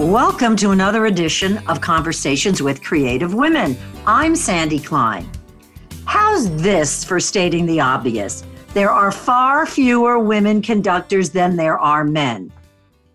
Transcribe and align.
Welcome 0.00 0.56
to 0.56 0.70
another 0.70 1.04
edition 1.04 1.58
of 1.68 1.82
Conversations 1.82 2.62
with 2.62 2.82
Creative 2.82 3.34
Women. 3.34 3.76
I'm 4.06 4.34
Sandy 4.34 4.78
Klein. 4.78 5.30
How's 6.06 6.50
this 6.62 7.04
for 7.04 7.20
stating 7.20 7.66
the 7.66 7.80
obvious? 7.80 8.42
There 8.72 8.90
are 8.90 9.12
far 9.12 9.66
fewer 9.66 10.18
women 10.18 10.62
conductors 10.62 11.28
than 11.28 11.54
there 11.54 11.78
are 11.78 12.02
men. 12.02 12.50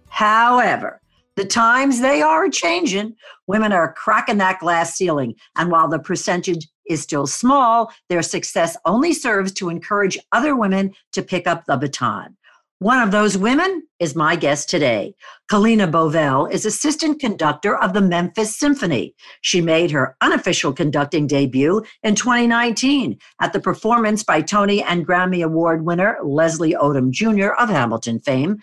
However, 0.09 1.01
the 1.35 1.45
times 1.45 2.01
they 2.01 2.21
are 2.21 2.49
changing. 2.49 3.15
Women 3.47 3.73
are 3.73 3.93
cracking 3.93 4.37
that 4.37 4.59
glass 4.59 4.93
ceiling. 4.93 5.33
And 5.55 5.71
while 5.71 5.87
the 5.87 5.97
percentage 5.97 6.67
is 6.87 7.01
still 7.01 7.25
small, 7.25 7.91
their 8.09 8.21
success 8.21 8.77
only 8.85 9.11
serves 9.11 9.51
to 9.53 9.69
encourage 9.69 10.19
other 10.33 10.55
women 10.55 10.93
to 11.13 11.23
pick 11.23 11.47
up 11.47 11.65
the 11.65 11.77
baton. 11.77 12.37
One 12.79 12.99
of 12.99 13.11
those 13.11 13.37
women 13.37 13.83
is 13.99 14.17
my 14.17 14.35
guest 14.35 14.69
today. 14.69 15.15
Kalena 15.49 15.89
Bovell 15.89 16.51
is 16.51 16.65
assistant 16.65 17.21
conductor 17.21 17.77
of 17.77 17.93
the 17.93 18.01
Memphis 18.01 18.59
Symphony. 18.59 19.15
She 19.39 19.61
made 19.61 19.91
her 19.91 20.17
unofficial 20.19 20.73
conducting 20.73 21.25
debut 21.25 21.83
in 22.03 22.15
2019 22.15 23.17
at 23.39 23.53
the 23.53 23.61
performance 23.61 24.23
by 24.23 24.41
Tony 24.41 24.83
and 24.83 25.07
Grammy 25.07 25.41
Award 25.41 25.85
winner 25.85 26.17
Leslie 26.21 26.73
Odom 26.73 27.11
Jr. 27.11 27.53
of 27.53 27.69
Hamilton 27.69 28.19
fame. 28.19 28.57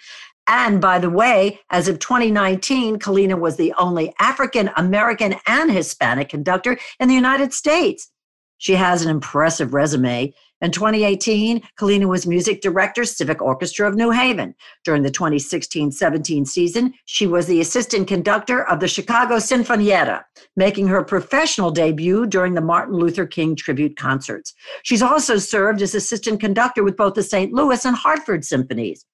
And 0.46 0.78
by 0.78 0.98
the 0.98 1.08
way, 1.08 1.60
as 1.70 1.88
of 1.88 1.98
2019, 1.98 2.98
Kalena 2.98 3.40
was 3.40 3.56
the 3.56 3.72
only 3.78 4.12
African 4.18 4.68
American 4.76 5.36
and 5.46 5.70
Hispanic 5.70 6.28
conductor 6.28 6.76
in 7.00 7.08
the 7.08 7.14
United 7.14 7.54
States. 7.54 8.10
She 8.58 8.74
has 8.74 9.02
an 9.02 9.10
impressive 9.10 9.72
resume. 9.72 10.34
In 10.62 10.70
2018, 10.70 11.60
Kalena 11.76 12.06
was 12.06 12.24
music 12.24 12.60
director, 12.60 13.04
Civic 13.04 13.42
Orchestra 13.42 13.88
of 13.88 13.96
New 13.96 14.12
Haven. 14.12 14.54
During 14.84 15.02
the 15.02 15.10
2016 15.10 15.90
17 15.90 16.46
season, 16.46 16.94
she 17.04 17.26
was 17.26 17.48
the 17.48 17.60
assistant 17.60 18.06
conductor 18.06 18.62
of 18.68 18.78
the 18.78 18.86
Chicago 18.86 19.38
Sinfonietta, 19.38 20.22
making 20.54 20.86
her 20.86 21.02
professional 21.02 21.72
debut 21.72 22.26
during 22.26 22.54
the 22.54 22.60
Martin 22.60 22.94
Luther 22.94 23.26
King 23.26 23.56
tribute 23.56 23.96
concerts. 23.96 24.54
She's 24.84 25.02
also 25.02 25.36
served 25.36 25.82
as 25.82 25.96
assistant 25.96 26.38
conductor 26.38 26.84
with 26.84 26.96
both 26.96 27.14
the 27.14 27.24
St. 27.24 27.52
Louis 27.52 27.84
and 27.84 27.96
Hartford 27.96 28.44
symphonies. 28.44 29.04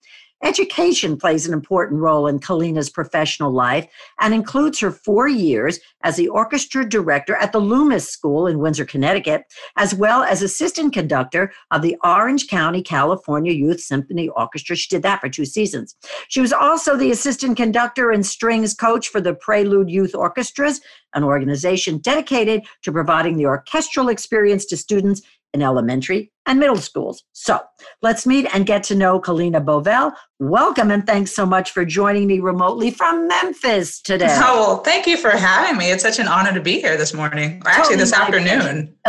Education 0.42 1.16
plays 1.16 1.46
an 1.46 1.52
important 1.52 2.00
role 2.00 2.28
in 2.28 2.38
Kalena's 2.38 2.90
professional 2.90 3.50
life 3.50 3.86
and 4.20 4.32
includes 4.32 4.78
her 4.78 4.92
four 4.92 5.26
years 5.26 5.80
as 6.02 6.16
the 6.16 6.28
orchestra 6.28 6.88
director 6.88 7.34
at 7.36 7.50
the 7.50 7.58
Loomis 7.58 8.08
School 8.08 8.46
in 8.46 8.60
Windsor, 8.60 8.84
Connecticut, 8.84 9.42
as 9.76 9.94
well 9.94 10.22
as 10.22 10.40
assistant 10.40 10.92
conductor 10.92 11.52
of 11.72 11.82
the 11.82 11.96
Orange 12.04 12.46
County, 12.46 12.82
California 12.82 13.52
Youth 13.52 13.80
Symphony 13.80 14.28
Orchestra. 14.28 14.76
She 14.76 14.88
did 14.88 15.02
that 15.02 15.20
for 15.20 15.28
two 15.28 15.44
seasons. 15.44 15.96
She 16.28 16.40
was 16.40 16.52
also 16.52 16.96
the 16.96 17.10
assistant 17.10 17.56
conductor 17.56 18.12
and 18.12 18.24
strings 18.24 18.74
coach 18.74 19.08
for 19.08 19.20
the 19.20 19.34
Prelude 19.34 19.90
Youth 19.90 20.14
Orchestras, 20.14 20.80
an 21.14 21.24
organization 21.24 21.98
dedicated 21.98 22.62
to 22.82 22.92
providing 22.92 23.36
the 23.36 23.46
orchestral 23.46 24.08
experience 24.08 24.64
to 24.66 24.76
students 24.76 25.22
in 25.54 25.62
elementary 25.62 26.30
and 26.46 26.58
middle 26.58 26.76
schools. 26.76 27.24
So 27.32 27.60
let's 28.02 28.26
meet 28.26 28.46
and 28.54 28.66
get 28.66 28.82
to 28.84 28.94
know 28.94 29.20
Kalena 29.20 29.64
Bovell. 29.64 30.12
Welcome 30.38 30.90
and 30.90 31.06
thanks 31.06 31.32
so 31.32 31.46
much 31.46 31.70
for 31.70 31.84
joining 31.84 32.26
me 32.26 32.40
remotely 32.40 32.90
from 32.90 33.28
Memphis 33.28 34.00
today. 34.00 34.28
Oh, 34.30 34.60
well, 34.60 34.76
thank 34.78 35.06
you 35.06 35.16
for 35.16 35.30
having 35.30 35.78
me. 35.78 35.90
It's 35.90 36.02
such 36.02 36.18
an 36.18 36.28
honor 36.28 36.52
to 36.52 36.60
be 36.60 36.80
here 36.80 36.96
this 36.96 37.14
morning, 37.14 37.62
or 37.64 37.70
actually 37.70 37.96
this 37.96 38.12
afternoon. 38.12 38.94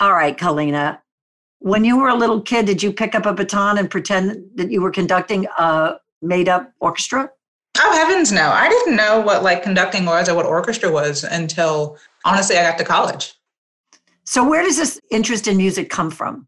All 0.00 0.12
right, 0.12 0.36
Kalena. 0.36 1.00
When 1.60 1.84
you 1.84 1.98
were 1.98 2.08
a 2.08 2.14
little 2.14 2.40
kid, 2.40 2.66
did 2.66 2.82
you 2.82 2.92
pick 2.92 3.14
up 3.14 3.26
a 3.26 3.32
baton 3.32 3.78
and 3.78 3.90
pretend 3.90 4.44
that 4.56 4.70
you 4.70 4.82
were 4.82 4.90
conducting 4.90 5.46
a 5.58 5.94
made 6.20 6.48
up 6.48 6.72
orchestra? 6.80 7.30
Oh, 7.78 7.92
heavens 7.92 8.32
no. 8.32 8.48
I 8.48 8.68
didn't 8.68 8.96
know 8.96 9.20
what 9.20 9.42
like 9.42 9.62
conducting 9.62 10.04
was 10.04 10.28
or 10.28 10.34
what 10.34 10.46
orchestra 10.46 10.90
was 10.90 11.24
until 11.24 11.98
honestly 12.24 12.56
I 12.56 12.62
got 12.62 12.78
to 12.78 12.84
college. 12.84 13.34
So, 14.26 14.48
where 14.48 14.62
does 14.62 14.76
this 14.76 15.00
interest 15.10 15.46
in 15.48 15.56
music 15.56 15.88
come 15.88 16.10
from? 16.10 16.46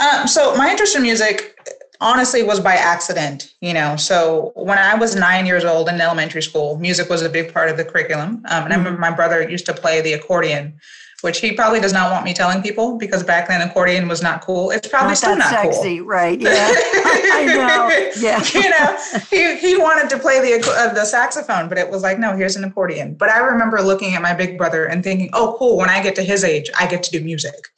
Um, 0.00 0.26
so, 0.26 0.54
my 0.56 0.70
interest 0.70 0.96
in 0.96 1.02
music 1.02 1.56
honestly 2.00 2.42
was 2.42 2.58
by 2.58 2.74
accident, 2.74 3.54
you 3.60 3.74
know. 3.74 3.96
So, 3.96 4.52
when 4.54 4.78
I 4.78 4.94
was 4.94 5.14
nine 5.14 5.46
years 5.46 5.64
old 5.64 5.88
in 5.88 6.00
elementary 6.00 6.42
school, 6.42 6.78
music 6.78 7.10
was 7.10 7.22
a 7.22 7.28
big 7.28 7.52
part 7.52 7.68
of 7.68 7.76
the 7.76 7.84
curriculum. 7.84 8.28
Um, 8.28 8.42
and 8.44 8.64
mm-hmm. 8.64 8.72
I 8.72 8.76
remember 8.76 8.98
my 8.98 9.10
brother 9.10 9.48
used 9.48 9.66
to 9.66 9.74
play 9.74 10.00
the 10.00 10.14
accordion 10.14 10.80
which 11.22 11.40
he 11.40 11.52
probably 11.52 11.80
does 11.80 11.92
not 11.92 12.10
want 12.10 12.24
me 12.24 12.34
telling 12.34 12.62
people 12.62 12.98
because 12.98 13.22
back 13.22 13.48
then 13.48 13.62
accordion 13.62 14.08
was 14.08 14.22
not 14.22 14.44
cool. 14.44 14.70
It's 14.70 14.88
probably 14.88 15.08
not 15.08 15.16
still 15.16 15.36
not 15.36 15.48
sexy, 15.48 15.98
cool. 15.98 16.06
right? 16.06 16.40
Yeah, 16.40 16.50
I 16.74 17.44
know. 17.46 18.10
Yeah, 18.20 18.44
you 18.54 18.70
know, 18.70 18.98
he 19.30 19.56
he 19.56 19.78
wanted 19.78 20.10
to 20.10 20.18
play 20.18 20.40
the 20.40 20.68
uh, 20.68 20.92
the 20.92 21.04
saxophone, 21.04 21.68
but 21.68 21.78
it 21.78 21.88
was 21.88 22.02
like, 22.02 22.18
no, 22.18 22.36
here's 22.36 22.56
an 22.56 22.64
accordion. 22.64 23.14
But 23.14 23.30
I 23.30 23.38
remember 23.38 23.80
looking 23.80 24.14
at 24.14 24.22
my 24.22 24.34
big 24.34 24.58
brother 24.58 24.86
and 24.86 25.02
thinking, 25.02 25.30
oh, 25.32 25.56
cool. 25.58 25.76
When 25.76 25.88
I 25.88 26.02
get 26.02 26.14
to 26.16 26.22
his 26.22 26.44
age, 26.44 26.70
I 26.78 26.86
get 26.86 27.02
to 27.04 27.10
do 27.10 27.24
music. 27.24 27.68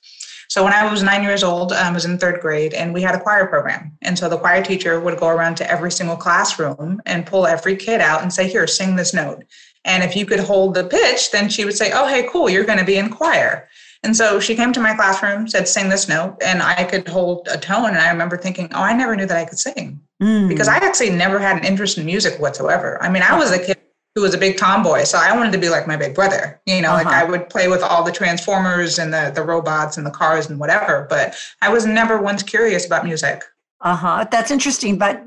So 0.49 0.62
when 0.62 0.72
I 0.72 0.91
was 0.91 1.03
nine 1.03 1.22
years 1.22 1.43
old, 1.43 1.72
I 1.72 1.91
was 1.91 2.04
in 2.04 2.16
third 2.16 2.41
grade, 2.41 2.75
and 2.75 2.94
we 2.94 3.03
had 3.03 3.15
a 3.15 3.21
choir 3.21 3.47
program. 3.47 3.97
And 4.03 4.19
so 4.19 4.28
the 4.28 4.38
choir 4.38 4.62
teacher 4.62 5.00
would 5.00 5.19
go 5.19 5.28
around 5.28 5.56
to 5.56 5.71
every 5.71 5.91
single 5.91 6.16
classroom 6.16 7.03
and 7.06 7.27
pull 7.27 7.47
every 7.47 7.77
kid 7.77 8.00
out 8.00 8.22
and 8.22 8.33
say, 8.33 8.49
"Here, 8.49 8.66
sing 8.66 8.97
this 8.97 9.12
note." 9.12 9.44
And 9.84 10.03
if 10.03 10.17
you 10.17 10.27
could 10.27 10.41
hold 10.41 10.75
the 10.75 10.84
pitch, 10.84 11.31
then 11.31 11.49
she 11.49 11.65
would 11.65 11.77
say, 11.77 11.93
Oh, 11.93 12.06
hey, 12.06 12.28
cool, 12.31 12.49
you're 12.49 12.65
going 12.65 12.78
to 12.78 12.84
be 12.84 12.97
in 12.97 13.11
choir. 13.11 13.69
And 14.03 14.15
so 14.15 14.39
she 14.39 14.55
came 14.55 14.72
to 14.75 14.81
my 14.81 14.95
classroom, 14.95 15.49
said, 15.49 15.67
Sing 15.67 15.89
this 15.89 16.09
note. 16.09 16.37
And 16.45 16.62
I 16.62 16.84
could 16.84 17.09
hold 17.09 17.49
a 17.50 17.59
tone. 17.59 17.87
And 17.87 17.99
I 17.99 18.11
remember 18.11 18.37
thinking, 18.37 18.69
Oh, 18.72 18.83
I 18.83 18.93
never 18.93 19.17
knew 19.17 19.27
that 19.27 19.37
I 19.37 19.45
could 19.45 19.59
sing 19.59 20.00
mm. 20.22 20.49
because 20.49 20.69
I 20.69 20.77
actually 20.77 21.11
never 21.11 21.39
had 21.39 21.56
an 21.56 21.65
interest 21.65 21.99
in 21.99 22.06
music 22.06 22.39
whatsoever. 22.41 23.03
I 23.03 23.09
mean, 23.09 23.22
I 23.22 23.39
was 23.39 23.50
a 23.50 23.59
kid 23.59 23.78
who 24.15 24.22
was 24.22 24.34
a 24.34 24.39
big 24.39 24.56
tomboy. 24.56 25.03
So 25.05 25.19
I 25.19 25.37
wanted 25.37 25.53
to 25.53 25.59
be 25.59 25.69
like 25.69 25.87
my 25.87 25.97
big 25.97 26.15
brother. 26.15 26.61
You 26.66 26.83
know, 26.83 26.91
uh-huh. 26.91 27.05
like 27.05 27.15
I 27.15 27.25
would 27.25 27.49
play 27.49 27.69
with 27.69 27.83
all 27.83 28.05
the 28.05 28.12
transformers 28.12 28.99
and 28.99 29.12
the, 29.12 29.33
the 29.34 29.43
robots 29.43 29.97
and 29.97 30.06
the 30.06 30.11
cars 30.11 30.49
and 30.49 30.61
whatever. 30.61 31.06
But 31.11 31.37
I 31.62 31.71
was 31.71 31.84
never 31.84 32.21
once 32.21 32.43
curious 32.43 32.87
about 32.87 33.05
music. 33.05 33.43
Uh 33.81 33.97
huh. 33.97 34.27
That's 34.31 34.51
interesting. 34.51 34.99
But 34.99 35.25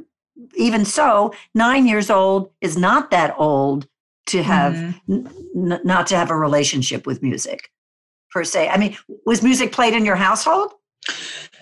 even 0.55 0.85
so, 0.85 1.33
nine 1.53 1.87
years 1.87 2.09
old 2.09 2.51
is 2.61 2.77
not 2.77 3.11
that 3.11 3.35
old 3.37 3.87
to 4.27 4.43
have 4.43 4.73
mm-hmm. 4.73 5.27
n- 5.71 5.81
not 5.83 6.07
to 6.07 6.15
have 6.15 6.29
a 6.29 6.37
relationship 6.37 7.05
with 7.05 7.21
music 7.21 7.71
per 8.31 8.43
se 8.43 8.69
i 8.69 8.77
mean 8.77 8.95
was 9.25 9.41
music 9.41 9.71
played 9.71 9.93
in 9.93 10.05
your 10.05 10.15
household 10.15 10.71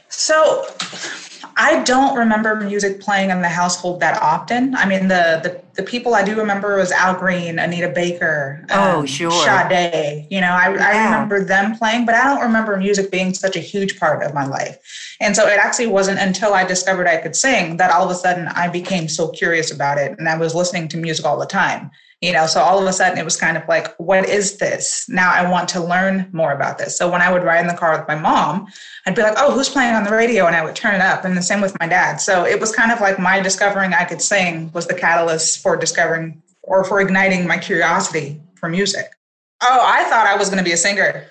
so 0.10 0.66
I 1.58 1.84
don't 1.84 2.18
remember 2.18 2.56
music 2.56 3.00
playing 3.00 3.30
in 3.30 3.42
the 3.42 3.50
household 3.50 4.02
that 4.02 4.22
often. 4.22 4.76
I 4.76 4.86
mean, 4.86 5.08
the 5.08 5.40
the, 5.42 5.62
the 5.76 5.84
people 5.84 6.14
I 6.14 6.24
do 6.24 6.36
remember 6.36 6.78
was 6.78 6.92
Al 6.92 7.16
Green, 7.16 7.60
Anita 7.60 7.90
Baker, 7.90 8.66
oh 8.72 9.00
um, 9.00 9.06
sure, 9.06 9.32
Sade. 9.32 10.28
You 10.30 10.42
know, 10.42 10.52
I, 10.52 10.74
yeah. 10.74 10.88
I 10.88 11.06
remember 11.06 11.46
them 11.46 11.78
playing, 11.78 12.06
but 12.06 12.14
I 12.14 12.26
don't 12.26 12.42
remember 12.42 12.76
music 12.76 13.10
being 13.10 13.34
such 13.34 13.56
a 13.56 13.60
huge 13.60 13.98
part 14.00 14.22
of 14.22 14.34
my 14.34 14.46
life. 14.46 14.78
And 15.22 15.34
so 15.34 15.48
it 15.48 15.58
actually 15.58 15.88
wasn't 15.88 16.20
until 16.20 16.54
I 16.54 16.66
discovered 16.66 17.08
I 17.08 17.18
could 17.18 17.36
sing 17.36 17.78
that 17.78 17.90
all 17.90 18.04
of 18.04 18.12
a 18.12 18.16
sudden 18.16 18.48
I 18.50 18.68
became 18.68 19.08
so 19.08 19.30
curious 19.30 19.72
about 19.72 19.98
it, 19.98 20.18
and 20.20 20.28
I 20.28 20.38
was 20.38 20.56
listening 20.56 20.90
to 20.90 20.98
music 20.98 21.26
all 21.26 21.40
the 21.40 21.46
time 21.46 21.90
you 22.26 22.34
know 22.34 22.48
so 22.48 22.60
all 22.60 22.80
of 22.80 22.88
a 22.88 22.94
sudden 22.94 23.18
it 23.18 23.24
was 23.24 23.38
kind 23.38 23.56
of 23.56 23.68
like 23.68 23.96
what 23.98 24.28
is 24.28 24.58
this? 24.58 25.06
Now 25.08 25.32
i 25.32 25.50
want 25.50 25.70
to 25.70 25.80
learn 25.80 26.28
more 26.32 26.52
about 26.52 26.78
this. 26.78 26.98
So 26.98 27.10
when 27.10 27.22
i 27.22 27.32
would 27.32 27.44
ride 27.44 27.62
in 27.62 27.68
the 27.68 27.74
car 27.74 27.98
with 27.98 28.08
my 28.08 28.16
mom 28.16 28.68
i'd 29.06 29.16
be 29.16 29.22
like 29.22 29.36
oh 29.38 29.52
who's 29.52 29.70
playing 29.70 29.94
on 29.94 30.04
the 30.04 30.12
radio? 30.12 30.48
And 30.48 30.56
i 30.56 30.64
would 30.64 30.76
turn 30.76 30.96
it 30.96 31.02
up. 31.02 31.24
And 31.24 31.38
the 31.38 31.42
same 31.42 31.62
with 31.62 31.78
my 31.80 31.88
dad. 31.88 32.18
So 32.18 32.46
it 32.46 32.60
was 32.60 32.72
kind 32.76 32.92
of 32.92 33.00
like 33.00 33.20
my 33.20 33.40
discovering 33.40 33.94
i 33.94 34.04
could 34.04 34.22
sing 34.22 34.72
was 34.74 34.88
the 34.88 34.96
catalyst 34.96 35.62
for 35.62 35.78
discovering 35.78 36.42
or 36.64 36.84
for 36.84 37.00
igniting 37.00 37.48
my 37.48 37.58
curiosity 37.58 38.42
for 38.56 38.68
music. 38.70 39.12
Oh 39.62 39.82
i 39.84 40.04
thought 40.06 40.26
i 40.28 40.36
was 40.36 40.50
going 40.50 40.64
to 40.64 40.70
be 40.72 40.74
a 40.74 40.78
singer. 40.78 41.28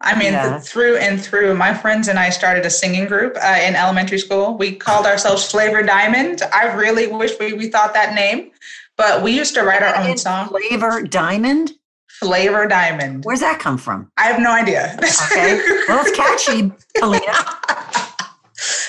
I 0.00 0.16
mean, 0.16 0.32
yeah. 0.32 0.60
through 0.60 0.96
and 0.98 1.20
through, 1.20 1.56
my 1.56 1.74
friends 1.74 2.06
and 2.06 2.20
I 2.20 2.30
started 2.30 2.64
a 2.64 2.70
singing 2.70 3.06
group 3.06 3.36
uh, 3.42 3.58
in 3.60 3.74
elementary 3.74 4.18
school. 4.18 4.56
We 4.56 4.76
called 4.76 5.06
ourselves 5.06 5.50
Flavor 5.50 5.82
Diamond. 5.82 6.40
I 6.52 6.72
really 6.72 7.08
wish 7.08 7.32
we, 7.40 7.52
we 7.54 7.68
thought 7.68 7.94
that 7.94 8.14
name 8.14 8.52
but 8.98 9.22
we 9.22 9.32
used 9.32 9.54
to 9.54 9.62
write 9.62 9.82
our 9.82 9.96
own 9.96 10.18
song. 10.18 10.48
Flavor 10.48 11.02
Diamond? 11.02 11.72
Flavor 12.20 12.66
Diamond. 12.66 13.24
Where's 13.24 13.40
that 13.40 13.60
come 13.60 13.78
from? 13.78 14.10
I 14.18 14.24
have 14.24 14.40
no 14.40 14.50
idea. 14.52 14.98
Okay. 15.30 15.60
Well, 15.88 16.04
it's 16.04 16.16
catchy, 16.16 16.72
Alina. 17.02 17.44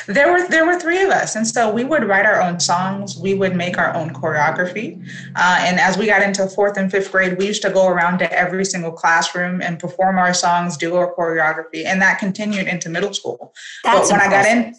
there 0.07 0.31
were 0.31 0.47
there 0.47 0.65
were 0.65 0.79
three 0.79 1.01
of 1.03 1.09
us, 1.11 1.35
and 1.35 1.45
so 1.47 1.69
we 1.71 1.83
would 1.83 2.05
write 2.05 2.25
our 2.25 2.41
own 2.41 2.59
songs. 2.59 3.17
We 3.17 3.35
would 3.35 3.55
make 3.55 3.77
our 3.77 3.93
own 3.93 4.09
choreography, 4.13 4.99
uh, 5.35 5.57
and 5.61 5.79
as 5.79 5.97
we 5.97 6.05
got 6.07 6.23
into 6.23 6.47
fourth 6.47 6.77
and 6.77 6.89
fifth 6.89 7.11
grade, 7.11 7.37
we 7.37 7.45
used 7.45 7.61
to 7.63 7.69
go 7.69 7.87
around 7.87 8.17
to 8.19 8.31
every 8.31 8.65
single 8.65 8.91
classroom 8.91 9.61
and 9.61 9.77
perform 9.79 10.17
our 10.17 10.33
songs, 10.33 10.75
do 10.77 10.95
our 10.95 11.13
choreography, 11.13 11.85
and 11.85 12.01
that 12.01 12.19
continued 12.19 12.67
into 12.67 12.89
middle 12.89 13.13
school. 13.13 13.53
That's 13.83 14.09
but 14.09 14.17
when 14.17 14.25
impressive. 14.25 14.51
I 14.51 14.61
got 14.61 14.67
in, 14.67 14.75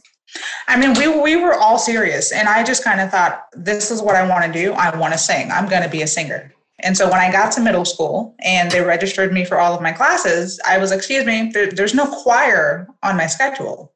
I 0.68 0.78
mean, 0.78 0.94
we 0.94 1.08
we 1.08 1.36
were 1.36 1.54
all 1.54 1.78
serious, 1.78 2.32
and 2.32 2.48
I 2.48 2.62
just 2.62 2.84
kind 2.84 3.00
of 3.00 3.10
thought, 3.10 3.46
this 3.52 3.90
is 3.90 4.00
what 4.00 4.16
I 4.16 4.26
want 4.26 4.44
to 4.44 4.52
do. 4.52 4.72
I 4.72 4.96
want 4.96 5.12
to 5.12 5.18
sing. 5.18 5.50
I'm 5.50 5.68
going 5.68 5.82
to 5.82 5.88
be 5.88 6.02
a 6.02 6.06
singer. 6.06 6.52
And 6.82 6.96
so 6.96 7.10
when 7.10 7.20
I 7.20 7.30
got 7.30 7.52
to 7.52 7.60
middle 7.60 7.84
school 7.84 8.34
and 8.40 8.70
they 8.70 8.80
registered 8.80 9.32
me 9.32 9.44
for 9.44 9.58
all 9.58 9.74
of 9.74 9.82
my 9.82 9.92
classes, 9.92 10.58
I 10.66 10.78
was, 10.78 10.92
excuse 10.92 11.26
me, 11.26 11.50
there, 11.52 11.70
there's 11.70 11.94
no 11.94 12.06
choir 12.06 12.88
on 13.02 13.16
my 13.16 13.26
schedule. 13.26 13.92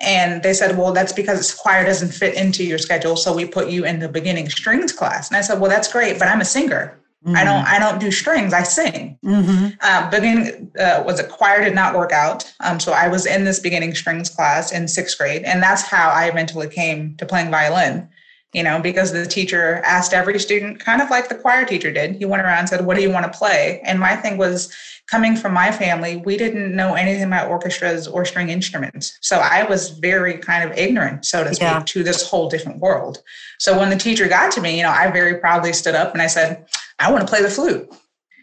And 0.00 0.42
they 0.42 0.52
said, 0.52 0.76
well, 0.76 0.92
that's 0.92 1.12
because 1.12 1.54
choir 1.54 1.84
doesn't 1.84 2.12
fit 2.12 2.34
into 2.36 2.64
your 2.64 2.78
schedule. 2.78 3.16
So 3.16 3.34
we 3.34 3.44
put 3.44 3.70
you 3.70 3.84
in 3.84 3.98
the 4.00 4.08
beginning 4.08 4.50
strings 4.50 4.92
class. 4.92 5.28
And 5.28 5.36
I 5.36 5.40
said, 5.40 5.60
well, 5.60 5.70
that's 5.70 5.90
great, 5.92 6.18
but 6.18 6.28
I'm 6.28 6.40
a 6.40 6.44
singer. 6.44 7.00
Mm-hmm. 7.24 7.36
I 7.36 7.44
don't. 7.44 7.64
I 7.66 7.78
don't 7.78 8.00
do 8.00 8.10
strings. 8.10 8.52
I 8.52 8.64
sing. 8.64 9.16
Mm-hmm. 9.24 9.68
Uh, 9.80 10.10
beginning 10.10 10.72
uh, 10.78 11.02
was 11.06 11.20
a 11.20 11.24
choir 11.24 11.62
did 11.62 11.74
not 11.74 11.94
work 11.94 12.10
out. 12.12 12.52
Um, 12.60 12.80
so 12.80 12.92
I 12.92 13.06
was 13.06 13.26
in 13.26 13.44
this 13.44 13.60
beginning 13.60 13.94
strings 13.94 14.28
class 14.28 14.72
in 14.72 14.88
sixth 14.88 15.18
grade, 15.18 15.42
and 15.44 15.62
that's 15.62 15.82
how 15.82 16.10
I 16.10 16.26
eventually 16.26 16.68
came 16.68 17.16
to 17.16 17.26
playing 17.26 17.50
violin 17.50 18.08
you 18.52 18.62
know, 18.62 18.78
because 18.78 19.12
the 19.12 19.24
teacher 19.24 19.76
asked 19.76 20.12
every 20.12 20.38
student, 20.38 20.78
kind 20.78 21.00
of 21.00 21.08
like 21.08 21.30
the 21.30 21.34
choir 21.34 21.64
teacher 21.64 21.90
did. 21.90 22.16
He 22.16 22.26
went 22.26 22.42
around 22.42 22.58
and 22.58 22.68
said, 22.68 22.84
What 22.84 22.96
do 22.96 23.02
you 23.02 23.10
want 23.10 23.24
to 23.24 23.38
play? 23.38 23.80
And 23.82 23.98
my 23.98 24.14
thing 24.14 24.36
was 24.36 24.70
coming 25.12 25.36
from 25.36 25.52
my 25.52 25.70
family, 25.70 26.16
we 26.16 26.36
didn't 26.36 26.74
know 26.74 26.94
anything 26.94 27.24
about 27.24 27.50
orchestras 27.50 28.06
or 28.06 28.24
string 28.24 28.48
instruments. 28.48 29.18
So 29.20 29.36
I 29.36 29.62
was 29.64 29.90
very 29.90 30.38
kind 30.38 30.68
of 30.68 30.76
ignorant, 30.76 31.26
so 31.26 31.44
to 31.44 31.54
speak, 31.54 31.60
yeah. 31.60 31.82
to 31.84 32.02
this 32.02 32.26
whole 32.28 32.48
different 32.48 32.78
world. 32.78 33.22
So 33.58 33.78
when 33.78 33.90
the 33.90 33.96
teacher 33.96 34.28
got 34.28 34.52
to 34.52 34.60
me, 34.60 34.76
you 34.76 34.82
know, 34.82 34.90
I 34.90 35.10
very 35.10 35.38
proudly 35.38 35.72
stood 35.72 35.94
up 35.94 36.12
and 36.12 36.22
I 36.22 36.28
said, 36.28 36.66
I 37.02 37.10
want 37.10 37.26
to 37.26 37.28
play 37.28 37.42
the 37.42 37.50
flute. 37.50 37.90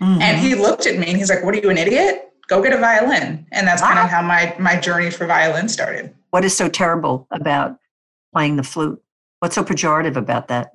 Mm-hmm. 0.01 0.21
And 0.21 0.39
he 0.39 0.55
looked 0.55 0.85
at 0.85 0.97
me 0.97 1.07
and 1.07 1.17
he's 1.17 1.29
like, 1.29 1.43
What 1.43 1.55
are 1.55 1.57
you, 1.57 1.69
an 1.69 1.77
idiot? 1.77 2.29
Go 2.47 2.61
get 2.61 2.73
a 2.73 2.77
violin. 2.77 3.45
And 3.51 3.67
that's 3.67 3.81
wow. 3.81 3.89
kind 3.89 3.99
of 3.99 4.09
how 4.09 4.21
my, 4.21 4.55
my 4.59 4.79
journey 4.79 5.11
for 5.11 5.27
violin 5.27 5.69
started. 5.69 6.13
What 6.31 6.43
is 6.45 6.55
so 6.55 6.67
terrible 6.67 7.27
about 7.31 7.77
playing 8.33 8.55
the 8.55 8.63
flute? 8.63 9.01
What's 9.39 9.55
so 9.55 9.63
pejorative 9.63 10.15
about 10.15 10.47
that? 10.47 10.71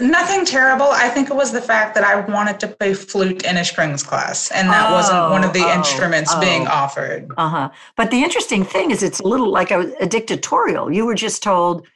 Nothing 0.00 0.44
terrible. 0.44 0.86
I 0.86 1.08
think 1.08 1.30
it 1.30 1.36
was 1.36 1.52
the 1.52 1.60
fact 1.60 1.94
that 1.94 2.04
I 2.04 2.20
wanted 2.20 2.58
to 2.60 2.68
play 2.68 2.94
flute 2.94 3.44
in 3.44 3.56
a 3.56 3.64
strings 3.64 4.02
class, 4.02 4.50
and 4.50 4.68
that 4.70 4.90
oh, 4.90 4.94
wasn't 4.94 5.30
one 5.30 5.44
of 5.44 5.52
the 5.52 5.64
oh, 5.64 5.74
instruments 5.74 6.32
oh. 6.34 6.40
being 6.40 6.66
offered. 6.66 7.30
Uh 7.36 7.48
huh. 7.48 7.70
But 7.96 8.10
the 8.10 8.22
interesting 8.22 8.64
thing 8.64 8.90
is, 8.90 9.02
it's 9.02 9.20
a 9.20 9.26
little 9.26 9.50
like 9.50 9.70
a, 9.70 9.92
a, 10.00 10.06
dictatorial. 10.06 10.90
You 10.90 11.04
were 11.04 11.14
just 11.14 11.42
told, 11.42 11.86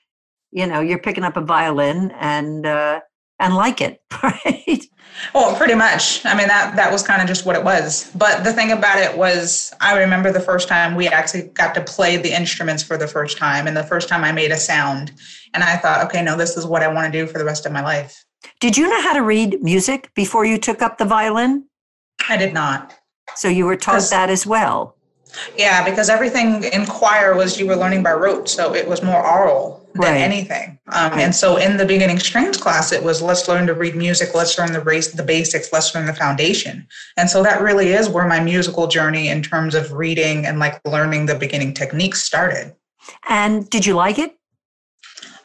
you 0.50 0.66
know, 0.66 0.80
you're 0.80 0.98
picking 0.98 1.24
up 1.24 1.36
a 1.36 1.40
violin 1.40 2.10
and 2.18 2.66
uh, 2.66 3.00
and 3.38 3.54
like 3.54 3.80
it, 3.80 4.00
right? 4.22 4.84
Well, 5.34 5.56
pretty 5.56 5.74
much. 5.74 6.24
I 6.24 6.36
mean, 6.36 6.48
that 6.48 6.76
that 6.76 6.92
was 6.92 7.02
kind 7.02 7.20
of 7.20 7.28
just 7.28 7.44
what 7.44 7.56
it 7.56 7.64
was. 7.64 8.10
But 8.14 8.44
the 8.44 8.52
thing 8.52 8.70
about 8.70 8.98
it 8.98 9.16
was, 9.16 9.72
I 9.80 9.98
remember 9.98 10.32
the 10.32 10.40
first 10.40 10.68
time 10.68 10.94
we 10.94 11.08
actually 11.08 11.48
got 11.48 11.74
to 11.74 11.82
play 11.82 12.16
the 12.16 12.34
instruments 12.34 12.82
for 12.82 12.96
the 12.96 13.08
first 13.08 13.36
time, 13.36 13.66
and 13.66 13.76
the 13.76 13.84
first 13.84 14.08
time 14.08 14.24
I 14.24 14.32
made 14.32 14.52
a 14.52 14.56
sound, 14.56 15.12
and 15.54 15.64
I 15.64 15.76
thought, 15.76 16.04
okay, 16.06 16.22
no, 16.22 16.36
this 16.36 16.56
is 16.56 16.66
what 16.66 16.82
I 16.82 16.88
want 16.88 17.12
to 17.12 17.18
do 17.18 17.26
for 17.26 17.38
the 17.38 17.44
rest 17.44 17.66
of 17.66 17.72
my 17.72 17.82
life. 17.82 18.24
Did 18.60 18.76
you 18.76 18.88
know 18.88 19.02
how 19.02 19.14
to 19.14 19.22
read 19.22 19.62
music 19.62 20.12
before 20.14 20.44
you 20.44 20.58
took 20.58 20.82
up 20.82 20.98
the 20.98 21.04
violin? 21.04 21.64
I 22.28 22.36
did 22.36 22.54
not. 22.54 22.94
So 23.34 23.48
you 23.48 23.66
were 23.66 23.76
taught 23.76 24.08
that 24.10 24.30
as 24.30 24.46
well. 24.46 24.96
Yeah, 25.56 25.88
because 25.88 26.08
everything 26.08 26.64
in 26.64 26.86
choir 26.86 27.34
was 27.34 27.60
you 27.60 27.66
were 27.66 27.76
learning 27.76 28.02
by 28.02 28.12
rote, 28.12 28.48
so 28.48 28.74
it 28.74 28.88
was 28.88 29.02
more 29.02 29.24
oral 29.24 29.86
than 30.00 30.14
right. 30.14 30.20
anything. 30.20 30.78
Um, 30.88 31.12
right. 31.12 31.20
And 31.20 31.34
so 31.34 31.56
in 31.56 31.76
the 31.76 31.84
beginning 31.84 32.18
strings 32.18 32.56
class, 32.56 32.92
it 32.92 33.02
was 33.02 33.20
let's 33.20 33.48
learn 33.48 33.66
to 33.66 33.74
read 33.74 33.94
music, 33.94 34.34
let's 34.34 34.58
learn 34.58 34.72
the 34.72 34.80
race, 34.80 35.12
the 35.12 35.22
basics, 35.22 35.72
let's 35.72 35.94
learn 35.94 36.06
the 36.06 36.14
foundation. 36.14 36.86
And 37.16 37.28
so 37.28 37.42
that 37.42 37.60
really 37.60 37.88
is 37.88 38.08
where 38.08 38.26
my 38.26 38.40
musical 38.40 38.86
journey 38.86 39.28
in 39.28 39.42
terms 39.42 39.74
of 39.74 39.92
reading 39.92 40.46
and 40.46 40.58
like 40.58 40.80
learning 40.86 41.26
the 41.26 41.34
beginning 41.34 41.74
techniques 41.74 42.22
started. 42.22 42.74
And 43.28 43.68
did 43.70 43.86
you 43.86 43.94
like 43.94 44.18
it? 44.18 44.36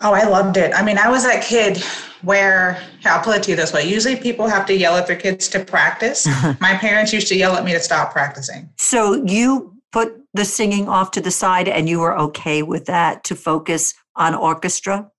Oh, 0.01 0.13
I 0.13 0.23
loved 0.23 0.57
it. 0.57 0.73
I 0.75 0.83
mean, 0.83 0.97
I 0.97 1.09
was 1.09 1.23
that 1.23 1.43
kid 1.43 1.81
where 2.23 2.81
I'll 3.05 3.23
put 3.23 3.37
it 3.37 3.43
to 3.43 3.51
you 3.51 3.55
this 3.55 3.71
way. 3.71 3.87
Usually 3.87 4.15
people 4.15 4.47
have 4.47 4.65
to 4.65 4.75
yell 4.75 4.97
at 4.97 5.07
their 5.07 5.15
kids 5.15 5.47
to 5.49 5.63
practice. 5.63 6.25
My 6.59 6.75
parents 6.75 7.13
used 7.13 7.27
to 7.27 7.35
yell 7.35 7.55
at 7.55 7.63
me 7.63 7.71
to 7.73 7.79
stop 7.79 8.11
practicing. 8.11 8.69
So 8.77 9.23
you 9.25 9.73
put 9.93 10.19
the 10.33 10.43
singing 10.43 10.89
off 10.89 11.11
to 11.11 11.21
the 11.21 11.31
side 11.31 11.67
and 11.67 11.87
you 11.87 11.99
were 11.99 12.17
okay 12.17 12.63
with 12.63 12.85
that 12.85 13.23
to 13.25 13.35
focus 13.35 13.93
on 14.15 14.35
orchestra? 14.35 15.09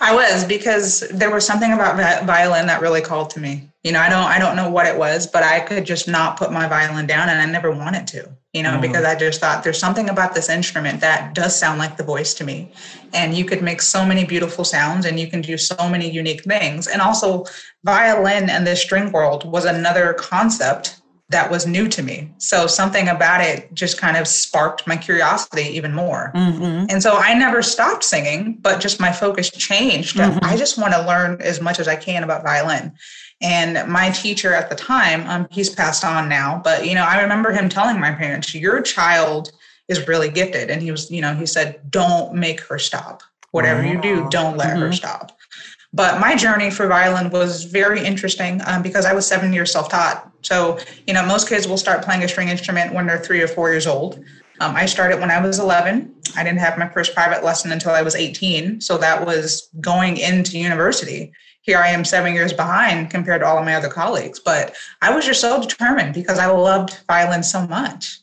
I 0.00 0.14
was 0.14 0.44
because 0.44 1.00
there 1.10 1.30
was 1.30 1.46
something 1.46 1.72
about 1.72 2.24
violin 2.24 2.66
that 2.66 2.80
really 2.80 3.00
called 3.00 3.30
to 3.30 3.40
me. 3.40 3.68
You 3.84 3.92
know, 3.92 4.00
I 4.00 4.08
don't 4.08 4.24
I 4.24 4.38
don't 4.38 4.56
know 4.56 4.68
what 4.68 4.86
it 4.86 4.98
was, 4.98 5.26
but 5.26 5.44
I 5.44 5.60
could 5.60 5.86
just 5.86 6.08
not 6.08 6.36
put 6.36 6.50
my 6.50 6.66
violin 6.66 7.06
down 7.06 7.28
and 7.28 7.40
I 7.40 7.46
never 7.46 7.70
wanted 7.70 8.06
to. 8.08 8.28
You 8.52 8.64
know, 8.64 8.76
mm. 8.76 8.80
because 8.80 9.04
I 9.04 9.14
just 9.14 9.40
thought 9.40 9.62
there's 9.62 9.78
something 9.78 10.08
about 10.08 10.34
this 10.34 10.48
instrument 10.48 11.00
that 11.00 11.34
does 11.34 11.56
sound 11.56 11.78
like 11.78 11.96
the 11.96 12.02
voice 12.02 12.34
to 12.34 12.44
me. 12.44 12.72
And 13.14 13.34
you 13.34 13.44
could 13.44 13.62
make 13.62 13.80
so 13.80 14.04
many 14.04 14.24
beautiful 14.24 14.64
sounds 14.64 15.06
and 15.06 15.20
you 15.20 15.28
can 15.28 15.42
do 15.42 15.56
so 15.56 15.88
many 15.88 16.10
unique 16.10 16.42
things. 16.42 16.88
And 16.88 17.00
also 17.00 17.44
violin 17.84 18.50
and 18.50 18.66
the 18.66 18.74
string 18.74 19.12
world 19.12 19.50
was 19.50 19.64
another 19.64 20.14
concept 20.14 20.97
that 21.30 21.50
was 21.50 21.66
new 21.66 21.88
to 21.88 22.02
me. 22.02 22.30
So 22.38 22.66
something 22.66 23.08
about 23.08 23.42
it 23.42 23.72
just 23.74 24.00
kind 24.00 24.16
of 24.16 24.26
sparked 24.26 24.86
my 24.86 24.96
curiosity 24.96 25.64
even 25.76 25.92
more. 25.92 26.32
Mm-hmm. 26.34 26.86
And 26.88 27.02
so 27.02 27.16
I 27.16 27.34
never 27.34 27.62
stopped 27.62 28.02
singing, 28.02 28.54
but 28.60 28.80
just 28.80 28.98
my 28.98 29.12
focus 29.12 29.50
changed. 29.50 30.16
Mm-hmm. 30.16 30.38
I 30.42 30.56
just 30.56 30.78
want 30.78 30.94
to 30.94 31.06
learn 31.06 31.40
as 31.42 31.60
much 31.60 31.80
as 31.80 31.88
I 31.88 31.96
can 31.96 32.24
about 32.24 32.44
violin. 32.44 32.92
And 33.42 33.88
my 33.90 34.10
teacher 34.10 34.54
at 34.54 34.70
the 34.70 34.74
time, 34.74 35.26
um, 35.28 35.46
he's 35.50 35.70
passed 35.70 36.04
on 36.04 36.28
now, 36.28 36.60
but 36.64 36.86
you 36.86 36.94
know, 36.94 37.04
I 37.04 37.20
remember 37.20 37.52
him 37.52 37.68
telling 37.68 38.00
my 38.00 38.10
parents, 38.10 38.52
"Your 38.54 38.80
child 38.80 39.52
is 39.86 40.08
really 40.08 40.28
gifted," 40.28 40.70
and 40.70 40.82
he 40.82 40.90
was, 40.90 41.08
you 41.10 41.20
know, 41.20 41.34
he 41.34 41.46
said, 41.46 41.88
"Don't 41.88 42.34
make 42.34 42.60
her 42.62 42.80
stop. 42.80 43.22
Whatever 43.52 43.82
wow. 43.82 43.92
you 43.92 44.00
do, 44.00 44.28
don't 44.30 44.56
let 44.56 44.70
mm-hmm. 44.70 44.80
her 44.80 44.92
stop." 44.92 45.37
But 45.92 46.20
my 46.20 46.36
journey 46.36 46.70
for 46.70 46.86
violin 46.86 47.30
was 47.30 47.64
very 47.64 48.04
interesting 48.04 48.60
um, 48.66 48.82
because 48.82 49.06
I 49.06 49.14
was 49.14 49.26
seven 49.26 49.52
years 49.52 49.72
self 49.72 49.88
taught. 49.88 50.30
So, 50.42 50.78
you 51.06 51.14
know, 51.14 51.24
most 51.24 51.48
kids 51.48 51.66
will 51.66 51.78
start 51.78 52.04
playing 52.04 52.22
a 52.22 52.28
string 52.28 52.48
instrument 52.48 52.92
when 52.92 53.06
they're 53.06 53.18
three 53.18 53.40
or 53.40 53.48
four 53.48 53.70
years 53.70 53.86
old. 53.86 54.22
Um, 54.60 54.74
I 54.74 54.86
started 54.86 55.20
when 55.20 55.30
I 55.30 55.40
was 55.40 55.58
11. 55.58 56.14
I 56.36 56.44
didn't 56.44 56.58
have 56.58 56.78
my 56.78 56.88
first 56.88 57.14
private 57.14 57.44
lesson 57.44 57.72
until 57.72 57.92
I 57.92 58.02
was 58.02 58.14
18. 58.14 58.80
So 58.80 58.98
that 58.98 59.24
was 59.24 59.68
going 59.80 60.16
into 60.18 60.58
university. 60.58 61.32
Here 61.62 61.78
I 61.78 61.88
am 61.88 62.04
seven 62.04 62.34
years 62.34 62.52
behind 62.52 63.10
compared 63.10 63.40
to 63.40 63.46
all 63.46 63.58
of 63.58 63.64
my 63.64 63.74
other 63.74 63.88
colleagues. 63.88 64.40
But 64.40 64.74
I 65.00 65.14
was 65.14 65.24
just 65.24 65.40
so 65.40 65.60
determined 65.60 66.14
because 66.14 66.38
I 66.38 66.46
loved 66.46 66.98
violin 67.06 67.42
so 67.42 67.66
much. 67.66 68.18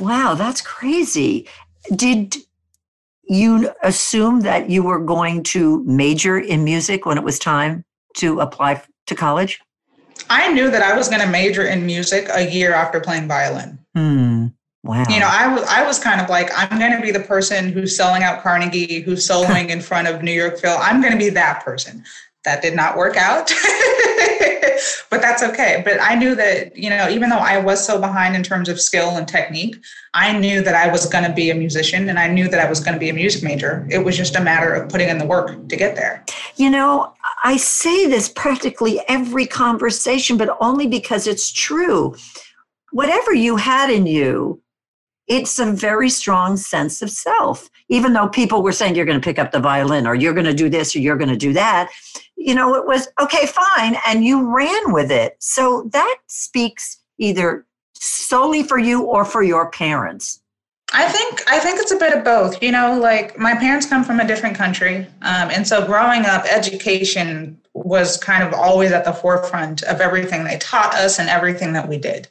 Wow, 0.00 0.34
that's 0.34 0.60
crazy. 0.60 1.48
Did 1.94 2.36
you 3.28 3.70
assumed 3.82 4.42
that 4.42 4.70
you 4.70 4.82
were 4.82 4.98
going 4.98 5.42
to 5.44 5.82
major 5.84 6.38
in 6.38 6.64
music 6.64 7.06
when 7.06 7.18
it 7.18 7.24
was 7.24 7.38
time 7.38 7.84
to 8.16 8.40
apply 8.40 8.82
to 9.06 9.14
college? 9.14 9.60
I 10.30 10.52
knew 10.52 10.70
that 10.70 10.82
I 10.82 10.96
was 10.96 11.08
going 11.08 11.20
to 11.20 11.28
major 11.28 11.66
in 11.66 11.86
music 11.86 12.28
a 12.32 12.50
year 12.50 12.72
after 12.72 13.00
playing 13.00 13.28
violin. 13.28 13.78
Hmm. 13.94 14.46
Wow. 14.84 15.04
You 15.10 15.20
know, 15.20 15.28
I 15.30 15.52
was 15.52 15.64
I 15.64 15.84
was 15.84 15.98
kind 15.98 16.20
of 16.20 16.30
like 16.30 16.50
I'm 16.56 16.78
going 16.78 16.92
to 16.92 17.02
be 17.02 17.10
the 17.10 17.20
person 17.20 17.72
who's 17.72 17.96
selling 17.96 18.22
out 18.22 18.42
Carnegie, 18.42 19.00
who's 19.00 19.26
soloing 19.28 19.68
in 19.68 19.80
front 19.80 20.08
of 20.08 20.22
New 20.22 20.32
York 20.32 20.58
Phil. 20.58 20.76
I'm 20.80 21.00
going 21.00 21.12
to 21.12 21.18
be 21.18 21.30
that 21.30 21.64
person. 21.64 22.04
That 22.44 22.62
did 22.62 22.74
not 22.74 22.96
work 22.96 23.16
out. 23.16 23.52
but 25.10 25.20
that's 25.20 25.42
okay. 25.42 25.82
But 25.84 26.00
I 26.00 26.14
knew 26.14 26.34
that, 26.34 26.76
you 26.76 26.90
know, 26.90 27.08
even 27.08 27.30
though 27.30 27.38
I 27.38 27.58
was 27.58 27.84
so 27.84 28.00
behind 28.00 28.36
in 28.36 28.42
terms 28.42 28.68
of 28.68 28.80
skill 28.80 29.10
and 29.10 29.26
technique, 29.26 29.76
I 30.14 30.38
knew 30.38 30.62
that 30.62 30.74
I 30.74 30.90
was 30.90 31.06
going 31.06 31.24
to 31.24 31.32
be 31.32 31.50
a 31.50 31.54
musician 31.54 32.08
and 32.08 32.18
I 32.18 32.28
knew 32.28 32.48
that 32.48 32.64
I 32.64 32.68
was 32.68 32.80
going 32.80 32.94
to 32.94 33.00
be 33.00 33.08
a 33.08 33.14
music 33.14 33.42
major. 33.42 33.86
It 33.90 33.98
was 33.98 34.16
just 34.16 34.36
a 34.36 34.40
matter 34.40 34.72
of 34.72 34.88
putting 34.88 35.08
in 35.08 35.18
the 35.18 35.26
work 35.26 35.68
to 35.68 35.76
get 35.76 35.96
there. 35.96 36.24
You 36.56 36.70
know, 36.70 37.12
I 37.44 37.56
say 37.56 38.06
this 38.06 38.28
practically 38.28 39.00
every 39.08 39.46
conversation, 39.46 40.36
but 40.36 40.56
only 40.60 40.86
because 40.86 41.26
it's 41.26 41.50
true. 41.50 42.14
Whatever 42.92 43.34
you 43.34 43.56
had 43.56 43.90
in 43.90 44.06
you, 44.06 44.62
it's 45.28 45.58
a 45.58 45.70
very 45.72 46.10
strong 46.10 46.56
sense 46.56 47.02
of 47.02 47.10
self. 47.10 47.68
Even 47.88 48.12
though 48.12 48.28
people 48.28 48.62
were 48.62 48.72
saying 48.72 48.94
you're 48.94 49.06
going 49.06 49.20
to 49.20 49.24
pick 49.24 49.38
up 49.38 49.52
the 49.52 49.60
violin 49.60 50.06
or 50.06 50.14
you're 50.14 50.34
going 50.34 50.46
to 50.46 50.54
do 50.54 50.68
this 50.68 50.94
or 50.96 50.98
you're 50.98 51.16
going 51.16 51.30
to 51.30 51.36
do 51.36 51.52
that, 51.52 51.90
you 52.36 52.54
know, 52.54 52.74
it 52.74 52.86
was 52.86 53.08
okay, 53.20 53.46
fine. 53.46 53.96
And 54.06 54.24
you 54.24 54.54
ran 54.54 54.92
with 54.92 55.10
it. 55.10 55.36
So 55.38 55.88
that 55.92 56.18
speaks 56.26 56.98
either 57.18 57.66
solely 57.94 58.62
for 58.62 58.78
you 58.78 59.02
or 59.02 59.24
for 59.24 59.42
your 59.42 59.70
parents. 59.70 60.40
I 60.94 61.06
think 61.06 61.42
I 61.50 61.58
think 61.58 61.78
it's 61.80 61.92
a 61.92 61.96
bit 61.96 62.16
of 62.16 62.24
both. 62.24 62.62
You 62.62 62.72
know, 62.72 62.98
like 62.98 63.38
my 63.38 63.54
parents 63.54 63.84
come 63.86 64.02
from 64.02 64.20
a 64.20 64.26
different 64.26 64.56
country, 64.56 65.06
um, 65.20 65.50
and 65.50 65.66
so 65.66 65.84
growing 65.84 66.24
up, 66.24 66.46
education 66.46 67.60
was 67.74 68.16
kind 68.16 68.42
of 68.42 68.54
always 68.54 68.90
at 68.90 69.04
the 69.04 69.12
forefront 69.12 69.82
of 69.82 70.00
everything 70.00 70.44
they 70.44 70.56
taught 70.58 70.94
us 70.94 71.18
and 71.18 71.28
everything 71.28 71.74
that 71.74 71.88
we 71.88 71.98
did. 71.98 72.28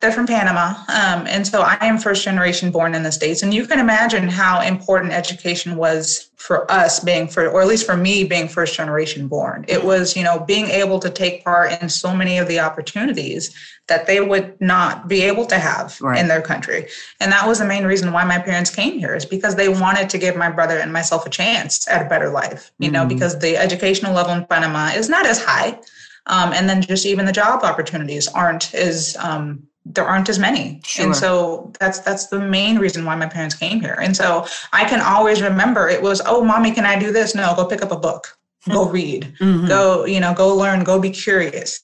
They're 0.00 0.12
from 0.12 0.26
Panama. 0.26 0.74
Um, 0.88 1.26
and 1.26 1.46
so 1.46 1.62
I 1.62 1.78
am 1.80 1.96
first 1.96 2.22
generation 2.22 2.70
born 2.70 2.94
in 2.94 3.02
the 3.02 3.10
States. 3.10 3.42
And 3.42 3.54
you 3.54 3.66
can 3.66 3.78
imagine 3.78 4.28
how 4.28 4.60
important 4.60 5.14
education 5.14 5.76
was 5.76 6.30
for 6.36 6.70
us 6.70 7.00
being 7.00 7.26
for, 7.26 7.48
or 7.48 7.62
at 7.62 7.66
least 7.66 7.86
for 7.86 7.96
me 7.96 8.22
being 8.22 8.46
first 8.46 8.74
generation 8.74 9.26
born. 9.26 9.64
It 9.68 9.82
was, 9.82 10.14
you 10.14 10.22
know, 10.22 10.38
being 10.40 10.66
able 10.66 11.00
to 11.00 11.08
take 11.08 11.42
part 11.44 11.80
in 11.80 11.88
so 11.88 12.14
many 12.14 12.36
of 12.36 12.46
the 12.46 12.60
opportunities 12.60 13.56
that 13.88 14.06
they 14.06 14.20
would 14.20 14.60
not 14.60 15.08
be 15.08 15.22
able 15.22 15.46
to 15.46 15.58
have 15.58 15.98
right. 16.02 16.20
in 16.20 16.28
their 16.28 16.42
country. 16.42 16.88
And 17.20 17.32
that 17.32 17.48
was 17.48 17.58
the 17.58 17.64
main 17.64 17.84
reason 17.84 18.12
why 18.12 18.24
my 18.24 18.38
parents 18.38 18.68
came 18.68 18.98
here 18.98 19.14
is 19.14 19.24
because 19.24 19.56
they 19.56 19.70
wanted 19.70 20.10
to 20.10 20.18
give 20.18 20.36
my 20.36 20.50
brother 20.50 20.78
and 20.78 20.92
myself 20.92 21.24
a 21.24 21.30
chance 21.30 21.88
at 21.88 22.04
a 22.04 22.08
better 22.08 22.28
life, 22.28 22.70
you 22.78 22.88
mm-hmm. 22.88 22.92
know, 22.92 23.06
because 23.06 23.38
the 23.38 23.56
educational 23.56 24.12
level 24.12 24.34
in 24.34 24.44
Panama 24.44 24.88
is 24.88 25.08
not 25.08 25.24
as 25.24 25.42
high. 25.42 25.78
Um, 26.26 26.52
and 26.52 26.68
then 26.68 26.82
just 26.82 27.06
even 27.06 27.24
the 27.24 27.32
job 27.32 27.62
opportunities 27.62 28.26
aren't 28.28 28.74
as 28.74 29.16
um, 29.20 29.62
there 29.92 30.04
aren't 30.04 30.28
as 30.28 30.38
many. 30.38 30.80
Sure. 30.84 31.06
and 31.06 31.16
so 31.16 31.72
that's 31.78 32.00
that's 32.00 32.26
the 32.26 32.40
main 32.40 32.78
reason 32.78 33.04
why 33.04 33.14
my 33.14 33.26
parents 33.26 33.54
came 33.54 33.80
here. 33.80 33.96
And 34.00 34.16
so 34.16 34.46
i 34.72 34.84
can 34.84 35.00
always 35.00 35.40
remember 35.42 35.88
it 35.88 36.02
was 36.02 36.20
oh 36.26 36.42
mommy 36.44 36.72
can 36.72 36.84
i 36.84 36.98
do 36.98 37.12
this? 37.12 37.34
No 37.34 37.54
go 37.54 37.64
pick 37.64 37.82
up 37.82 37.92
a 37.92 37.96
book. 37.96 38.36
Go 38.68 38.88
read. 38.88 39.32
Mm-hmm. 39.40 39.68
go 39.68 40.04
you 40.04 40.20
know 40.20 40.34
go 40.34 40.54
learn. 40.54 40.84
Go 40.84 40.98
be 40.98 41.10
curious. 41.10 41.80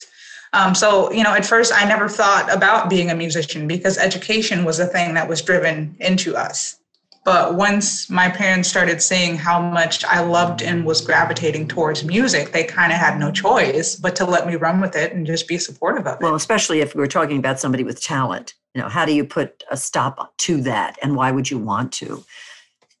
Um, 0.51 0.75
so 0.75 1.11
you 1.11 1.23
know 1.23 1.33
at 1.33 1.45
first 1.45 1.73
i 1.73 1.85
never 1.85 2.07
thought 2.09 2.53
about 2.53 2.89
being 2.89 3.09
a 3.09 3.15
musician 3.15 3.67
because 3.67 3.97
education 3.97 4.65
was 4.65 4.79
a 4.79 4.85
thing 4.85 5.13
that 5.15 5.27
was 5.27 5.41
driven 5.41 5.95
into 5.99 6.35
us 6.35 6.77
but 7.25 7.55
once 7.55 8.09
my 8.09 8.29
parents 8.29 8.67
started 8.67 9.01
seeing 9.01 9.37
how 9.37 9.61
much 9.61 10.03
I 10.03 10.21
loved 10.21 10.61
and 10.61 10.85
was 10.85 10.99
gravitating 11.01 11.67
towards 11.67 12.03
music, 12.03 12.51
they 12.51 12.63
kind 12.63 12.91
of 12.91 12.97
had 12.97 13.17
no 13.17 13.31
choice 13.31 13.95
but 13.95 14.15
to 14.17 14.25
let 14.25 14.45
me 14.45 14.55
run 14.55 14.81
with 14.81 14.95
it 14.95 15.13
and 15.13 15.25
just 15.25 15.47
be 15.47 15.57
supportive 15.57 16.05
of 16.05 16.15
it. 16.15 16.21
Well, 16.21 16.35
especially 16.35 16.81
if 16.81 16.95
we're 16.95 17.07
talking 17.07 17.37
about 17.37 17.59
somebody 17.59 17.83
with 17.83 18.01
talent, 18.01 18.55
you 18.73 18.81
know, 18.81 18.89
how 18.89 19.05
do 19.05 19.13
you 19.13 19.23
put 19.23 19.63
a 19.71 19.77
stop 19.77 20.35
to 20.39 20.61
that 20.63 20.97
and 21.01 21.15
why 21.15 21.31
would 21.31 21.49
you 21.49 21.57
want 21.57 21.93
to? 21.93 22.23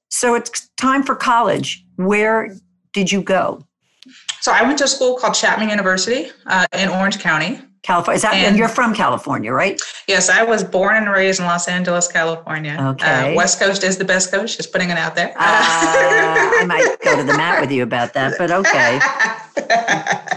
So 0.09 0.35
it's 0.35 0.69
time 0.77 1.03
for 1.03 1.15
college. 1.15 1.85
Where 1.97 2.55
did 2.93 3.11
you 3.11 3.21
go? 3.21 3.65
So 4.41 4.51
I 4.51 4.61
went 4.63 4.77
to 4.79 4.83
a 4.83 4.87
school 4.87 5.17
called 5.17 5.33
Chapman 5.33 5.69
University 5.69 6.31
uh, 6.45 6.67
in 6.73 6.89
Orange 6.89 7.19
County. 7.19 7.59
California. 7.83 8.15
Is 8.15 8.21
that, 8.21 8.33
and, 8.33 8.47
and, 8.47 8.57
you're 8.57 8.69
from 8.69 8.95
California, 8.95 9.51
right? 9.51 9.79
Yes, 10.07 10.29
I 10.29 10.43
was 10.43 10.63
born 10.63 10.95
and 10.95 11.09
raised 11.09 11.41
in 11.41 11.45
Los 11.45 11.67
Angeles, 11.67 12.07
California. 12.07 12.77
Uh, 12.79 12.91
okay. 12.91 13.33
Uh, 13.33 13.35
West 13.35 13.59
Coast 13.59 13.83
is 13.83 13.97
the 13.97 14.05
best 14.05 14.31
coast, 14.31 14.55
just 14.57 14.71
putting 14.71 14.89
it 14.89 14.97
out 14.97 15.15
there. 15.15 15.33
Uh, 15.35 15.41
I 15.41 16.65
might 16.65 16.95
go 17.03 17.17
to 17.17 17.23
the 17.23 17.37
mat 17.37 17.59
with 17.59 17.71
you 17.71 17.83
about 17.83 18.13
that, 18.13 18.35
but 18.37 18.51
okay. 18.51 18.99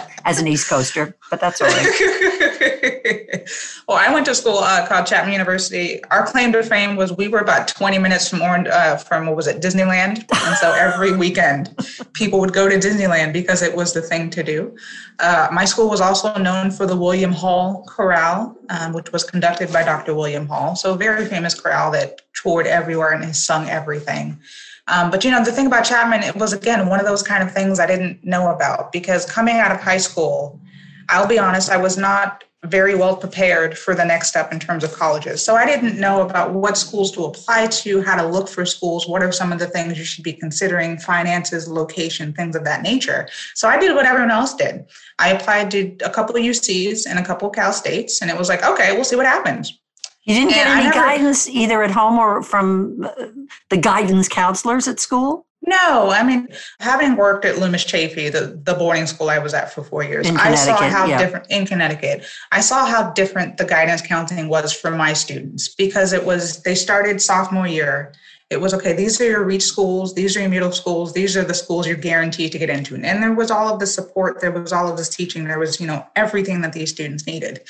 As 0.26 0.40
an 0.40 0.48
East 0.48 0.68
Coaster, 0.68 1.16
but 1.30 1.40
that's 1.40 1.60
all 1.60 1.68
right. 1.68 1.86
well, 3.88 3.96
I 3.96 4.12
went 4.12 4.26
to 4.26 4.34
school 4.34 4.58
uh, 4.58 4.84
called 4.86 5.06
Chapman 5.06 5.32
University. 5.32 6.02
Our 6.06 6.26
claim 6.26 6.50
to 6.52 6.64
fame 6.64 6.96
was 6.96 7.16
we 7.16 7.28
were 7.28 7.38
about 7.38 7.68
20 7.68 7.98
minutes 7.98 8.28
from 8.28 8.42
Orange, 8.42 8.66
uh, 8.66 8.96
from 8.96 9.26
what 9.26 9.36
was 9.36 9.46
it, 9.46 9.62
Disneyland, 9.62 10.24
and 10.32 10.56
so 10.58 10.72
every 10.72 11.16
weekend 11.24 11.76
people 12.12 12.40
would 12.40 12.52
go 12.52 12.68
to 12.68 12.76
Disneyland 12.76 13.32
because 13.32 13.62
it 13.62 13.74
was 13.76 13.92
the 13.92 14.02
thing 14.02 14.28
to 14.30 14.42
do. 14.42 14.76
Uh, 15.20 15.48
my 15.52 15.64
school 15.64 15.88
was 15.88 16.00
also 16.00 16.36
known 16.38 16.72
for 16.72 16.86
the 16.86 16.96
William 16.96 17.32
Hall 17.32 17.84
Chorale, 17.86 18.56
um, 18.68 18.92
which 18.92 19.12
was 19.12 19.22
conducted 19.22 19.72
by 19.72 19.84
Dr. 19.84 20.14
William 20.14 20.46
Hall. 20.46 20.74
So, 20.74 20.94
a 20.94 20.96
very 20.96 21.24
famous 21.26 21.54
chorale 21.54 21.92
that 21.92 22.22
toured 22.34 22.66
everywhere 22.66 23.12
and 23.12 23.24
has 23.24 23.42
sung 23.42 23.68
everything. 23.68 24.40
Um, 24.88 25.10
but 25.10 25.24
you 25.24 25.30
know, 25.30 25.44
the 25.44 25.52
thing 25.52 25.66
about 25.66 25.84
Chapman, 25.84 26.22
it 26.22 26.36
was 26.36 26.52
again 26.52 26.88
one 26.88 27.00
of 27.00 27.06
those 27.06 27.22
kind 27.22 27.42
of 27.42 27.52
things 27.52 27.80
I 27.80 27.86
didn't 27.86 28.24
know 28.24 28.50
about 28.50 28.92
because 28.92 29.26
coming 29.26 29.56
out 29.56 29.72
of 29.72 29.80
high 29.80 29.98
school, 29.98 30.60
I'll 31.08 31.26
be 31.26 31.38
honest, 31.38 31.70
I 31.70 31.76
was 31.76 31.96
not 31.96 32.44
very 32.64 32.94
well 32.94 33.16
prepared 33.16 33.76
for 33.78 33.94
the 33.94 34.04
next 34.04 34.28
step 34.28 34.52
in 34.52 34.58
terms 34.58 34.82
of 34.82 34.92
colleges. 34.92 35.44
So 35.44 35.54
I 35.54 35.66
didn't 35.66 35.98
know 35.98 36.22
about 36.22 36.52
what 36.52 36.76
schools 36.76 37.12
to 37.12 37.24
apply 37.24 37.68
to, 37.68 38.02
how 38.02 38.16
to 38.16 38.26
look 38.26 38.48
for 38.48 38.64
schools, 38.66 39.06
what 39.06 39.22
are 39.22 39.32
some 39.32 39.52
of 39.52 39.58
the 39.58 39.66
things 39.66 39.98
you 39.98 40.04
should 40.04 40.24
be 40.24 40.32
considering, 40.32 40.98
finances, 40.98 41.68
location, 41.68 42.32
things 42.32 42.56
of 42.56 42.64
that 42.64 42.82
nature. 42.82 43.28
So 43.54 43.68
I 43.68 43.78
did 43.78 43.94
what 43.94 44.06
everyone 44.06 44.30
else 44.30 44.54
did. 44.54 44.86
I 45.18 45.32
applied 45.32 45.70
to 45.72 45.96
a 46.04 46.10
couple 46.10 46.36
of 46.36 46.42
UCs 46.42 47.06
and 47.08 47.18
a 47.18 47.24
couple 47.24 47.48
of 47.48 47.54
Cal 47.54 47.72
States, 47.72 48.20
and 48.20 48.30
it 48.30 48.36
was 48.36 48.48
like, 48.48 48.64
okay, 48.64 48.92
we'll 48.94 49.04
see 49.04 49.16
what 49.16 49.26
happens. 49.26 49.78
You 50.26 50.34
didn't 50.34 50.50
get 50.50 50.66
and 50.66 50.80
any 50.80 50.88
never, 50.88 50.94
guidance 50.94 51.48
either 51.48 51.84
at 51.84 51.92
home 51.92 52.18
or 52.18 52.42
from 52.42 53.04
uh, 53.04 53.26
the 53.70 53.76
guidance 53.76 54.28
counselors 54.28 54.88
at 54.88 54.98
school? 54.98 55.46
No, 55.62 56.10
I 56.10 56.22
mean, 56.22 56.48
having 56.80 57.16
worked 57.16 57.44
at 57.44 57.58
Loomis 57.58 57.84
Chaffee, 57.84 58.28
the, 58.28 58.60
the 58.62 58.74
boarding 58.74 59.06
school 59.06 59.30
I 59.30 59.38
was 59.38 59.54
at 59.54 59.72
for 59.72 59.82
four 59.82 60.04
years, 60.04 60.28
I 60.30 60.54
saw 60.54 60.76
how 60.76 61.06
yeah. 61.06 61.18
different 61.18 61.46
in 61.50 61.66
Connecticut. 61.66 62.24
I 62.52 62.60
saw 62.60 62.86
how 62.86 63.10
different 63.12 63.56
the 63.56 63.64
guidance 63.64 64.02
counseling 64.02 64.48
was 64.48 64.72
for 64.72 64.92
my 64.92 65.12
students 65.12 65.68
because 65.74 66.12
it 66.12 66.24
was 66.24 66.62
they 66.62 66.74
started 66.74 67.20
sophomore 67.22 67.66
year. 67.66 68.12
It 68.48 68.60
was 68.60 68.74
okay, 68.74 68.92
these 68.92 69.20
are 69.20 69.24
your 69.24 69.44
reach 69.44 69.64
schools, 69.64 70.14
these 70.14 70.36
are 70.36 70.40
your 70.40 70.48
middle 70.48 70.70
schools, 70.70 71.12
these 71.12 71.36
are 71.36 71.42
the 71.42 71.54
schools 71.54 71.88
you're 71.88 71.96
guaranteed 71.96 72.52
to 72.52 72.58
get 72.58 72.70
into. 72.70 72.94
And 72.94 73.20
there 73.20 73.32
was 73.32 73.50
all 73.50 73.72
of 73.72 73.80
the 73.80 73.88
support, 73.88 74.40
there 74.40 74.52
was 74.52 74.72
all 74.72 74.88
of 74.88 74.96
this 74.96 75.08
teaching, 75.08 75.44
there 75.44 75.58
was, 75.58 75.80
you 75.80 75.86
know, 75.88 76.06
everything 76.14 76.60
that 76.60 76.72
these 76.72 76.90
students 76.90 77.26
needed. 77.26 77.62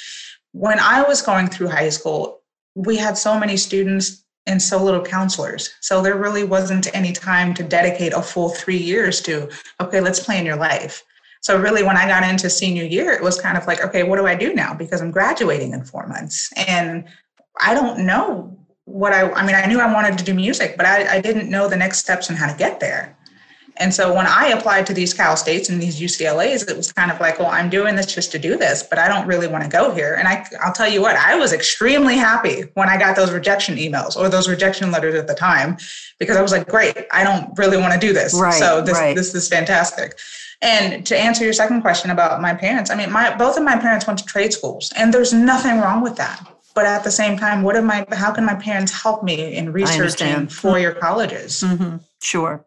When 0.52 0.78
I 0.78 1.02
was 1.02 1.22
going 1.22 1.48
through 1.48 1.68
high 1.68 1.88
school, 1.88 2.42
we 2.76 2.96
had 2.96 3.16
so 3.16 3.40
many 3.40 3.56
students 3.56 4.22
and 4.46 4.62
so 4.62 4.80
little 4.80 5.02
counselors. 5.02 5.70
So 5.80 6.02
there 6.02 6.14
really 6.16 6.44
wasn't 6.44 6.94
any 6.94 7.12
time 7.12 7.52
to 7.54 7.64
dedicate 7.64 8.12
a 8.12 8.22
full 8.22 8.50
three 8.50 8.76
years 8.76 9.20
to, 9.22 9.50
okay, 9.80 10.00
let's 10.00 10.20
plan 10.20 10.46
your 10.46 10.56
life. 10.56 11.02
So 11.40 11.58
really, 11.58 11.82
when 11.82 11.96
I 11.96 12.06
got 12.06 12.22
into 12.22 12.50
senior 12.50 12.84
year, 12.84 13.12
it 13.12 13.22
was 13.22 13.40
kind 13.40 13.56
of 13.56 13.66
like, 13.66 13.82
okay, 13.84 14.02
what 14.02 14.16
do 14.16 14.26
I 14.26 14.34
do 14.34 14.52
now? 14.52 14.74
Because 14.74 15.00
I'm 15.00 15.10
graduating 15.10 15.72
in 15.72 15.84
four 15.84 16.06
months, 16.06 16.52
and 16.56 17.04
I 17.60 17.72
don't 17.72 18.04
know 18.04 18.58
what 18.84 19.12
I. 19.12 19.30
I 19.30 19.46
mean, 19.46 19.54
I 19.54 19.66
knew 19.66 19.80
I 19.80 19.92
wanted 19.92 20.18
to 20.18 20.24
do 20.24 20.34
music, 20.34 20.76
but 20.76 20.86
I, 20.86 21.16
I 21.16 21.20
didn't 21.20 21.48
know 21.48 21.68
the 21.68 21.76
next 21.76 21.98
steps 21.98 22.28
and 22.28 22.38
how 22.38 22.50
to 22.50 22.58
get 22.58 22.80
there. 22.80 23.16
And 23.78 23.92
so 23.92 24.14
when 24.14 24.26
I 24.26 24.48
applied 24.48 24.86
to 24.86 24.94
these 24.94 25.12
Cal 25.12 25.36
States 25.36 25.68
and 25.68 25.80
these 25.80 26.00
UCLAs, 26.00 26.68
it 26.68 26.76
was 26.76 26.92
kind 26.92 27.10
of 27.10 27.20
like, 27.20 27.38
well, 27.38 27.48
I'm 27.48 27.68
doing 27.68 27.94
this 27.94 28.06
just 28.06 28.32
to 28.32 28.38
do 28.38 28.56
this, 28.56 28.82
but 28.82 28.98
I 28.98 29.06
don't 29.08 29.26
really 29.26 29.48
want 29.48 29.64
to 29.64 29.70
go 29.70 29.92
here. 29.92 30.14
And 30.14 30.26
I, 30.26 30.46
I'll 30.62 30.72
tell 30.72 30.88
you 30.88 31.02
what, 31.02 31.16
I 31.16 31.36
was 31.36 31.52
extremely 31.52 32.16
happy 32.16 32.62
when 32.74 32.88
I 32.88 32.96
got 32.96 33.16
those 33.16 33.30
rejection 33.30 33.76
emails 33.76 34.16
or 34.16 34.28
those 34.28 34.48
rejection 34.48 34.90
letters 34.90 35.14
at 35.14 35.26
the 35.26 35.34
time, 35.34 35.76
because 36.18 36.36
I 36.36 36.42
was 36.42 36.52
like, 36.52 36.68
great, 36.68 37.06
I 37.12 37.22
don't 37.22 37.56
really 37.58 37.76
want 37.76 37.92
to 37.92 38.00
do 38.00 38.12
this. 38.12 38.38
Right, 38.38 38.54
so 38.54 38.80
this, 38.80 38.96
right. 38.96 39.14
this 39.14 39.34
is 39.34 39.48
fantastic. 39.48 40.18
And 40.62 41.06
to 41.06 41.18
answer 41.18 41.44
your 41.44 41.52
second 41.52 41.82
question 41.82 42.10
about 42.10 42.40
my 42.40 42.54
parents, 42.54 42.90
I 42.90 42.94
mean, 42.94 43.12
my 43.12 43.36
both 43.36 43.58
of 43.58 43.62
my 43.62 43.76
parents 43.76 44.06
went 44.06 44.18
to 44.20 44.24
trade 44.24 44.54
schools, 44.54 44.90
and 44.96 45.12
there's 45.12 45.32
nothing 45.32 45.78
wrong 45.78 46.00
with 46.02 46.16
that. 46.16 46.46
But 46.74 46.86
at 46.86 47.04
the 47.04 47.10
same 47.10 47.38
time, 47.38 47.62
what 47.62 47.76
am 47.76 47.90
I? 47.90 48.06
How 48.12 48.32
can 48.32 48.44
my 48.44 48.54
parents 48.54 48.90
help 48.90 49.22
me 49.22 49.54
in 49.54 49.72
researching 49.72 50.48
four 50.48 50.78
year 50.78 50.94
colleges? 50.94 51.62
Mm-hmm. 51.62 51.98
Sure. 52.22 52.64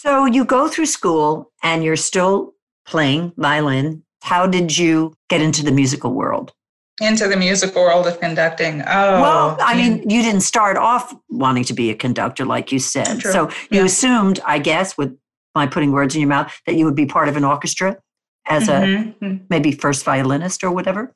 So 0.00 0.26
you 0.26 0.44
go 0.44 0.68
through 0.68 0.86
school 0.86 1.50
and 1.64 1.82
you're 1.82 1.96
still 1.96 2.54
playing 2.86 3.32
violin. 3.36 4.04
How 4.22 4.46
did 4.46 4.78
you 4.78 5.14
get 5.28 5.42
into 5.42 5.64
the 5.64 5.72
musical 5.72 6.12
world? 6.12 6.52
Into 7.00 7.26
the 7.26 7.36
musical 7.36 7.82
world 7.82 8.06
of 8.06 8.20
conducting. 8.20 8.82
Oh, 8.82 9.20
well, 9.20 9.56
I 9.60 9.74
mean, 9.76 10.08
you 10.08 10.22
didn't 10.22 10.42
start 10.42 10.76
off 10.76 11.12
wanting 11.28 11.64
to 11.64 11.74
be 11.74 11.90
a 11.90 11.96
conductor, 11.96 12.44
like 12.44 12.70
you 12.70 12.78
said. 12.78 13.18
True. 13.18 13.32
So 13.32 13.48
you 13.72 13.80
yeah. 13.80 13.84
assumed, 13.84 14.38
I 14.46 14.60
guess, 14.60 14.96
with 14.96 15.18
my 15.56 15.66
putting 15.66 15.90
words 15.90 16.14
in 16.14 16.20
your 16.20 16.28
mouth, 16.28 16.52
that 16.66 16.76
you 16.76 16.84
would 16.84 16.96
be 16.96 17.06
part 17.06 17.28
of 17.28 17.36
an 17.36 17.42
orchestra 17.42 17.98
as 18.46 18.68
mm-hmm. 18.68 19.24
a 19.24 19.40
maybe 19.50 19.72
first 19.72 20.04
violinist 20.04 20.62
or 20.62 20.70
whatever. 20.70 21.12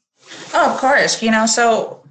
Oh, 0.54 0.74
of 0.74 0.80
course. 0.80 1.22
You 1.22 1.30
know, 1.30 1.46
so 1.46 2.01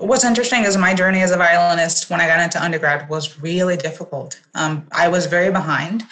what's 0.00 0.24
interesting 0.24 0.64
is 0.64 0.76
my 0.76 0.94
journey 0.94 1.20
as 1.20 1.30
a 1.30 1.36
violinist 1.36 2.10
when 2.10 2.20
I 2.20 2.26
got 2.26 2.40
into 2.40 2.62
undergrad 2.62 3.08
was 3.08 3.40
really 3.40 3.76
difficult. 3.76 4.40
Um, 4.54 4.86
I 4.92 5.08
was 5.08 5.26
very 5.26 5.52
behind 5.52 6.04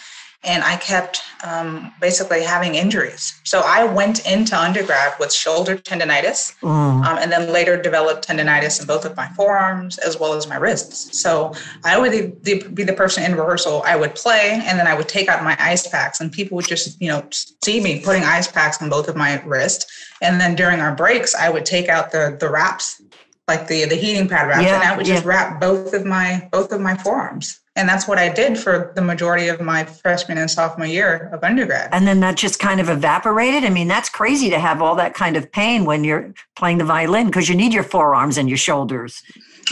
and 0.43 0.63
I 0.63 0.77
kept 0.77 1.21
um, 1.43 1.91
basically 1.99 2.43
having 2.43 2.75
injuries. 2.75 3.41
So 3.43 3.61
I 3.65 3.83
went 3.83 4.25
into 4.25 4.57
undergrad 4.57 5.13
with 5.19 5.33
shoulder 5.33 5.75
tendonitis 5.75 6.55
mm. 6.61 6.69
um, 6.69 7.17
and 7.17 7.29
then 7.29 7.51
later 7.51 7.81
developed 7.81 8.25
tendonitis 8.27 8.79
in 8.79 8.87
both 8.87 9.03
of 9.03 9.17
my 9.17 9.27
forearms 9.29 9.97
as 9.97 10.17
well 10.17 10.33
as 10.33 10.47
my 10.47 10.55
wrists. 10.55 11.21
So 11.21 11.53
I 11.83 11.99
would 11.99 12.41
be 12.43 12.83
the 12.83 12.93
person 12.93 13.23
in 13.23 13.35
rehearsal, 13.35 13.83
I 13.85 13.97
would 13.97 14.15
play 14.15 14.61
and 14.63 14.79
then 14.79 14.87
I 14.87 14.93
would 14.93 15.09
take 15.09 15.27
out 15.27 15.43
my 15.43 15.57
ice 15.59 15.87
packs 15.87 16.21
and 16.21 16.31
people 16.31 16.55
would 16.55 16.67
just, 16.67 17.01
you 17.01 17.09
know, 17.09 17.27
see 17.63 17.81
me 17.81 17.99
putting 18.01 18.23
ice 18.23 18.49
packs 18.49 18.81
on 18.81 18.89
both 18.89 19.09
of 19.09 19.17
my 19.17 19.41
wrists. 19.43 19.87
And 20.21 20.39
then 20.39 20.55
during 20.55 20.79
our 20.79 20.95
breaks, 20.95 21.35
I 21.35 21.49
would 21.49 21.65
take 21.65 21.89
out 21.89 22.11
the, 22.11 22.37
the 22.39 22.49
wraps 22.49 23.01
like 23.49 23.67
the 23.67 23.83
the 23.85 23.95
heating 23.95 24.29
pad 24.29 24.47
wraps, 24.47 24.63
yeah, 24.63 24.75
and 24.75 24.83
I 24.83 24.95
would 24.95 25.05
just 25.05 25.25
wrap 25.25 25.59
both 25.59 25.93
of 25.93 26.05
my 26.05 26.47
both 26.51 26.71
of 26.71 26.79
my 26.79 26.95
forearms. 26.95 27.59
And 27.75 27.87
that's 27.87 28.07
what 28.07 28.17
I 28.17 28.27
did 28.27 28.57
for 28.57 28.91
the 28.95 29.01
majority 29.01 29.47
of 29.47 29.61
my 29.61 29.85
freshman 29.85 30.37
and 30.37 30.51
sophomore 30.51 30.85
year 30.85 31.29
of 31.31 31.43
undergrad. 31.45 31.89
And 31.93 32.05
then 32.05 32.19
that 32.19 32.35
just 32.35 32.59
kind 32.59 32.81
of 32.81 32.89
evaporated. 32.89 33.63
I 33.63 33.69
mean, 33.69 33.87
that's 33.87 34.09
crazy 34.09 34.49
to 34.49 34.59
have 34.59 34.81
all 34.81 34.95
that 34.95 35.13
kind 35.13 35.37
of 35.37 35.49
pain 35.49 35.85
when 35.85 36.03
you're 36.03 36.33
playing 36.57 36.79
the 36.79 36.83
violin 36.83 37.27
because 37.27 37.47
you 37.47 37.55
need 37.55 37.73
your 37.73 37.83
forearms 37.83 38.37
and 38.37 38.49
your 38.49 38.57
shoulders. 38.57 39.23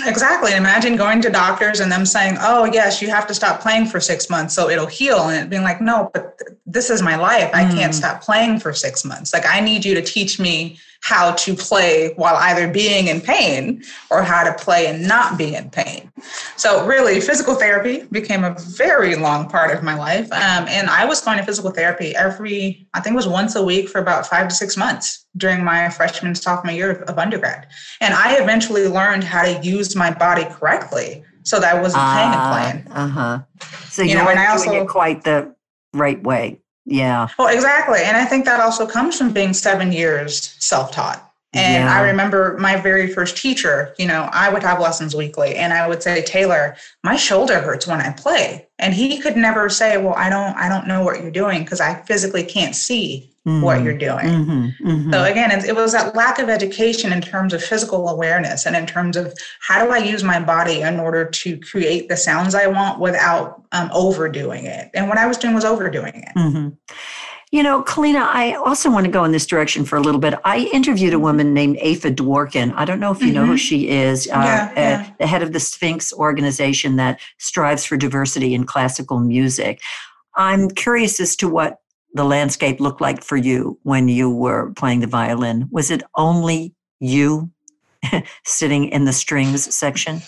Exactly. 0.05 0.53
Imagine 0.53 0.95
going 0.95 1.21
to 1.21 1.29
doctors 1.29 1.79
and 1.79 1.91
them 1.91 2.05
saying, 2.05 2.37
"Oh, 2.39 2.65
yes, 2.65 3.01
you 3.01 3.09
have 3.09 3.27
to 3.27 3.33
stop 3.33 3.59
playing 3.59 3.87
for 3.87 3.99
six 3.99 4.29
months 4.29 4.53
so 4.53 4.69
it'll 4.69 4.85
heal," 4.85 5.27
and 5.29 5.43
it 5.43 5.49
being 5.49 5.63
like, 5.63 5.81
"No, 5.81 6.09
but 6.13 6.37
th- 6.37 6.57
this 6.65 6.89
is 6.89 7.01
my 7.01 7.15
life. 7.15 7.49
I 7.53 7.63
mm. 7.65 7.73
can't 7.73 7.95
stop 7.95 8.21
playing 8.21 8.59
for 8.59 8.73
six 8.73 9.03
months. 9.03 9.33
Like, 9.33 9.45
I 9.45 9.59
need 9.59 9.83
you 9.83 9.95
to 9.95 10.01
teach 10.01 10.39
me 10.39 10.77
how 11.01 11.31
to 11.33 11.55
play 11.55 12.13
while 12.15 12.35
either 12.35 12.67
being 12.67 13.07
in 13.07 13.21
pain 13.21 13.83
or 14.09 14.23
how 14.23 14.43
to 14.43 14.53
play 14.63 14.87
and 14.87 15.07
not 15.07 15.37
be 15.37 15.55
in 15.55 15.69
pain. 15.69 16.11
So, 16.55 16.85
really, 16.85 17.21
physical 17.21 17.55
therapy 17.55 18.03
became 18.11 18.43
a 18.43 18.55
very 18.59 19.15
long 19.15 19.49
part 19.49 19.75
of 19.75 19.83
my 19.83 19.95
life. 19.95 20.31
Um, 20.31 20.67
and 20.67 20.89
I 20.89 21.05
was 21.05 21.21
going 21.21 21.37
to 21.37 21.43
physical 21.43 21.71
therapy 21.71 22.15
every, 22.15 22.87
I 22.93 22.99
think 22.99 23.13
it 23.13 23.17
was 23.17 23.27
once 23.27 23.55
a 23.55 23.63
week 23.63 23.89
for 23.89 23.99
about 23.99 24.27
five 24.27 24.47
to 24.47 24.55
six 24.55 24.75
months 24.75 25.25
during 25.37 25.63
my 25.63 25.89
freshman 25.89 26.35
sophomore 26.35 26.73
year 26.73 26.91
of 27.03 27.17
undergrad. 27.17 27.67
And 28.01 28.13
I 28.13 28.37
eventually 28.41 28.87
learned 28.87 29.23
how 29.23 29.43
to 29.43 29.59
use 29.63 29.95
my 29.95 30.11
body 30.11 30.45
correctly 30.45 31.23
so 31.43 31.59
that 31.59 31.75
I 31.75 31.81
wasn't 31.81 32.03
uh, 32.03 32.13
playing 32.13 32.33
and 32.33 32.85
playing. 32.85 32.97
Uh 32.97 33.07
huh. 33.07 33.39
So 33.89 34.01
you, 34.01 34.09
you 34.09 34.15
know, 34.15 34.25
weren't 34.25 34.37
doing 34.37 34.81
also, 34.81 34.85
quite 34.87 35.23
the 35.23 35.55
right 35.93 36.21
way. 36.21 36.59
Yeah. 36.87 37.27
Well, 37.37 37.49
exactly. 37.49 37.99
And 38.01 38.15
I 38.15 38.23
think 38.23 38.45
that 38.45 38.61
also 38.61 38.87
comes 38.87 39.17
from 39.17 39.33
being 39.33 39.53
seven 39.53 39.91
years 39.91 40.55
self 40.59 40.93
taught 40.93 41.29
And 41.51 41.83
yeah. 41.83 41.93
I 41.93 42.01
remember 42.07 42.57
my 42.59 42.77
very 42.77 43.13
first 43.13 43.35
teacher, 43.35 43.93
you 43.99 44.07
know, 44.07 44.29
I 44.31 44.49
would 44.49 44.63
have 44.63 44.79
lessons 44.79 45.13
weekly 45.13 45.55
and 45.55 45.73
I 45.73 45.85
would 45.87 46.01
say, 46.01 46.21
Taylor, 46.21 46.77
my 47.03 47.17
shoulder 47.17 47.59
hurts 47.59 47.87
when 47.87 47.99
I 47.99 48.11
play. 48.11 48.67
And 48.79 48.93
he 48.93 49.19
could 49.19 49.35
never 49.35 49.67
say, 49.67 49.97
Well, 49.97 50.13
I 50.15 50.29
don't, 50.29 50.55
I 50.55 50.69
don't 50.69 50.87
know 50.87 51.03
what 51.03 51.21
you're 51.21 51.29
doing 51.29 51.63
because 51.63 51.81
I 51.81 52.01
physically 52.03 52.43
can't 52.43 52.75
see 52.75 53.33
mm-hmm. 53.47 53.61
what 53.61 53.81
you're 53.81 53.97
doing. 53.97 54.25
Mm-hmm. 54.25 54.87
Mm-hmm. 54.87 55.13
So 55.13 55.23
again, 55.23 55.51
it, 55.51 55.75
was 55.75 55.93
that 55.93 56.15
lack 56.15 56.39
of 56.39 56.49
education 56.49 57.13
in 57.13 57.21
terms 57.21 57.53
of 57.53 57.63
physical 57.63 58.09
awareness 58.09 58.65
and 58.65 58.75
in 58.75 58.85
terms 58.85 59.15
of 59.15 59.33
how 59.61 59.83
do 59.85 59.91
I 59.91 59.99
use 59.99 60.23
my 60.23 60.39
body 60.39 60.81
in 60.81 60.99
order 60.99 61.25
to 61.25 61.59
create 61.59 62.09
the 62.09 62.17
sounds 62.17 62.53
I 62.53 62.67
want 62.67 62.99
without 62.99 63.63
um, 63.71 63.89
overdoing 63.93 64.65
it. 64.65 64.89
And 64.93 65.07
what 65.07 65.17
I 65.17 65.25
was 65.27 65.37
doing 65.37 65.53
was 65.55 65.65
overdoing 65.65 66.15
it. 66.15 66.37
Mm-hmm. 66.37 66.69
You 67.51 67.63
know, 67.63 67.81
Kalena, 67.81 68.27
I 68.27 68.55
also 68.55 68.91
want 68.91 69.05
to 69.05 69.11
go 69.11 69.23
in 69.23 69.31
this 69.31 69.45
direction 69.45 69.85
for 69.85 69.95
a 69.95 70.01
little 70.01 70.19
bit. 70.19 70.33
I 70.43 70.69
interviewed 70.73 71.13
a 71.13 71.19
woman 71.19 71.53
named 71.53 71.77
Afa 71.77 72.11
Dworkin. 72.11 72.73
I 72.75 72.83
don't 72.83 72.99
know 72.99 73.11
if 73.11 73.21
you 73.21 73.27
mm-hmm. 73.27 73.35
know 73.35 73.45
who 73.45 73.53
mm-hmm. 73.53 73.57
she 73.57 73.87
is, 73.87 74.27
uh, 74.27 74.31
yeah, 74.43 74.73
yeah. 74.75 75.11
the 75.17 75.27
head 75.27 75.41
of 75.41 75.53
the 75.53 75.61
Sphinx 75.61 76.11
organization 76.11 76.97
that 76.97 77.21
strives 77.37 77.85
for 77.85 77.95
diversity 77.95 78.53
in 78.53 78.65
classical 78.65 79.19
music. 79.19 79.79
I'm 80.35 80.69
curious 80.69 81.21
as 81.21 81.37
to 81.37 81.47
what 81.47 81.79
the 82.13 82.23
landscape 82.23 82.79
looked 82.79 83.01
like 83.01 83.23
for 83.23 83.37
you 83.37 83.79
when 83.83 84.07
you 84.07 84.29
were 84.29 84.71
playing 84.73 85.01
the 85.01 85.07
violin. 85.07 85.67
Was 85.71 85.91
it 85.91 86.03
only 86.15 86.73
you 86.99 87.51
sitting 88.45 88.85
in 88.89 89.05
the 89.05 89.13
strings 89.13 89.73
section? 89.73 90.21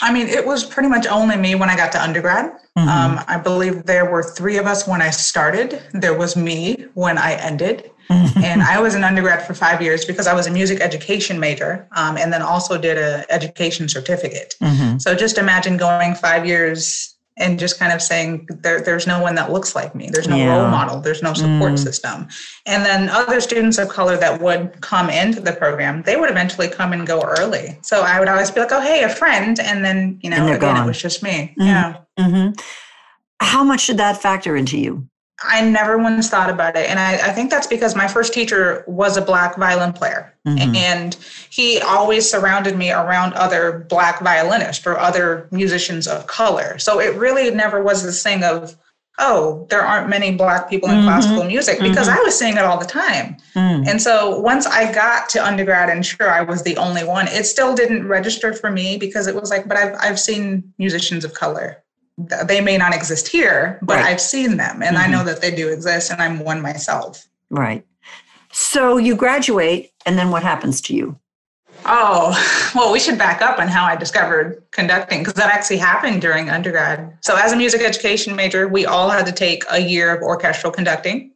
I 0.00 0.12
mean, 0.12 0.28
it 0.28 0.46
was 0.46 0.64
pretty 0.64 0.88
much 0.88 1.06
only 1.06 1.36
me 1.36 1.54
when 1.54 1.68
I 1.68 1.76
got 1.76 1.92
to 1.92 2.02
undergrad. 2.02 2.52
Mm-hmm. 2.76 2.88
Um, 2.88 3.24
I 3.28 3.36
believe 3.38 3.84
there 3.84 4.10
were 4.10 4.22
three 4.22 4.56
of 4.56 4.66
us 4.66 4.86
when 4.86 5.02
I 5.02 5.10
started. 5.10 5.82
There 5.92 6.16
was 6.16 6.36
me 6.36 6.86
when 6.94 7.18
I 7.18 7.34
ended. 7.34 7.90
and 8.10 8.62
I 8.62 8.80
was 8.80 8.94
an 8.94 9.04
undergrad 9.04 9.46
for 9.46 9.52
five 9.52 9.82
years 9.82 10.06
because 10.06 10.26
I 10.26 10.32
was 10.32 10.46
a 10.46 10.50
music 10.50 10.80
education 10.80 11.38
major 11.38 11.86
um, 11.94 12.16
and 12.16 12.32
then 12.32 12.40
also 12.40 12.78
did 12.78 12.96
an 12.96 13.26
education 13.28 13.86
certificate. 13.86 14.54
Mm-hmm. 14.62 14.96
So 14.96 15.14
just 15.14 15.36
imagine 15.36 15.76
going 15.76 16.14
five 16.14 16.46
years 16.46 17.17
and 17.38 17.58
just 17.58 17.78
kind 17.78 17.92
of 17.92 18.02
saying 18.02 18.46
there, 18.62 18.80
there's 18.80 19.06
no 19.06 19.20
one 19.20 19.34
that 19.34 19.50
looks 19.52 19.74
like 19.74 19.94
me 19.94 20.10
there's 20.10 20.28
no 20.28 20.36
yeah. 20.36 20.56
role 20.56 20.68
model 20.70 21.00
there's 21.00 21.22
no 21.22 21.32
support 21.32 21.72
mm. 21.72 21.78
system 21.78 22.28
and 22.66 22.84
then 22.84 23.08
other 23.08 23.40
students 23.40 23.78
of 23.78 23.88
color 23.88 24.16
that 24.16 24.40
would 24.40 24.80
come 24.80 25.08
into 25.08 25.40
the 25.40 25.52
program 25.52 26.02
they 26.02 26.16
would 26.16 26.30
eventually 26.30 26.68
come 26.68 26.92
and 26.92 27.06
go 27.06 27.20
early 27.22 27.78
so 27.82 28.02
i 28.02 28.18
would 28.18 28.28
always 28.28 28.50
be 28.50 28.60
like 28.60 28.72
oh 28.72 28.80
hey 28.80 29.02
a 29.04 29.08
friend 29.08 29.58
and 29.60 29.84
then 29.84 30.18
you 30.22 30.30
know 30.30 30.46
again 30.46 30.60
gone. 30.60 30.84
it 30.84 30.86
was 30.86 31.00
just 31.00 31.22
me 31.22 31.54
mm. 31.58 31.66
yeah 31.66 31.96
mm-hmm. 32.18 32.52
how 33.40 33.64
much 33.64 33.86
did 33.86 33.96
that 33.96 34.20
factor 34.20 34.56
into 34.56 34.78
you 34.78 35.08
I 35.40 35.60
never 35.60 35.98
once 35.98 36.28
thought 36.28 36.50
about 36.50 36.76
it. 36.76 36.90
And 36.90 36.98
I, 36.98 37.14
I, 37.14 37.32
think 37.32 37.50
that's 37.50 37.68
because 37.68 37.94
my 37.94 38.08
first 38.08 38.32
teacher 38.32 38.82
was 38.88 39.16
a 39.16 39.22
black 39.22 39.56
violin 39.56 39.92
player. 39.92 40.34
Mm-hmm. 40.46 40.74
And 40.74 41.14
he 41.50 41.80
always 41.80 42.28
surrounded 42.28 42.76
me 42.76 42.90
around 42.90 43.34
other 43.34 43.86
black 43.88 44.20
violinists 44.20 44.84
or 44.84 44.98
other 44.98 45.46
musicians 45.52 46.08
of 46.08 46.26
color. 46.26 46.76
So 46.78 47.00
it 47.00 47.14
really 47.14 47.50
never 47.54 47.82
was 47.82 48.02
this 48.02 48.20
thing 48.20 48.42
of, 48.42 48.76
oh, 49.20 49.66
there 49.70 49.82
aren't 49.82 50.08
many 50.08 50.34
black 50.34 50.68
people 50.68 50.88
in 50.88 50.96
mm-hmm. 50.96 51.06
classical 51.06 51.44
music 51.44 51.78
because 51.80 52.08
mm-hmm. 52.08 52.18
I 52.18 52.22
was 52.22 52.36
seeing 52.36 52.56
it 52.56 52.64
all 52.64 52.78
the 52.78 52.86
time. 52.86 53.36
Mm. 53.54 53.86
And 53.86 54.02
so 54.02 54.40
once 54.40 54.66
I 54.66 54.92
got 54.92 55.28
to 55.30 55.44
undergrad 55.44 55.88
and 55.88 56.04
sure 56.04 56.30
I 56.30 56.42
was 56.42 56.62
the 56.62 56.76
only 56.76 57.04
one, 57.04 57.28
it 57.28 57.44
still 57.44 57.74
didn't 57.74 58.08
register 58.08 58.52
for 58.52 58.70
me 58.70 58.96
because 58.96 59.26
it 59.28 59.34
was 59.34 59.50
like, 59.50 59.68
but 59.68 59.76
I've, 59.76 59.94
I've 60.00 60.20
seen 60.20 60.72
musicians 60.78 61.24
of 61.24 61.34
color 61.34 61.82
they 62.18 62.60
may 62.60 62.76
not 62.76 62.94
exist 62.94 63.28
here, 63.28 63.78
but 63.82 63.96
right. 63.96 64.06
I've 64.06 64.20
seen 64.20 64.56
them 64.56 64.82
and 64.82 64.96
mm-hmm. 64.96 65.04
I 65.04 65.10
know 65.10 65.24
that 65.24 65.40
they 65.40 65.54
do 65.54 65.68
exist 65.68 66.10
and 66.10 66.20
I'm 66.20 66.40
one 66.40 66.60
myself. 66.60 67.26
Right. 67.50 67.84
So 68.52 68.96
you 68.96 69.14
graduate 69.14 69.92
and 70.04 70.18
then 70.18 70.30
what 70.30 70.42
happens 70.42 70.80
to 70.82 70.94
you? 70.94 71.18
Oh, 71.84 72.30
well, 72.74 72.92
we 72.92 72.98
should 72.98 73.18
back 73.18 73.40
up 73.40 73.58
on 73.58 73.68
how 73.68 73.84
I 73.84 73.94
discovered 73.94 74.62
conducting 74.72 75.20
because 75.20 75.34
that 75.34 75.54
actually 75.54 75.78
happened 75.78 76.20
during 76.20 76.50
undergrad. 76.50 77.16
So, 77.20 77.36
as 77.36 77.52
a 77.52 77.56
music 77.56 77.82
education 77.82 78.34
major, 78.34 78.66
we 78.66 78.84
all 78.84 79.08
had 79.08 79.26
to 79.26 79.32
take 79.32 79.62
a 79.70 79.80
year 79.80 80.14
of 80.14 80.22
orchestral 80.22 80.72
conducting. 80.72 81.32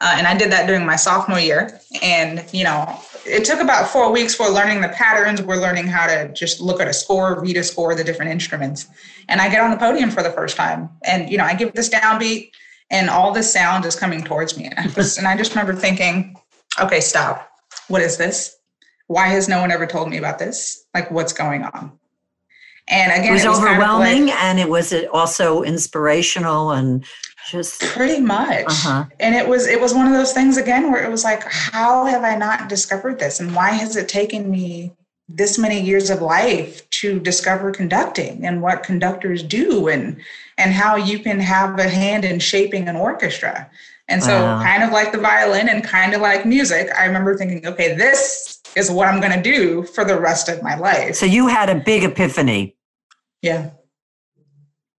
Uh, 0.00 0.14
and 0.18 0.26
I 0.26 0.36
did 0.36 0.52
that 0.52 0.66
during 0.66 0.84
my 0.84 0.96
sophomore 0.96 1.40
year. 1.40 1.80
And, 2.02 2.44
you 2.52 2.64
know, 2.64 3.00
it 3.24 3.44
took 3.44 3.60
about 3.60 3.88
four 3.88 4.12
weeks 4.12 4.34
for 4.34 4.48
learning 4.48 4.82
the 4.82 4.88
patterns. 4.88 5.40
We're 5.40 5.56
learning 5.56 5.86
how 5.86 6.06
to 6.06 6.30
just 6.32 6.60
look 6.60 6.80
at 6.80 6.88
a 6.88 6.92
score, 6.92 7.40
read 7.40 7.56
a 7.56 7.64
score, 7.64 7.94
the 7.94 8.04
different 8.04 8.30
instruments. 8.30 8.86
And 9.28 9.40
I 9.40 9.48
get 9.48 9.62
on 9.62 9.70
the 9.70 9.76
podium 9.78 10.10
for 10.10 10.22
the 10.22 10.30
first 10.30 10.56
time. 10.56 10.90
And, 11.04 11.30
you 11.30 11.38
know, 11.38 11.44
I 11.44 11.54
give 11.54 11.72
this 11.72 11.88
downbeat 11.88 12.50
and 12.90 13.08
all 13.08 13.32
this 13.32 13.50
sound 13.52 13.84
is 13.84 13.96
coming 13.96 14.22
towards 14.22 14.56
me. 14.56 14.66
And 14.66 14.78
I, 14.78 14.86
just, 14.88 15.18
and 15.18 15.26
I 15.26 15.36
just 15.36 15.52
remember 15.52 15.74
thinking, 15.74 16.36
okay, 16.80 17.00
stop. 17.00 17.50
What 17.88 18.02
is 18.02 18.16
this? 18.16 18.56
Why 19.06 19.28
has 19.28 19.48
no 19.48 19.60
one 19.60 19.70
ever 19.70 19.86
told 19.86 20.10
me 20.10 20.18
about 20.18 20.38
this? 20.38 20.84
Like, 20.94 21.10
what's 21.10 21.32
going 21.32 21.62
on? 21.62 21.98
And 22.88 23.10
again, 23.12 23.30
it 23.30 23.32
was, 23.32 23.44
it 23.44 23.48
was 23.48 23.58
overwhelming 23.58 24.06
kind 24.06 24.22
of 24.22 24.28
like, 24.28 24.44
and 24.44 24.58
it 24.60 24.68
was 24.68 24.92
also 25.12 25.62
inspirational 25.62 26.70
and 26.70 27.04
just 27.46 27.80
pretty 27.80 28.20
much. 28.20 28.66
Uh-huh. 28.66 29.04
and 29.20 29.34
it 29.34 29.46
was 29.46 29.66
it 29.66 29.80
was 29.80 29.94
one 29.94 30.06
of 30.06 30.12
those 30.12 30.32
things 30.32 30.56
again 30.56 30.90
where 30.90 31.02
it 31.02 31.10
was 31.10 31.24
like 31.24 31.44
how 31.44 32.04
have 32.04 32.24
i 32.24 32.36
not 32.36 32.68
discovered 32.68 33.18
this? 33.18 33.40
And 33.40 33.54
why 33.54 33.70
has 33.70 33.96
it 33.96 34.08
taken 34.08 34.50
me 34.50 34.92
this 35.28 35.58
many 35.58 35.80
years 35.80 36.10
of 36.10 36.22
life 36.22 36.88
to 36.90 37.18
discover 37.18 37.72
conducting 37.72 38.46
and 38.46 38.62
what 38.62 38.82
conductors 38.82 39.42
do 39.42 39.88
and 39.88 40.20
and 40.58 40.72
how 40.72 40.96
you 40.96 41.18
can 41.18 41.38
have 41.40 41.78
a 41.78 41.88
hand 41.88 42.24
in 42.24 42.38
shaping 42.38 42.88
an 42.88 42.96
orchestra? 42.96 43.70
And 44.08 44.22
so 44.22 44.40
wow. 44.40 44.62
kind 44.62 44.84
of 44.84 44.92
like 44.92 45.10
the 45.10 45.18
violin 45.18 45.68
and 45.68 45.82
kind 45.82 46.14
of 46.14 46.20
like 46.20 46.46
music 46.46 46.90
i 46.96 47.06
remember 47.06 47.36
thinking 47.36 47.66
okay 47.66 47.94
this 47.94 48.60
is 48.76 48.90
what 48.90 49.08
i'm 49.08 49.20
going 49.20 49.32
to 49.32 49.42
do 49.42 49.82
for 49.84 50.04
the 50.04 50.18
rest 50.18 50.48
of 50.48 50.62
my 50.62 50.76
life. 50.76 51.14
So 51.14 51.26
you 51.26 51.48
had 51.48 51.68
a 51.70 51.76
big 51.76 52.02
epiphany. 52.02 52.76
Yeah 53.42 53.70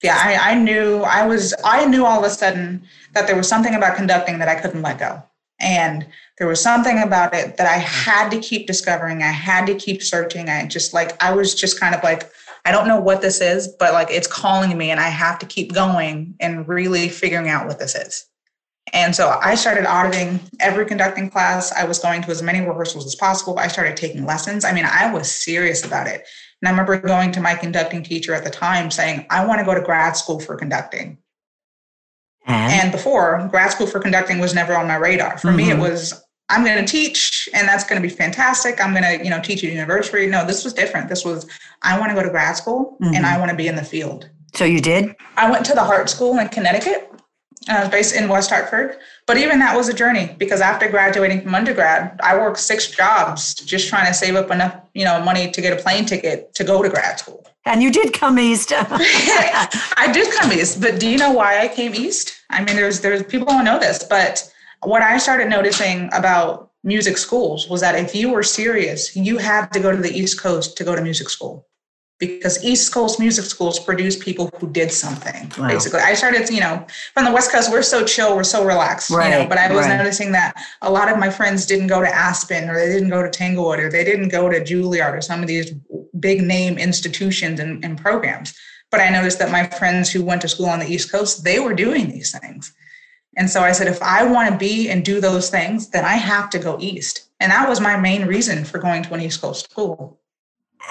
yeah, 0.04 0.18
I, 0.22 0.52
I 0.52 0.56
knew 0.56 1.02
I 1.02 1.26
was 1.26 1.54
I 1.64 1.86
knew 1.86 2.06
all 2.06 2.20
of 2.20 2.26
a 2.26 2.30
sudden 2.30 2.88
that 3.14 3.28
there 3.28 3.36
was 3.36 3.48
something 3.48 3.74
about 3.74 3.96
conducting 3.96 4.40
that 4.40 4.48
I 4.48 4.56
couldn't 4.56 4.82
let 4.82 5.00
go. 5.00 5.24
And 5.60 6.06
there 6.38 6.48
was 6.48 6.62
something 6.62 7.02
about 7.02 7.34
it 7.34 7.58
that 7.58 7.66
I 7.66 7.78
had 7.80 8.30
to 8.30 8.40
keep 8.40 8.68
discovering. 8.68 9.24
I 9.24 9.32
had 9.32 9.66
to 9.66 9.76
keep 9.76 10.04
searching. 10.04 10.50
I 10.50 10.68
just 10.68 10.94
like 10.94 11.22
I 11.22 11.34
was 11.34 11.56
just 11.56 11.80
kind 11.80 11.96
of 11.96 12.04
like, 12.04 12.30
I 12.66 12.72
don't 12.72 12.88
know 12.88 13.00
what 13.00 13.22
this 13.22 13.42
is, 13.42 13.68
but 13.68 13.94
like 13.94 14.12
it's 14.12 14.28
calling 14.28 14.78
me 14.78 14.92
and 14.92 15.00
I 15.00 15.10
have 15.10 15.40
to 15.40 15.48
keep 15.48 15.74
going 15.74 16.36
and 16.40 16.68
really 16.68 17.10
figuring 17.10 17.50
out 17.50 17.66
what 17.66 17.80
this 17.80 17.96
is. 17.96 18.28
And 18.94 19.16
so 19.16 19.38
I 19.42 19.56
started 19.56 19.86
auditing 19.86 20.40
every 20.60 20.86
conducting 20.86 21.30
class. 21.30 21.74
I 21.74 21.84
was 21.86 22.00
going 22.00 22.22
to 22.22 22.32
as 22.32 22.42
many 22.42 22.62
rehearsals 22.62 23.06
as 23.06 23.16
possible. 23.16 23.60
I 23.60 23.68
started 23.68 23.98
taking 23.98 24.26
lessons. 24.26 24.64
I 24.64 24.72
mean, 24.72 24.86
I 24.86 25.12
was 25.12 25.30
serious 25.30 25.84
about 25.84 26.08
it. 26.08 26.26
And 26.62 26.68
I 26.68 26.72
remember 26.72 27.00
going 27.00 27.32
to 27.34 27.42
my 27.42 27.56
conducting 27.56 28.04
teacher 28.04 28.34
at 28.34 28.44
the 28.44 28.50
time 28.50 28.90
saying, 28.90 29.26
I 29.30 29.46
want 29.46 29.60
to 29.60 29.66
go 29.66 29.74
to 29.74 29.82
grad 29.82 30.16
school 30.18 30.40
for 30.40 30.56
conducting. 30.56 31.18
And, 32.48 32.72
and 32.74 32.92
before, 32.92 33.48
grad 33.52 33.72
school 33.72 33.88
for 33.88 34.00
conducting 34.00 34.40
was 34.40 34.56
never 34.56 34.76
on 34.76 34.88
my 34.88 34.96
radar. 34.96 35.38
For 35.38 35.50
mm-hmm. 35.50 35.58
me, 35.58 35.70
it 35.70 35.74
mm-hmm. 35.74 35.82
was, 35.82 36.24
I'm 36.50 36.64
going 36.64 36.84
to 36.84 36.90
teach 36.90 37.50
and 37.54 37.68
that's 37.68 37.84
going 37.84 38.02
to 38.02 38.08
be 38.08 38.14
fantastic. 38.14 38.82
I'm 38.82 38.94
going 38.94 39.04
to, 39.04 39.24
you 39.24 39.30
know, 39.30 39.42
teach 39.42 39.64
at 39.64 39.70
university. 39.70 40.28
No, 40.28 40.46
this 40.46 40.64
was 40.64 40.74
different. 40.74 41.10
This 41.10 41.26
was, 41.26 41.48
I 41.84 42.00
want 42.00 42.10
to 42.10 42.16
go 42.16 42.24
to 42.24 42.30
grad 42.30 42.56
school 42.56 42.98
mm-hmm. 43.02 43.14
and 43.14 43.26
I 43.26 43.38
want 43.38 43.52
to 43.52 43.58
be 43.58 43.68
in 43.68 43.76
the 43.76 43.84
field. 43.84 44.30
So 44.54 44.66
you 44.66 44.82
did? 44.82 45.16
I 45.36 45.52
went 45.52 45.66
to 45.68 45.74
the 45.74 45.84
Hart 45.84 46.10
School 46.10 46.40
in 46.40 46.48
Connecticut 46.48 47.07
I 47.70 47.82
was 47.82 47.90
based 47.90 48.16
in 48.16 48.30
West 48.30 48.50
Hartford. 48.50 48.98
But 49.26 49.38
even 49.38 49.60
that 49.60 49.76
was 49.76 49.90
a 49.90 49.94
journey 49.94 50.36
because 50.38 50.62
after 50.62 50.88
graduating 50.88 51.42
from 51.42 51.56
undergrad, 51.56 52.20
I 52.24 52.38
worked 52.38 52.60
six 52.60 52.90
jobs 52.90 53.56
just 53.56 53.90
trying 53.90 54.08
to 54.08 54.14
save 54.14 54.36
up 54.36 54.52
enough, 54.52 54.80
you 54.94 55.04
know, 55.04 55.22
money 55.22 55.52
to 55.52 55.62
get 55.62 55.78
a 55.78 55.82
plane 55.82 56.06
ticket 56.06 56.54
to 56.56 56.64
go 56.64 56.82
to 56.82 56.90
grad 56.90 57.20
school. 57.20 57.46
And 57.66 57.84
you 57.84 57.92
did 57.92 58.14
come 58.14 58.40
east. 58.40 58.72
I 58.76 60.10
did 60.14 60.34
come 60.34 60.54
east, 60.54 60.80
but 60.80 61.00
do 61.00 61.10
you 61.10 61.18
know 61.18 61.32
why 61.32 61.60
I 61.62 61.68
came 61.68 61.94
east? 61.94 62.34
I 62.50 62.64
mean, 62.64 62.78
there's 62.78 63.02
there's 63.02 63.24
people 63.24 63.48
don't 63.48 63.66
know 63.66 63.80
this, 63.80 64.04
but 64.04 64.50
what 64.84 65.02
I 65.02 65.18
started 65.18 65.50
noticing 65.50 66.10
about 66.14 66.72
music 66.84 67.18
schools 67.18 67.68
was 67.68 67.82
that 67.82 67.96
if 67.96 68.16
you 68.16 68.32
were 68.32 68.44
serious, 68.44 69.14
you 69.16 69.38
had 69.38 69.74
to 69.74 69.80
go 69.82 69.92
to 69.92 70.02
the 70.02 70.14
East 70.18 70.40
Coast 70.40 70.78
to 70.78 70.86
go 70.86 70.96
to 70.96 71.02
music 71.02 71.30
school 71.30 71.68
because 72.20 72.64
East 72.64 72.94
Coast 72.94 73.20
music 73.20 73.46
schools 73.46 73.80
produce 73.80 74.16
people 74.18 74.50
who 74.60 74.70
did 74.70 74.92
something. 74.92 75.52
Wow. 75.58 75.68
Basically, 75.68 76.00
I 76.00 76.16
started, 76.16 76.50
you 76.50 76.60
know, 76.60 76.86
from 77.14 77.26
the 77.26 77.32
West 77.32 77.52
Coast, 77.52 77.72
we're 77.72 77.84
so 77.84 78.06
chill, 78.06 78.36
we're 78.36 78.44
so 78.44 78.66
relaxed, 78.66 79.12
right, 79.12 79.26
you 79.26 79.32
know. 79.32 79.48
But 79.48 79.58
I 79.60 79.72
was 79.72 79.86
right. 79.86 79.98
noticing 79.98 80.32
that 80.32 80.56
a 80.82 80.92
lot 80.92 81.12
of 81.12 81.20
my 81.20 81.30
friends 81.30 81.66
didn't 81.66 81.88
go 81.88 82.02
to 82.02 82.08
Aspen, 82.08 82.70
or 82.70 82.76
they 82.76 82.92
didn't 82.92 83.10
go 83.10 83.22
to 83.22 83.30
Tanglewood, 83.30 83.80
or 83.80 83.92
they 83.92 84.04
didn't 84.04 84.30
go 84.30 84.50
to 84.50 84.60
Juilliard, 84.60 85.14
or 85.14 85.22
some 85.22 85.42
of 85.42 85.48
these 85.48 85.72
big 86.20 86.42
name 86.42 86.78
institutions 86.78 87.60
and, 87.60 87.84
and 87.86 88.00
programs. 88.00 88.56
But 88.90 89.02
I 89.02 89.10
noticed 89.10 89.38
that 89.40 89.52
my 89.52 89.68
friends 89.68 90.10
who 90.10 90.24
went 90.24 90.42
to 90.42 90.48
school 90.48 90.68
on 90.68 90.80
the 90.80 90.88
East 90.88 91.12
Coast, 91.12 91.44
they 91.44 91.60
were 91.60 91.74
doing 91.74 92.10
these 92.10 92.38
things. 92.40 92.74
And 93.38 93.50
so 93.50 93.62
I 93.62 93.72
said, 93.72 93.88
if 93.88 94.02
I 94.02 94.26
want 94.26 94.52
to 94.52 94.58
be 94.58 94.90
and 94.90 95.06
do 95.06 95.22
those 95.22 95.50
things, 95.50 95.90
then 95.90 96.04
I 96.04 96.14
have 96.14 96.50
to 96.52 96.60
go 96.60 96.78
east. 96.80 97.30
And 97.40 97.52
that 97.52 97.70
was 97.70 97.80
my 97.80 97.96
main 97.96 98.26
reason 98.26 98.66
for 98.66 98.80
going 98.80 99.04
to 99.04 99.14
an 99.14 99.22
East 99.22 99.42
Coast 99.42 99.70
school. 99.70 100.20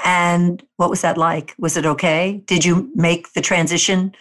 And 0.04 0.62
what 0.76 0.90
was 0.90 1.02
that 1.02 1.16
like? 1.18 1.54
Was 1.58 1.76
it 1.76 1.86
okay? 1.86 2.42
Did 2.46 2.64
you 2.64 2.90
make 2.94 3.32
the 3.32 3.40
transition 3.40 4.14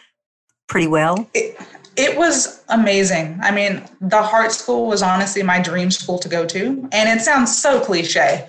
pretty 0.68 0.88
well? 0.88 1.30
It, 1.34 1.60
it 1.96 2.18
was 2.18 2.64
amazing. 2.70 3.40
I 3.42 3.52
mean, 3.52 3.84
the 4.02 4.22
Hart 4.22 4.52
School 4.52 4.88
was 4.88 5.02
honestly 5.02 5.44
my 5.44 5.62
dream 5.62 5.92
school 5.92 6.20
to 6.20 6.30
go 6.30 6.46
to. 6.46 6.90
And 6.92 7.10
it 7.10 7.24
sounds 7.24 7.58
so 7.58 7.80
cliche, 7.80 8.48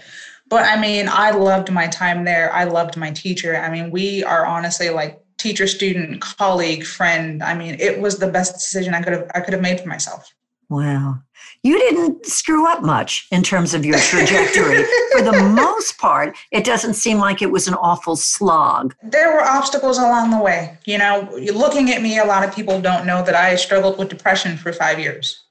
But 0.49 0.65
I 0.65 0.81
mean, 0.81 1.09
I 1.09 1.31
loved 1.31 1.71
my 1.71 1.87
time 1.89 2.25
there. 2.25 2.53
I 2.53 2.65
loved 2.65 2.97
my 2.97 3.11
teacher. 3.11 3.57
I 3.57 3.71
mean, 3.71 3.91
we 3.91 4.25
are 4.25 4.47
honestly 4.47 4.91
like 4.91 5.21
teacher, 5.39 5.67
student, 5.67 6.21
colleague, 6.21 6.85
friend. 6.85 7.43
I 7.43 7.55
mean, 7.55 7.77
it 7.79 8.01
was 8.01 8.19
the 8.19 8.29
best 8.29 8.55
decision 8.55 8.95
I 8.95 9.03
could 9.03 9.13
have 9.13 9.31
I 9.35 9.41
could 9.41 9.53
have 9.53 9.63
made 9.63 9.81
for 9.81 9.89
myself. 9.89 10.33
Wow. 10.69 11.23
You 11.67 11.77
didn't 11.81 12.25
screw 12.27 12.65
up 12.69 12.85
much 12.85 13.27
in 13.33 13.43
terms 13.43 13.75
of 13.75 13.85
your 13.85 13.99
trajectory. 13.99 14.85
For 15.11 15.21
the 15.21 15.53
most 15.57 15.99
part, 15.99 16.37
it 16.53 16.63
doesn't 16.63 16.95
seem 16.95 17.19
like 17.19 17.43
it 17.43 17.51
was 17.51 17.67
an 17.67 17.75
awful 17.75 18.15
slog. 18.15 18.95
There 19.03 19.33
were 19.33 19.43
obstacles 19.43 19.99
along 19.99 20.31
the 20.31 20.39
way. 20.39 20.79
You 20.85 20.99
know, 20.99 21.29
looking 21.53 21.91
at 21.91 22.03
me, 22.03 22.19
a 22.19 22.25
lot 22.25 22.47
of 22.47 22.55
people 22.55 22.81
don't 22.81 23.05
know 23.05 23.25
that 23.25 23.35
I 23.35 23.57
struggled 23.57 23.99
with 23.99 24.11
depression 24.11 24.57
for 24.57 24.73
five 24.73 25.01
years. 25.01 25.43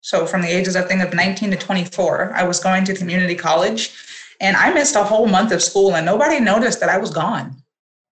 So, 0.00 0.24
from 0.24 0.40
the 0.40 0.48
ages, 0.48 0.74
I 0.74 0.80
think, 0.80 1.02
of 1.02 1.12
19 1.12 1.50
to 1.50 1.56
24, 1.58 2.32
I 2.34 2.44
was 2.44 2.60
going 2.60 2.86
to 2.86 2.94
community 2.94 3.34
college 3.34 3.92
and 4.40 4.56
I 4.56 4.72
missed 4.72 4.96
a 4.96 5.04
whole 5.04 5.26
month 5.26 5.52
of 5.52 5.62
school 5.62 5.96
and 5.96 6.06
nobody 6.06 6.40
noticed 6.40 6.80
that 6.80 6.88
I 6.88 6.96
was 6.96 7.10
gone 7.10 7.62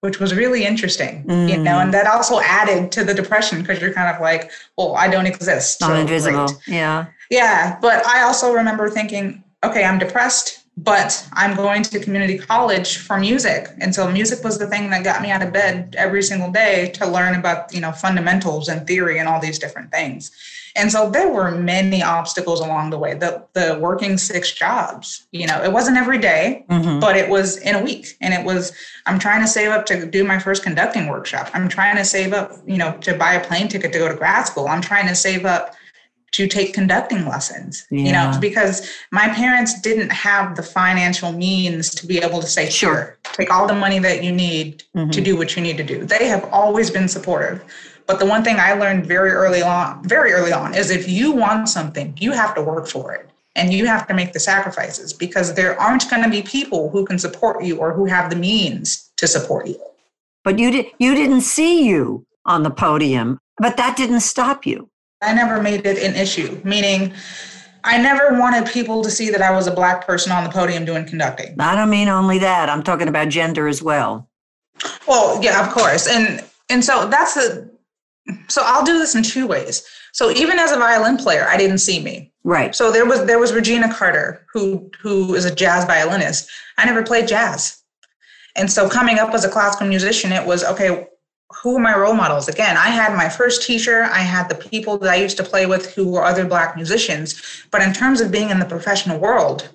which 0.00 0.20
was 0.20 0.34
really 0.34 0.64
interesting, 0.64 1.24
mm. 1.24 1.50
you 1.50 1.56
know, 1.56 1.78
and 1.78 1.92
that 1.92 2.06
also 2.06 2.38
added 2.40 2.92
to 2.92 3.02
the 3.02 3.14
depression 3.14 3.60
because 3.60 3.80
you're 3.80 3.92
kind 3.92 4.14
of 4.14 4.20
like, 4.20 4.52
well, 4.76 4.94
I 4.94 5.08
don't 5.08 5.26
exist. 5.26 5.82
I'm 5.82 5.96
invisible. 5.96 6.46
Great. 6.46 6.68
Yeah. 6.68 7.06
Yeah. 7.30 7.78
But 7.80 8.06
I 8.06 8.22
also 8.22 8.52
remember 8.52 8.88
thinking, 8.90 9.42
okay, 9.64 9.84
I'm 9.84 9.98
depressed, 9.98 10.64
but 10.76 11.26
I'm 11.32 11.56
going 11.56 11.82
to 11.82 12.00
community 12.00 12.38
college 12.38 12.98
for 12.98 13.18
music. 13.18 13.68
And 13.80 13.94
so 13.94 14.10
music 14.10 14.44
was 14.44 14.58
the 14.58 14.66
thing 14.66 14.90
that 14.90 15.04
got 15.04 15.22
me 15.22 15.30
out 15.30 15.42
of 15.42 15.52
bed 15.52 15.94
every 15.98 16.22
single 16.22 16.50
day 16.50 16.90
to 16.94 17.06
learn 17.06 17.34
about, 17.34 17.72
you 17.74 17.80
know, 17.80 17.92
fundamentals 17.92 18.68
and 18.68 18.86
theory 18.86 19.18
and 19.18 19.28
all 19.28 19.40
these 19.40 19.58
different 19.58 19.90
things. 19.90 20.30
And 20.76 20.92
so 20.92 21.08
there 21.08 21.32
were 21.32 21.50
many 21.50 22.02
obstacles 22.02 22.60
along 22.60 22.90
the 22.90 22.98
way. 22.98 23.14
The 23.14 23.42
the 23.54 23.78
working 23.80 24.18
six 24.18 24.52
jobs, 24.52 25.26
you 25.32 25.46
know, 25.46 25.62
it 25.62 25.72
wasn't 25.72 25.96
every 25.96 26.18
day, 26.18 26.66
mm-hmm. 26.68 27.00
but 27.00 27.16
it 27.16 27.30
was 27.30 27.56
in 27.56 27.74
a 27.74 27.82
week. 27.82 28.14
And 28.20 28.34
it 28.34 28.44
was, 28.44 28.72
I'm 29.06 29.18
trying 29.18 29.40
to 29.40 29.48
save 29.48 29.70
up 29.70 29.86
to 29.86 30.04
do 30.04 30.22
my 30.22 30.38
first 30.38 30.62
conducting 30.62 31.08
workshop. 31.08 31.48
I'm 31.54 31.70
trying 31.70 31.96
to 31.96 32.04
save 32.04 32.34
up, 32.34 32.52
you 32.66 32.76
know, 32.76 32.94
to 33.00 33.14
buy 33.16 33.32
a 33.32 33.44
plane 33.44 33.68
ticket 33.68 33.94
to 33.94 33.98
go 33.98 34.08
to 34.08 34.14
grad 34.14 34.46
school. 34.46 34.68
I'm 34.68 34.82
trying 34.82 35.08
to 35.08 35.14
save 35.14 35.46
up 35.46 35.74
to 36.32 36.46
take 36.46 36.74
conducting 36.74 37.26
lessons 37.26 37.86
yeah. 37.90 38.04
you 38.04 38.12
know 38.12 38.38
because 38.40 38.90
my 39.10 39.28
parents 39.28 39.80
didn't 39.80 40.10
have 40.10 40.56
the 40.56 40.62
financial 40.62 41.32
means 41.32 41.90
to 41.90 42.06
be 42.06 42.18
able 42.18 42.40
to 42.40 42.46
say 42.46 42.68
sure 42.68 43.16
take 43.32 43.50
all 43.50 43.66
the 43.66 43.74
money 43.74 43.98
that 43.98 44.22
you 44.22 44.32
need 44.32 44.82
mm-hmm. 44.94 45.10
to 45.10 45.20
do 45.20 45.36
what 45.36 45.56
you 45.56 45.62
need 45.62 45.76
to 45.76 45.84
do 45.84 46.04
they 46.04 46.26
have 46.26 46.44
always 46.52 46.90
been 46.90 47.08
supportive 47.08 47.62
but 48.06 48.20
the 48.20 48.26
one 48.26 48.44
thing 48.44 48.56
I 48.58 48.72
learned 48.74 49.04
very 49.04 49.32
early 49.32 49.62
on, 49.62 50.02
very 50.04 50.32
early 50.32 50.52
on, 50.52 50.74
is 50.74 50.90
if 50.90 51.08
you 51.08 51.32
want 51.32 51.68
something, 51.68 52.14
you 52.18 52.32
have 52.32 52.54
to 52.54 52.62
work 52.62 52.86
for 52.86 53.12
it 53.12 53.28
and 53.56 53.72
you 53.72 53.86
have 53.86 54.06
to 54.06 54.14
make 54.14 54.32
the 54.32 54.40
sacrifices 54.40 55.12
because 55.12 55.54
there 55.54 55.78
aren't 55.80 56.08
going 56.08 56.22
to 56.22 56.28
be 56.28 56.42
people 56.42 56.90
who 56.90 57.04
can 57.04 57.18
support 57.18 57.64
you 57.64 57.78
or 57.78 57.92
who 57.92 58.04
have 58.04 58.30
the 58.30 58.36
means 58.36 59.10
to 59.16 59.26
support 59.26 59.66
you. 59.66 59.80
But 60.44 60.58
you 60.58 60.70
did 60.70 60.86
you 60.98 61.14
didn't 61.16 61.40
see 61.40 61.88
you 61.88 62.24
on 62.44 62.62
the 62.62 62.70
podium, 62.70 63.40
but 63.58 63.76
that 63.78 63.96
didn't 63.96 64.20
stop 64.20 64.64
you. 64.64 64.88
I 65.22 65.32
never 65.32 65.62
made 65.62 65.86
it 65.86 65.98
an 65.98 66.14
issue, 66.14 66.60
meaning 66.64 67.14
I 67.84 67.98
never 67.98 68.38
wanted 68.38 68.66
people 68.66 69.02
to 69.02 69.10
see 69.10 69.30
that 69.30 69.40
I 69.40 69.50
was 69.50 69.66
a 69.66 69.70
black 69.70 70.06
person 70.06 70.32
on 70.32 70.44
the 70.44 70.50
podium 70.50 70.84
doing 70.84 71.06
conducting. 71.06 71.54
I 71.58 71.74
don't 71.74 71.90
mean 71.90 72.08
only 72.08 72.38
that. 72.40 72.68
I'm 72.68 72.82
talking 72.82 73.08
about 73.08 73.28
gender 73.28 73.68
as 73.68 73.82
well. 73.82 74.28
Well, 75.06 75.42
yeah, 75.42 75.64
of 75.64 75.72
course. 75.72 76.06
And 76.06 76.44
and 76.68 76.84
so 76.84 77.08
that's 77.08 77.34
the 77.34 77.70
so 78.48 78.62
I'll 78.64 78.84
do 78.84 78.98
this 78.98 79.14
in 79.14 79.22
two 79.22 79.46
ways. 79.46 79.86
So 80.12 80.30
even 80.30 80.58
as 80.58 80.72
a 80.72 80.78
violin 80.78 81.16
player, 81.16 81.46
I 81.48 81.56
didn't 81.56 81.78
see 81.78 82.02
me. 82.02 82.32
Right. 82.44 82.74
So 82.74 82.90
there 82.90 83.06
was 83.06 83.24
there 83.26 83.38
was 83.38 83.52
Regina 83.52 83.92
Carter, 83.92 84.46
who 84.52 84.90
who 85.00 85.34
is 85.34 85.44
a 85.44 85.54
jazz 85.54 85.84
violinist. 85.84 86.50
I 86.78 86.86
never 86.86 87.02
played 87.02 87.28
jazz. 87.28 87.82
And 88.56 88.70
so 88.70 88.88
coming 88.88 89.18
up 89.18 89.34
as 89.34 89.44
a 89.44 89.48
classical 89.48 89.86
musician, 89.86 90.32
it 90.32 90.46
was 90.46 90.64
okay, 90.64 91.06
who 91.62 91.76
are 91.76 91.80
my 91.80 91.96
role 91.96 92.14
models? 92.14 92.48
Again, 92.48 92.76
I 92.76 92.88
had 92.88 93.16
my 93.16 93.28
first 93.28 93.62
teacher, 93.62 94.04
I 94.04 94.20
had 94.20 94.48
the 94.48 94.54
people 94.54 94.98
that 94.98 95.10
I 95.10 95.16
used 95.16 95.36
to 95.36 95.44
play 95.44 95.66
with 95.66 95.94
who 95.94 96.08
were 96.08 96.24
other 96.24 96.44
black 96.44 96.76
musicians. 96.76 97.40
But 97.70 97.82
in 97.82 97.92
terms 97.92 98.20
of 98.20 98.32
being 98.32 98.50
in 98.50 98.58
the 98.58 98.64
professional 98.64 99.18
world, 99.18 99.68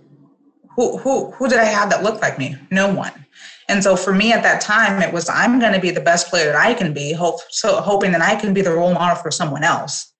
who 0.76 0.98
who 0.98 1.32
who 1.32 1.48
did 1.48 1.60
I 1.60 1.66
have 1.66 1.90
that 1.90 2.04
looked 2.04 2.22
like 2.22 2.38
me? 2.38 2.58
No 2.72 2.94
one. 2.94 3.26
And 3.70 3.84
so 3.84 3.96
for 3.96 4.14
me 4.14 4.34
at 4.34 4.44
that 4.44 4.62
time, 4.62 5.02
it 5.02 5.14
was 5.14 5.30
I'm 5.30 5.60
going 5.60 5.74
to 5.74 5.80
be 5.80 5.92
the 5.92 6.02
best 6.02 6.28
player 6.28 6.46
that 6.46 6.56
I 6.56 6.74
can 6.74 6.94
be, 6.94 7.14
hope, 7.14 7.40
so 7.50 7.80
hoping 7.82 8.12
that 8.12 8.22
I 8.22 8.36
can 8.36 8.54
be 8.54 8.62
the 8.62 8.74
role 8.74 8.94
model 8.94 9.16
for 9.16 9.32
someone 9.32 9.64
else. 9.64 10.12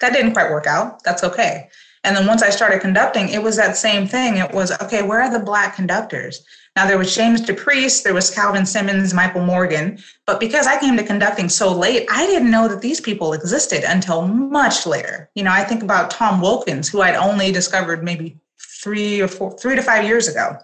That 0.00 0.12
didn't 0.12 0.32
quite 0.32 0.50
work 0.50 0.66
out. 0.66 1.02
That's 1.04 1.24
okay. 1.24 1.68
And 2.06 2.16
then 2.16 2.26
once 2.28 2.40
I 2.40 2.50
started 2.50 2.80
conducting, 2.80 3.30
it 3.30 3.42
was 3.42 3.56
that 3.56 3.76
same 3.76 4.06
thing. 4.06 4.36
It 4.36 4.52
was 4.52 4.70
okay. 4.80 5.02
Where 5.02 5.20
are 5.20 5.30
the 5.30 5.44
black 5.44 5.74
conductors? 5.74 6.44
Now 6.76 6.86
there 6.86 6.98
was 6.98 7.12
James 7.12 7.40
DePriest, 7.40 8.04
there 8.04 8.14
was 8.14 8.30
Calvin 8.30 8.64
Simmons, 8.64 9.12
Michael 9.12 9.44
Morgan, 9.44 9.98
but 10.26 10.38
because 10.38 10.66
I 10.66 10.78
came 10.78 10.96
to 10.98 11.02
conducting 11.02 11.48
so 11.48 11.72
late, 11.72 12.06
I 12.10 12.26
didn't 12.26 12.50
know 12.50 12.68
that 12.68 12.82
these 12.82 13.00
people 13.00 13.32
existed 13.32 13.82
until 13.82 14.28
much 14.28 14.86
later. 14.86 15.28
You 15.34 15.42
know, 15.42 15.52
I 15.52 15.64
think 15.64 15.82
about 15.82 16.10
Tom 16.10 16.40
Wilkins, 16.40 16.88
who 16.88 17.00
I'd 17.00 17.16
only 17.16 17.50
discovered 17.50 18.04
maybe 18.04 18.38
three 18.58 19.20
or 19.20 19.26
four, 19.26 19.58
three 19.58 19.74
to 19.74 19.82
five 19.82 20.04
years 20.04 20.28
ago. 20.28 20.58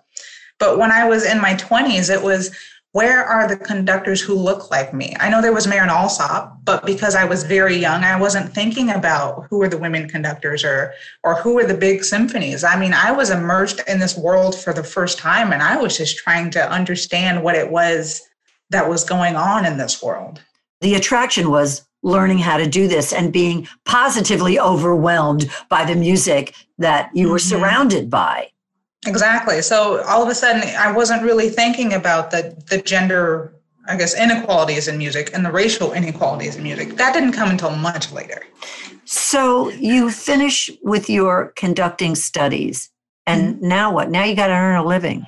But 0.59 0.79
when 0.79 0.93
I 0.93 1.09
was 1.09 1.25
in 1.25 1.41
my 1.41 1.55
20s, 1.55 2.09
it 2.09 2.23
was 2.23 2.55
where 2.93 3.25
are 3.25 3.49
the 3.49 3.57
conductors 3.57 4.21
who 4.21 4.35
look 4.35 4.71
like 4.71 4.93
me? 4.93 5.17
I 5.19 5.31
know 5.31 5.41
there 5.41 5.53
was 5.53 5.67
Marin 5.67 5.89
Alsop, 5.89 6.59
but 6.65 6.85
because 6.85 7.15
I 7.15 7.25
was 7.25 7.43
very 7.43 7.77
young, 7.77 8.05
I 8.05 8.21
wasn't 8.21 8.55
thinking 8.55 8.91
about 8.91 9.47
who 9.49 9.59
were 9.59 9.69
the 9.69 9.79
women 9.79 10.09
conductors 10.09 10.63
or 10.63 10.93
or 11.25 11.35
who 11.37 11.55
were 11.55 11.65
the 11.65 11.75
big 11.75 12.05
symphonies. 12.05 12.65
I 12.65 12.79
mean, 12.79 12.93
I 12.93 13.11
was 13.11 13.31
immersed 13.31 13.81
in 13.89 13.99
this 13.99 14.17
world 14.17 14.55
for 14.55 14.75
the 14.75 14.85
first 14.85 15.19
time 15.19 15.53
and 15.53 15.63
I 15.63 15.77
was 15.79 15.97
just 15.97 16.19
trying 16.19 16.51
to 16.51 16.71
understand 16.71 17.43
what 17.43 17.55
it 17.55 17.71
was 17.71 18.23
that 18.71 18.89
was 18.89 19.05
going 19.05 19.37
on 19.37 19.65
in 19.65 19.79
this 19.79 20.03
world. 20.03 20.43
The 20.83 20.95
attraction 20.95 21.51
was 21.51 21.87
learning 22.03 22.39
how 22.39 22.57
to 22.57 22.67
do 22.67 22.89
this 22.89 23.13
and 23.13 23.33
being 23.33 23.69
positively 23.85 24.59
overwhelmed 24.59 25.49
by 25.69 25.85
the 25.85 25.95
music 25.95 26.55
that 26.79 27.11
you 27.15 27.31
were 27.31 27.39
mm-hmm. 27.39 27.49
surrounded 27.49 28.11
by. 28.11 28.52
Exactly. 29.07 29.63
So 29.63 30.03
all 30.05 30.23
of 30.23 30.29
a 30.29 30.35
sudden, 30.35 30.63
I 30.79 30.93
wasn't 30.93 31.23
really 31.23 31.49
thinking 31.49 31.93
about 31.93 32.31
the 32.31 32.57
the 32.71 32.81
gender, 32.81 33.55
I 33.89 33.97
guess, 33.97 34.15
inequalities 34.19 34.89
in 34.89 34.97
music 34.97 35.31
and 35.35 35.45
the 35.45 35.51
racial 35.51 35.93
inequalities 35.93 36.57
in 36.57 36.63
music. 36.63 36.97
That 36.97 37.13
didn't 37.13 37.33
come 37.33 37.51
until 37.51 37.71
much 37.71 38.13
later. 38.13 38.43
So 39.05 39.71
you 39.71 40.11
finish 40.11 40.71
with 40.83 41.11
your 41.11 41.53
conducting 41.57 42.15
studies, 42.15 42.91
and 43.27 43.57
mm-hmm. 43.57 43.69
now 43.69 43.93
what? 43.93 44.11
Now 44.11 44.25
you 44.25 44.37
got 44.37 44.47
to 44.47 44.55
earn 44.55 44.77
a 44.77 44.85
living. 44.85 45.27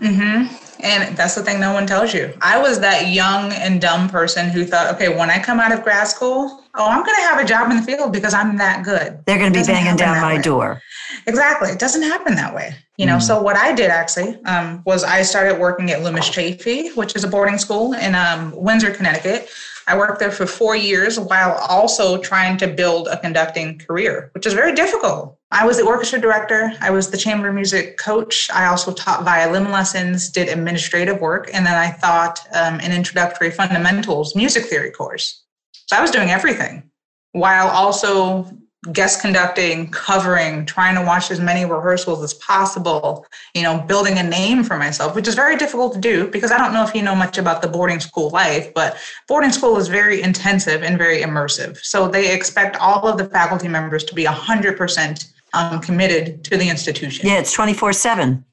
Mm-hmm. 0.00 0.61
And 0.82 1.16
that's 1.16 1.36
the 1.36 1.42
thing 1.42 1.60
no 1.60 1.72
one 1.72 1.86
tells 1.86 2.12
you. 2.12 2.32
I 2.40 2.60
was 2.60 2.80
that 2.80 3.08
young 3.08 3.52
and 3.52 3.80
dumb 3.80 4.08
person 4.08 4.50
who 4.50 4.64
thought, 4.64 4.92
okay, 4.94 5.16
when 5.16 5.30
I 5.30 5.38
come 5.38 5.60
out 5.60 5.70
of 5.70 5.84
grad 5.84 6.08
school, 6.08 6.64
oh, 6.74 6.88
I'm 6.88 7.04
going 7.04 7.16
to 7.16 7.22
have 7.22 7.40
a 7.40 7.44
job 7.44 7.70
in 7.70 7.76
the 7.76 7.82
field 7.84 8.12
because 8.12 8.34
I'm 8.34 8.56
that 8.58 8.84
good. 8.84 9.20
They're 9.24 9.38
going 9.38 9.52
to 9.52 9.58
be 9.58 9.64
banging 9.64 9.96
down 9.96 10.20
my 10.20 10.36
way. 10.36 10.42
door. 10.42 10.82
Exactly. 11.26 11.70
It 11.70 11.78
doesn't 11.78 12.02
happen 12.02 12.34
that 12.34 12.52
way. 12.52 12.74
You 12.96 13.06
know, 13.06 13.16
mm. 13.16 13.22
so 13.22 13.40
what 13.40 13.56
I 13.56 13.72
did 13.72 13.90
actually 13.90 14.42
um, 14.44 14.82
was 14.84 15.04
I 15.04 15.22
started 15.22 15.60
working 15.60 15.90
at 15.92 16.02
Loomis 16.02 16.28
Chaffee, 16.28 16.88
which 16.90 17.14
is 17.14 17.24
a 17.24 17.28
boarding 17.28 17.58
school 17.58 17.94
in 17.94 18.14
um, 18.14 18.52
Windsor, 18.54 18.90
Connecticut. 18.90 19.48
I 19.86 19.96
worked 19.96 20.20
there 20.20 20.30
for 20.30 20.46
four 20.46 20.76
years 20.76 21.18
while 21.18 21.52
also 21.68 22.18
trying 22.18 22.56
to 22.58 22.68
build 22.68 23.08
a 23.08 23.18
conducting 23.18 23.78
career, 23.78 24.30
which 24.34 24.46
is 24.46 24.54
very 24.54 24.74
difficult. 24.74 25.38
I 25.50 25.66
was 25.66 25.76
the 25.76 25.84
orchestra 25.84 26.20
director, 26.20 26.72
I 26.80 26.90
was 26.90 27.10
the 27.10 27.18
chamber 27.18 27.52
music 27.52 27.98
coach. 27.98 28.48
I 28.50 28.66
also 28.66 28.92
taught 28.92 29.24
violin 29.24 29.70
lessons, 29.70 30.30
did 30.30 30.48
administrative 30.48 31.20
work, 31.20 31.50
and 31.52 31.66
then 31.66 31.74
I 31.74 31.96
taught 31.98 32.40
um, 32.54 32.80
an 32.80 32.92
introductory 32.92 33.50
fundamentals 33.50 34.34
music 34.34 34.64
theory 34.66 34.90
course. 34.90 35.42
So 35.86 35.96
I 35.96 36.00
was 36.00 36.10
doing 36.10 36.30
everything 36.30 36.90
while 37.32 37.68
also 37.68 38.46
guest 38.90 39.20
conducting, 39.20 39.88
covering, 39.90 40.66
trying 40.66 40.96
to 40.96 41.02
watch 41.02 41.30
as 41.30 41.38
many 41.38 41.64
rehearsals 41.64 42.22
as 42.22 42.34
possible, 42.34 43.24
you 43.54 43.62
know, 43.62 43.78
building 43.78 44.18
a 44.18 44.22
name 44.22 44.64
for 44.64 44.76
myself, 44.76 45.14
which 45.14 45.28
is 45.28 45.36
very 45.36 45.56
difficult 45.56 45.92
to 45.94 46.00
do 46.00 46.26
because 46.28 46.50
I 46.50 46.58
don't 46.58 46.72
know 46.72 46.82
if 46.82 46.92
you 46.92 47.02
know 47.02 47.14
much 47.14 47.38
about 47.38 47.62
the 47.62 47.68
boarding 47.68 48.00
school 48.00 48.30
life, 48.30 48.74
but 48.74 48.96
boarding 49.28 49.52
school 49.52 49.76
is 49.76 49.86
very 49.86 50.20
intensive 50.20 50.82
and 50.82 50.98
very 50.98 51.22
immersive. 51.22 51.78
So 51.78 52.08
they 52.08 52.34
expect 52.34 52.76
all 52.76 53.06
of 53.06 53.18
the 53.18 53.26
faculty 53.26 53.68
members 53.68 54.02
to 54.04 54.14
be 54.14 54.24
100% 54.24 55.32
um, 55.54 55.80
committed 55.80 56.42
to 56.44 56.56
the 56.56 56.68
institution. 56.68 57.28
Yeah, 57.28 57.38
it's 57.38 57.52
24 57.52 57.92
7. 57.92 58.44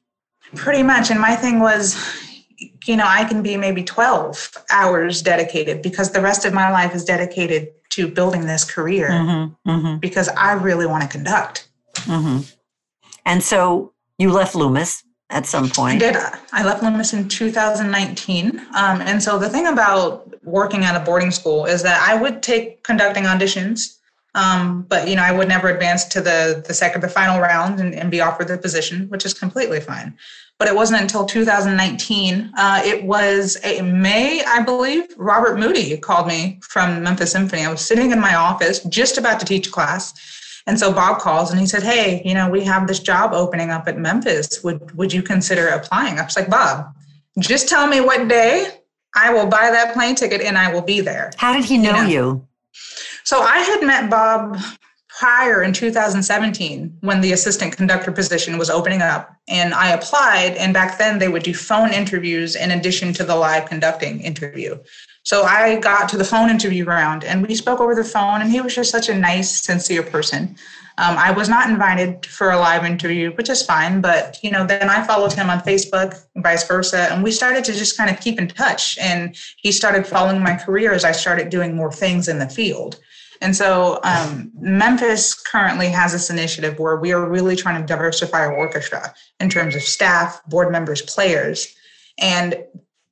Pretty 0.54 0.84
much. 0.84 1.10
And 1.10 1.20
my 1.20 1.34
thing 1.34 1.58
was, 1.58 1.96
you 2.90 2.96
know, 2.96 3.06
I 3.06 3.24
can 3.24 3.40
be 3.40 3.56
maybe 3.56 3.84
12 3.84 4.56
hours 4.72 5.22
dedicated 5.22 5.80
because 5.80 6.10
the 6.10 6.20
rest 6.20 6.44
of 6.44 6.52
my 6.52 6.72
life 6.72 6.92
is 6.92 7.04
dedicated 7.04 7.68
to 7.90 8.08
building 8.08 8.46
this 8.46 8.64
career 8.64 9.10
mm-hmm, 9.10 9.70
mm-hmm. 9.70 9.98
because 9.98 10.28
I 10.30 10.54
really 10.54 10.86
want 10.86 11.04
to 11.04 11.08
conduct. 11.08 11.68
Mm-hmm. 11.94 12.40
And 13.24 13.44
so 13.44 13.92
you 14.18 14.32
left 14.32 14.56
Loomis 14.56 15.04
at 15.30 15.46
some 15.46 15.70
point. 15.70 16.02
I 16.02 16.10
did. 16.10 16.16
I 16.52 16.64
left 16.64 16.82
Loomis 16.82 17.12
in 17.12 17.28
2019. 17.28 18.58
Um, 18.58 19.00
and 19.02 19.22
so 19.22 19.38
the 19.38 19.48
thing 19.48 19.68
about 19.68 20.28
working 20.42 20.84
at 20.84 21.00
a 21.00 21.04
boarding 21.04 21.30
school 21.30 21.66
is 21.66 21.84
that 21.84 22.04
I 22.04 22.20
would 22.20 22.42
take 22.42 22.82
conducting 22.82 23.22
auditions. 23.22 23.98
Um, 24.34 24.82
but 24.88 25.08
you 25.08 25.16
know, 25.16 25.22
I 25.22 25.32
would 25.32 25.48
never 25.48 25.68
advance 25.68 26.04
to 26.06 26.20
the 26.20 26.62
the 26.66 26.74
second, 26.74 27.02
the 27.02 27.08
final 27.08 27.40
round, 27.40 27.80
and, 27.80 27.94
and 27.94 28.10
be 28.10 28.20
offered 28.20 28.48
the 28.48 28.58
position, 28.58 29.08
which 29.08 29.24
is 29.26 29.34
completely 29.34 29.80
fine. 29.80 30.16
But 30.58 30.68
it 30.68 30.74
wasn't 30.74 31.00
until 31.00 31.24
2019. 31.24 32.52
Uh, 32.56 32.82
it 32.84 33.02
was 33.02 33.56
a 33.64 33.80
May, 33.80 34.44
I 34.44 34.62
believe. 34.62 35.06
Robert 35.16 35.58
Moody 35.58 35.96
called 35.96 36.28
me 36.28 36.60
from 36.62 37.02
Memphis 37.02 37.32
Symphony. 37.32 37.64
I 37.64 37.70
was 37.70 37.80
sitting 37.80 38.12
in 38.12 38.20
my 38.20 38.34
office, 38.34 38.80
just 38.84 39.16
about 39.16 39.40
to 39.40 39.46
teach 39.46 39.68
a 39.68 39.70
class, 39.70 40.12
and 40.66 40.78
so 40.78 40.92
Bob 40.92 41.18
calls 41.18 41.50
and 41.50 41.58
he 41.58 41.66
said, 41.66 41.82
"Hey, 41.82 42.22
you 42.24 42.34
know, 42.34 42.48
we 42.48 42.62
have 42.64 42.86
this 42.86 43.00
job 43.00 43.32
opening 43.32 43.70
up 43.70 43.88
at 43.88 43.98
Memphis. 43.98 44.62
Would 44.62 44.96
would 44.96 45.12
you 45.12 45.22
consider 45.22 45.68
applying?" 45.68 46.18
I 46.20 46.24
was 46.24 46.36
like, 46.36 46.48
"Bob, 46.48 46.94
just 47.38 47.68
tell 47.68 47.88
me 47.88 48.00
what 48.00 48.28
day. 48.28 48.76
I 49.16 49.32
will 49.32 49.46
buy 49.46 49.70
that 49.72 49.92
plane 49.92 50.14
ticket 50.14 50.40
and 50.40 50.56
I 50.56 50.72
will 50.72 50.82
be 50.82 51.00
there." 51.00 51.32
How 51.36 51.52
did 51.52 51.64
he 51.64 51.78
know 51.78 52.02
you? 52.02 52.02
Know? 52.02 52.08
you? 52.08 52.48
So 53.24 53.40
I 53.40 53.58
had 53.58 53.82
met 53.82 54.10
Bob 54.10 54.58
prior 55.08 55.62
in 55.62 55.72
2017 55.72 56.96
when 57.00 57.20
the 57.20 57.32
assistant 57.32 57.76
conductor 57.76 58.12
position 58.12 58.56
was 58.56 58.70
opening 58.70 59.02
up 59.02 59.34
and 59.48 59.74
I 59.74 59.90
applied 59.90 60.54
and 60.56 60.72
back 60.72 60.98
then 60.98 61.18
they 61.18 61.28
would 61.28 61.42
do 61.42 61.52
phone 61.52 61.92
interviews 61.92 62.54
in 62.54 62.70
addition 62.70 63.12
to 63.14 63.24
the 63.24 63.34
live 63.34 63.66
conducting 63.66 64.20
interview. 64.20 64.78
So 65.24 65.42
I 65.42 65.76
got 65.76 66.08
to 66.10 66.16
the 66.16 66.24
phone 66.24 66.48
interview 66.48 66.84
round 66.84 67.24
and 67.24 67.46
we 67.46 67.54
spoke 67.54 67.80
over 67.80 67.94
the 67.94 68.04
phone 68.04 68.40
and 68.40 68.50
he 68.50 68.60
was 68.60 68.74
just 68.74 68.90
such 68.90 69.08
a 69.08 69.14
nice 69.14 69.62
sincere 69.62 70.02
person. 70.02 70.56
Um, 70.98 71.16
I 71.16 71.30
was 71.30 71.48
not 71.48 71.70
invited 71.70 72.26
for 72.26 72.50
a 72.50 72.58
live 72.58 72.84
interview, 72.84 73.32
which 73.32 73.48
is 73.48 73.62
fine. 73.62 74.00
But 74.00 74.38
you 74.42 74.50
know, 74.50 74.66
then 74.66 74.90
I 74.90 75.06
followed 75.06 75.32
him 75.32 75.50
on 75.50 75.60
Facebook, 75.60 76.20
vice 76.36 76.66
versa, 76.66 77.08
and 77.10 77.22
we 77.22 77.30
started 77.30 77.64
to 77.64 77.72
just 77.72 77.96
kind 77.96 78.10
of 78.10 78.20
keep 78.20 78.38
in 78.38 78.48
touch. 78.48 78.98
And 78.98 79.36
he 79.56 79.72
started 79.72 80.06
following 80.06 80.42
my 80.42 80.56
career 80.56 80.92
as 80.92 81.04
I 81.04 81.12
started 81.12 81.48
doing 81.48 81.74
more 81.74 81.92
things 81.92 82.28
in 82.28 82.38
the 82.38 82.48
field. 82.48 83.00
And 83.40 83.56
so 83.56 84.00
um, 84.02 84.52
Memphis 84.58 85.34
currently 85.34 85.88
has 85.88 86.12
this 86.12 86.28
initiative 86.28 86.78
where 86.78 86.96
we 86.96 87.12
are 87.12 87.26
really 87.26 87.56
trying 87.56 87.80
to 87.80 87.86
diversify 87.86 88.40
our 88.40 88.54
orchestra 88.54 89.14
in 89.38 89.48
terms 89.48 89.74
of 89.74 89.82
staff, 89.82 90.44
board 90.46 90.70
members, 90.70 91.00
players. 91.02 91.74
And 92.18 92.62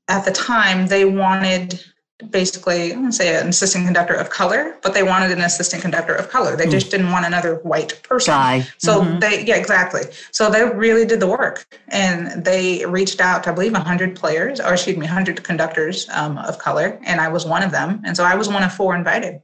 at 0.08 0.24
the 0.24 0.30
time, 0.30 0.86
they 0.86 1.06
wanted 1.06 1.82
basically, 2.30 2.92
I'm 2.92 3.12
say 3.12 3.40
an 3.40 3.48
assistant 3.48 3.84
conductor 3.84 4.14
of 4.14 4.30
color, 4.30 4.76
but 4.82 4.92
they 4.92 5.02
wanted 5.02 5.30
an 5.30 5.40
assistant 5.40 5.82
conductor 5.82 6.14
of 6.14 6.28
color. 6.28 6.56
They 6.56 6.66
mm. 6.66 6.70
just 6.70 6.90
didn't 6.90 7.10
want 7.12 7.26
another 7.26 7.56
white 7.56 8.02
person. 8.02 8.32
Guy. 8.32 8.66
So 8.78 9.00
mm-hmm. 9.00 9.18
they, 9.20 9.44
yeah, 9.44 9.56
exactly. 9.56 10.02
So 10.32 10.50
they 10.50 10.64
really 10.64 11.06
did 11.06 11.20
the 11.20 11.28
work 11.28 11.66
and 11.88 12.44
they 12.44 12.84
reached 12.86 13.20
out 13.20 13.44
to, 13.44 13.50
I 13.50 13.52
believe, 13.54 13.72
100 13.72 14.16
players, 14.16 14.60
or 14.60 14.72
excuse 14.72 14.96
me, 14.96 15.06
100 15.06 15.44
conductors 15.44 16.08
um, 16.10 16.38
of 16.38 16.58
color. 16.58 16.98
And 17.04 17.20
I 17.20 17.28
was 17.28 17.46
one 17.46 17.62
of 17.62 17.70
them. 17.70 18.02
And 18.04 18.16
so 18.16 18.24
I 18.24 18.34
was 18.34 18.48
one 18.48 18.64
of 18.64 18.72
four 18.72 18.96
invited. 18.96 19.40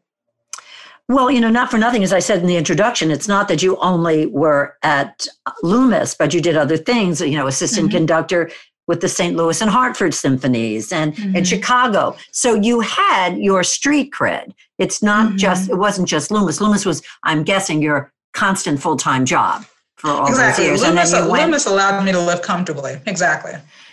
Well, 1.08 1.30
you 1.30 1.40
know, 1.40 1.50
not 1.50 1.70
for 1.70 1.76
nothing, 1.76 2.02
as 2.02 2.14
I 2.14 2.18
said 2.18 2.40
in 2.40 2.46
the 2.46 2.56
introduction, 2.56 3.10
it's 3.10 3.28
not 3.28 3.46
that 3.48 3.62
you 3.62 3.76
only 3.76 4.24
were 4.24 4.78
at 4.82 5.28
Loomis, 5.62 6.14
but 6.14 6.32
you 6.32 6.40
did 6.40 6.56
other 6.56 6.78
things, 6.78 7.20
you 7.20 7.36
know, 7.36 7.46
assistant 7.46 7.88
mm-hmm. 7.88 7.98
conductor 7.98 8.50
with 8.86 9.00
the 9.00 9.08
St. 9.08 9.36
Louis 9.36 9.60
and 9.60 9.70
Hartford 9.70 10.14
symphonies 10.14 10.92
and 10.92 11.14
mm-hmm. 11.14 11.36
in 11.36 11.44
Chicago. 11.44 12.16
So 12.32 12.54
you 12.54 12.80
had 12.80 13.38
your 13.38 13.62
street 13.62 14.12
cred. 14.12 14.52
It's 14.78 15.02
not 15.02 15.28
mm-hmm. 15.28 15.36
just, 15.36 15.70
it 15.70 15.76
wasn't 15.76 16.08
just 16.08 16.30
Loomis. 16.30 16.60
Loomis 16.60 16.84
was, 16.84 17.02
I'm 17.22 17.44
guessing, 17.44 17.80
your 17.80 18.12
constant 18.34 18.80
full 18.80 18.96
time 18.96 19.24
job 19.24 19.64
for 19.96 20.10
all 20.10 20.26
exactly. 20.26 20.64
those 20.64 20.80
years. 20.80 20.82
Loomis, 20.82 21.12
and 21.12 21.30
then 21.30 21.46
Loomis 21.46 21.66
allowed 21.66 22.04
me 22.04 22.12
to 22.12 22.20
live 22.20 22.42
comfortably. 22.42 23.00
Exactly. 23.06 23.52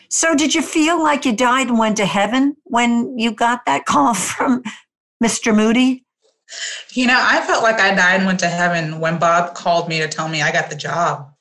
So 0.09 0.35
did 0.35 0.53
you 0.53 0.61
feel 0.61 1.01
like 1.01 1.25
you 1.25 1.33
died 1.33 1.67
and 1.67 1.79
went 1.79 1.95
to 1.97 2.05
heaven 2.05 2.57
when 2.65 3.17
you 3.17 3.31
got 3.31 3.65
that 3.65 3.85
call 3.85 4.13
from 4.13 4.63
Mr. 5.23 5.55
Moody? 5.55 6.05
You 6.91 7.07
know, 7.07 7.17
I 7.17 7.39
felt 7.45 7.63
like 7.63 7.79
I 7.79 7.95
died 7.95 8.17
and 8.17 8.25
went 8.25 8.39
to 8.41 8.49
heaven 8.49 8.99
when 8.99 9.17
Bob 9.17 9.55
called 9.55 9.87
me 9.87 9.99
to 9.99 10.09
tell 10.09 10.27
me 10.27 10.41
I 10.41 10.51
got 10.51 10.69
the 10.69 10.75
job. 10.75 11.31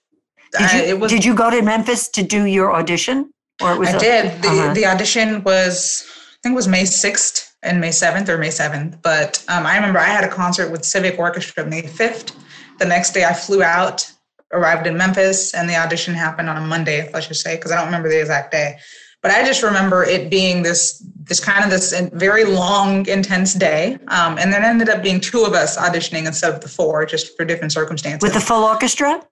Did 0.53 0.73
you, 0.73 0.79
I, 0.79 0.93
was, 0.95 1.11
did 1.11 1.25
you 1.25 1.35
go 1.35 1.51
to 1.51 1.63
Memphis 1.63 2.09
to 2.11 2.23
do 2.23 2.45
your 2.45 2.73
audition? 2.73 3.33
Or 3.61 3.79
was 3.79 3.89
I 3.89 3.99
did. 3.99 4.43
The, 4.43 4.49
uh-huh. 4.49 4.75
the 4.75 4.87
audition 4.87 5.43
was, 5.43 6.05
I 6.09 6.37
think 6.43 6.55
it 6.55 6.57
was 6.57 6.69
May 6.69 6.83
6th 6.83 7.53
and 7.63 7.81
May 7.81 7.91
7th 7.91 8.29
or 8.29 8.39
May 8.39 8.49
7th. 8.49 9.03
But 9.03 9.45
um, 9.49 9.67
I 9.67 9.77
remember 9.77 9.99
I 9.99 10.05
had 10.05 10.25
a 10.25 10.29
concert 10.29 10.71
with 10.71 10.85
Civic 10.85 11.19
Orchestra 11.19 11.67
May 11.67 11.83
5th. 11.83 12.35
The 12.79 12.87
next 12.87 13.13
day 13.13 13.25
I 13.25 13.35
flew 13.35 13.63
out, 13.63 14.11
arrived 14.53 14.87
in 14.87 14.97
Memphis, 14.97 15.55
and 15.55 15.69
the 15.69 15.77
audition 15.77 16.15
happened 16.15 16.49
on 16.49 16.57
a 16.57 16.61
Monday, 16.61 17.11
let's 17.13 17.29
just 17.29 17.43
say, 17.43 17.57
because 17.57 17.71
I 17.71 17.77
don't 17.77 17.87
remember 17.87 18.09
the 18.09 18.21
exact 18.21 18.53
day. 18.53 18.79
But 19.23 19.33
I 19.33 19.45
just 19.45 19.63
remember 19.63 20.03
it 20.03 20.31
being 20.31 20.63
this 20.63 21.05
this 21.25 21.41
kind 21.41 21.63
of 21.63 21.71
this 21.71 21.93
very 22.15 22.45
long, 22.45 23.07
intense 23.07 23.53
day, 23.53 23.99
um, 24.09 24.39
and 24.39 24.51
then 24.51 24.65
ended 24.65 24.89
up 24.89 25.03
being 25.03 25.21
two 25.21 25.45
of 25.45 25.53
us 25.53 25.77
auditioning 25.77 26.27
instead 26.27 26.55
of 26.55 26.63
the 26.63 26.69
four, 26.69 27.05
just 27.05 27.37
for 27.37 27.45
different 27.45 27.71
circumstances. 27.71 28.23
With 28.23 28.33
the 28.33 28.41
full 28.41 28.65
orchestra. 28.65 29.23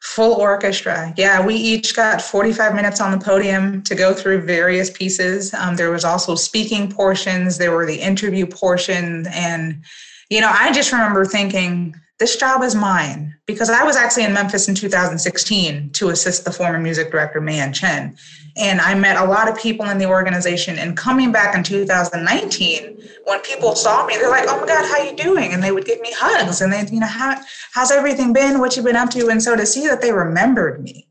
Full 0.00 0.34
orchestra. 0.34 1.12
Yeah, 1.16 1.44
we 1.44 1.54
each 1.56 1.94
got 1.94 2.22
45 2.22 2.74
minutes 2.74 3.00
on 3.00 3.10
the 3.10 3.18
podium 3.18 3.82
to 3.82 3.94
go 3.94 4.14
through 4.14 4.42
various 4.42 4.90
pieces. 4.90 5.52
Um, 5.54 5.76
there 5.76 5.90
was 5.90 6.04
also 6.04 6.34
speaking 6.34 6.90
portions, 6.90 7.58
there 7.58 7.72
were 7.72 7.86
the 7.86 8.00
interview 8.00 8.46
portion. 8.46 9.26
And, 9.28 9.84
you 10.30 10.40
know, 10.40 10.50
I 10.52 10.72
just 10.72 10.92
remember 10.92 11.24
thinking, 11.24 11.96
this 12.18 12.36
job 12.36 12.62
is 12.64 12.74
mine 12.74 13.36
because 13.46 13.70
I 13.70 13.84
was 13.84 13.96
actually 13.96 14.24
in 14.24 14.32
Memphis 14.32 14.68
in 14.68 14.74
2016 14.74 15.90
to 15.90 16.08
assist 16.08 16.44
the 16.44 16.50
former 16.50 16.78
music 16.78 17.12
director, 17.12 17.40
Mei-Ann 17.40 17.72
Chen. 17.72 18.16
And 18.56 18.80
I 18.80 18.94
met 18.94 19.16
a 19.16 19.24
lot 19.24 19.48
of 19.48 19.56
people 19.56 19.86
in 19.86 19.98
the 19.98 20.06
organization. 20.06 20.78
And 20.78 20.96
coming 20.96 21.30
back 21.30 21.54
in 21.54 21.62
2019, 21.62 23.08
when 23.24 23.40
people 23.42 23.76
saw 23.76 24.04
me, 24.04 24.16
they're 24.16 24.30
like, 24.30 24.46
"Oh 24.48 24.60
my 24.60 24.66
God, 24.66 24.84
how 24.84 25.00
you 25.00 25.14
doing?" 25.14 25.52
And 25.52 25.62
they 25.62 25.70
would 25.70 25.84
give 25.84 26.00
me 26.00 26.12
hugs, 26.12 26.60
and 26.60 26.72
they, 26.72 26.84
you 26.92 26.98
know, 26.98 27.06
how 27.06 27.40
how's 27.72 27.92
everything 27.92 28.32
been? 28.32 28.58
What 28.58 28.76
you 28.76 28.82
been 28.82 28.96
up 28.96 29.10
to? 29.10 29.28
And 29.28 29.40
so 29.40 29.54
to 29.54 29.64
see 29.64 29.86
that 29.86 30.00
they 30.00 30.12
remembered 30.12 30.82
me, 30.82 31.06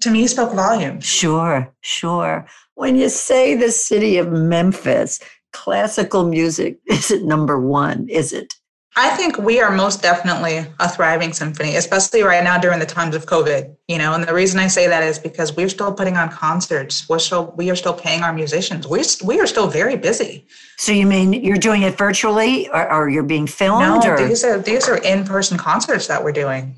to 0.00 0.10
me, 0.10 0.28
spoke 0.28 0.54
volumes. 0.54 1.04
Sure, 1.04 1.72
sure. 1.80 2.46
When 2.74 2.94
you 2.94 3.08
say 3.08 3.56
the 3.56 3.72
city 3.72 4.16
of 4.18 4.30
Memphis, 4.30 5.18
classical 5.52 6.24
music 6.24 6.78
isn't 6.86 7.26
number 7.26 7.58
one, 7.58 8.08
is 8.08 8.32
it? 8.32 8.54
I 9.00 9.10
think 9.10 9.38
we 9.38 9.60
are 9.60 9.70
most 9.70 10.02
definitely 10.02 10.66
a 10.80 10.88
thriving 10.88 11.32
symphony, 11.32 11.76
especially 11.76 12.22
right 12.22 12.42
now 12.42 12.58
during 12.58 12.80
the 12.80 12.86
times 12.86 13.14
of 13.14 13.26
COVID. 13.26 13.76
You 13.86 13.96
know, 13.96 14.12
and 14.12 14.24
the 14.24 14.34
reason 14.34 14.58
I 14.58 14.66
say 14.66 14.88
that 14.88 15.04
is 15.04 15.20
because 15.20 15.54
we're 15.54 15.68
still 15.68 15.94
putting 15.94 16.16
on 16.16 16.30
concerts. 16.30 17.08
We're 17.08 17.20
still 17.20 17.54
we 17.56 17.70
are 17.70 17.76
still 17.76 17.94
paying 17.94 18.22
our 18.22 18.32
musicians. 18.32 18.88
We 18.88 19.04
we 19.24 19.38
are 19.38 19.46
still 19.46 19.68
very 19.68 19.96
busy. 19.96 20.44
So 20.78 20.90
you 20.90 21.06
mean 21.06 21.32
you're 21.32 21.58
doing 21.58 21.82
it 21.82 21.96
virtually, 21.96 22.68
or, 22.70 22.92
or 22.92 23.08
you're 23.08 23.22
being 23.22 23.46
filmed? 23.46 24.04
No, 24.04 24.10
or? 24.10 24.26
these 24.26 24.42
are 24.42 24.58
these 24.58 24.88
are 24.88 24.98
in 24.98 25.24
person 25.24 25.58
concerts 25.58 26.08
that 26.08 26.24
we're 26.24 26.32
doing. 26.32 26.74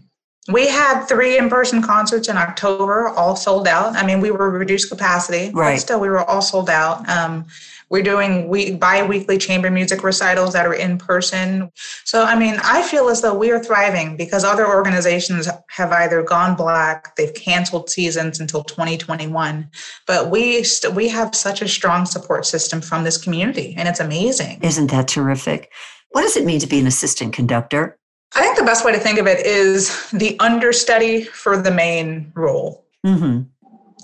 We 0.48 0.68
had 0.68 1.06
three 1.06 1.38
in 1.38 1.48
person 1.48 1.80
concerts 1.80 2.28
in 2.28 2.36
October, 2.36 3.08
all 3.08 3.34
sold 3.34 3.66
out. 3.66 3.96
I 3.96 4.04
mean, 4.04 4.20
we 4.20 4.30
were 4.30 4.50
reduced 4.50 4.90
capacity, 4.90 5.52
right. 5.54 5.74
but 5.74 5.80
still 5.80 6.00
we 6.00 6.08
were 6.10 6.24
all 6.24 6.42
sold 6.42 6.68
out. 6.68 7.08
Um, 7.08 7.46
we're 7.90 8.02
doing 8.02 8.48
we 8.48 8.72
bi-weekly 8.74 9.36
chamber 9.36 9.70
music 9.70 10.02
recitals 10.02 10.52
that 10.52 10.64
are 10.64 10.74
in 10.74 10.96
person. 10.96 11.70
So 12.04 12.24
I 12.24 12.38
mean, 12.38 12.58
I 12.62 12.82
feel 12.82 13.08
as 13.08 13.20
though 13.20 13.34
we 13.34 13.50
are 13.50 13.62
thriving 13.62 14.16
because 14.16 14.44
other 14.44 14.66
organizations 14.66 15.48
have 15.70 15.92
either 15.92 16.22
gone 16.22 16.54
black, 16.54 17.16
they've 17.16 17.34
canceled 17.34 17.90
seasons 17.90 18.40
until 18.40 18.62
2021, 18.64 19.68
but 20.06 20.30
we 20.30 20.62
st- 20.62 20.94
we 20.94 21.08
have 21.08 21.34
such 21.34 21.60
a 21.60 21.68
strong 21.68 22.06
support 22.06 22.46
system 22.46 22.80
from 22.80 23.04
this 23.04 23.18
community 23.18 23.74
and 23.76 23.88
it's 23.88 24.00
amazing. 24.00 24.60
Isn't 24.62 24.90
that 24.92 25.08
terrific? 25.08 25.72
What 26.10 26.22
does 26.22 26.36
it 26.36 26.44
mean 26.44 26.60
to 26.60 26.66
be 26.66 26.78
an 26.78 26.86
assistant 26.86 27.32
conductor? 27.32 27.98
I 28.34 28.42
think 28.42 28.56
the 28.56 28.64
best 28.64 28.84
way 28.84 28.92
to 28.92 28.98
think 28.98 29.18
of 29.18 29.26
it 29.26 29.44
is 29.44 30.08
the 30.10 30.38
understudy 30.38 31.24
for 31.24 31.60
the 31.60 31.70
main 31.70 32.32
role. 32.36 32.84
Mm-hmm. 33.04 33.42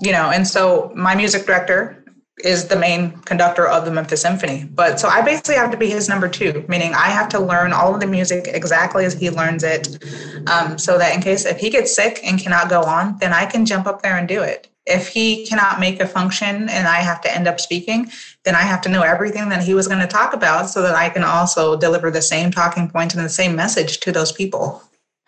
You 0.00 0.12
know, 0.12 0.30
and 0.30 0.46
so 0.46 0.92
my 0.94 1.14
music 1.14 1.46
director 1.46 2.04
is 2.44 2.68
the 2.68 2.76
main 2.76 3.12
conductor 3.20 3.66
of 3.66 3.84
the 3.84 3.90
Memphis 3.90 4.20
Symphony. 4.20 4.64
But 4.64 5.00
so 5.00 5.08
I 5.08 5.22
basically 5.22 5.54
have 5.54 5.70
to 5.70 5.76
be 5.76 5.88
his 5.88 6.08
number 6.08 6.28
two, 6.28 6.64
meaning 6.68 6.92
I 6.92 7.08
have 7.08 7.28
to 7.30 7.40
learn 7.40 7.72
all 7.72 7.94
of 7.94 8.00
the 8.00 8.06
music 8.06 8.48
exactly 8.48 9.04
as 9.04 9.14
he 9.14 9.30
learns 9.30 9.64
it, 9.64 10.02
um, 10.46 10.76
so 10.76 10.98
that 10.98 11.14
in 11.14 11.22
case 11.22 11.46
if 11.46 11.58
he 11.58 11.70
gets 11.70 11.94
sick 11.94 12.20
and 12.22 12.38
cannot 12.38 12.68
go 12.68 12.82
on, 12.82 13.16
then 13.18 13.32
I 13.32 13.46
can 13.46 13.64
jump 13.64 13.86
up 13.86 14.02
there 14.02 14.16
and 14.16 14.28
do 14.28 14.42
it. 14.42 14.68
If 14.84 15.08
he 15.08 15.46
cannot 15.46 15.80
make 15.80 15.98
a 15.98 16.06
function 16.06 16.68
and 16.68 16.86
I 16.86 16.98
have 16.98 17.20
to 17.22 17.34
end 17.34 17.48
up 17.48 17.58
speaking, 17.58 18.10
then 18.44 18.54
I 18.54 18.62
have 18.62 18.80
to 18.82 18.88
know 18.88 19.02
everything 19.02 19.48
that 19.48 19.64
he 19.64 19.74
was 19.74 19.88
going 19.88 20.00
to 20.00 20.06
talk 20.06 20.32
about 20.32 20.70
so 20.70 20.80
that 20.82 20.94
I 20.94 21.08
can 21.08 21.24
also 21.24 21.76
deliver 21.76 22.10
the 22.10 22.22
same 22.22 22.52
talking 22.52 22.88
points 22.88 22.92
point 22.92 23.14
and 23.14 23.24
the 23.24 23.28
same 23.28 23.56
message 23.56 23.98
to 24.00 24.12
those 24.12 24.32
people. 24.32 24.82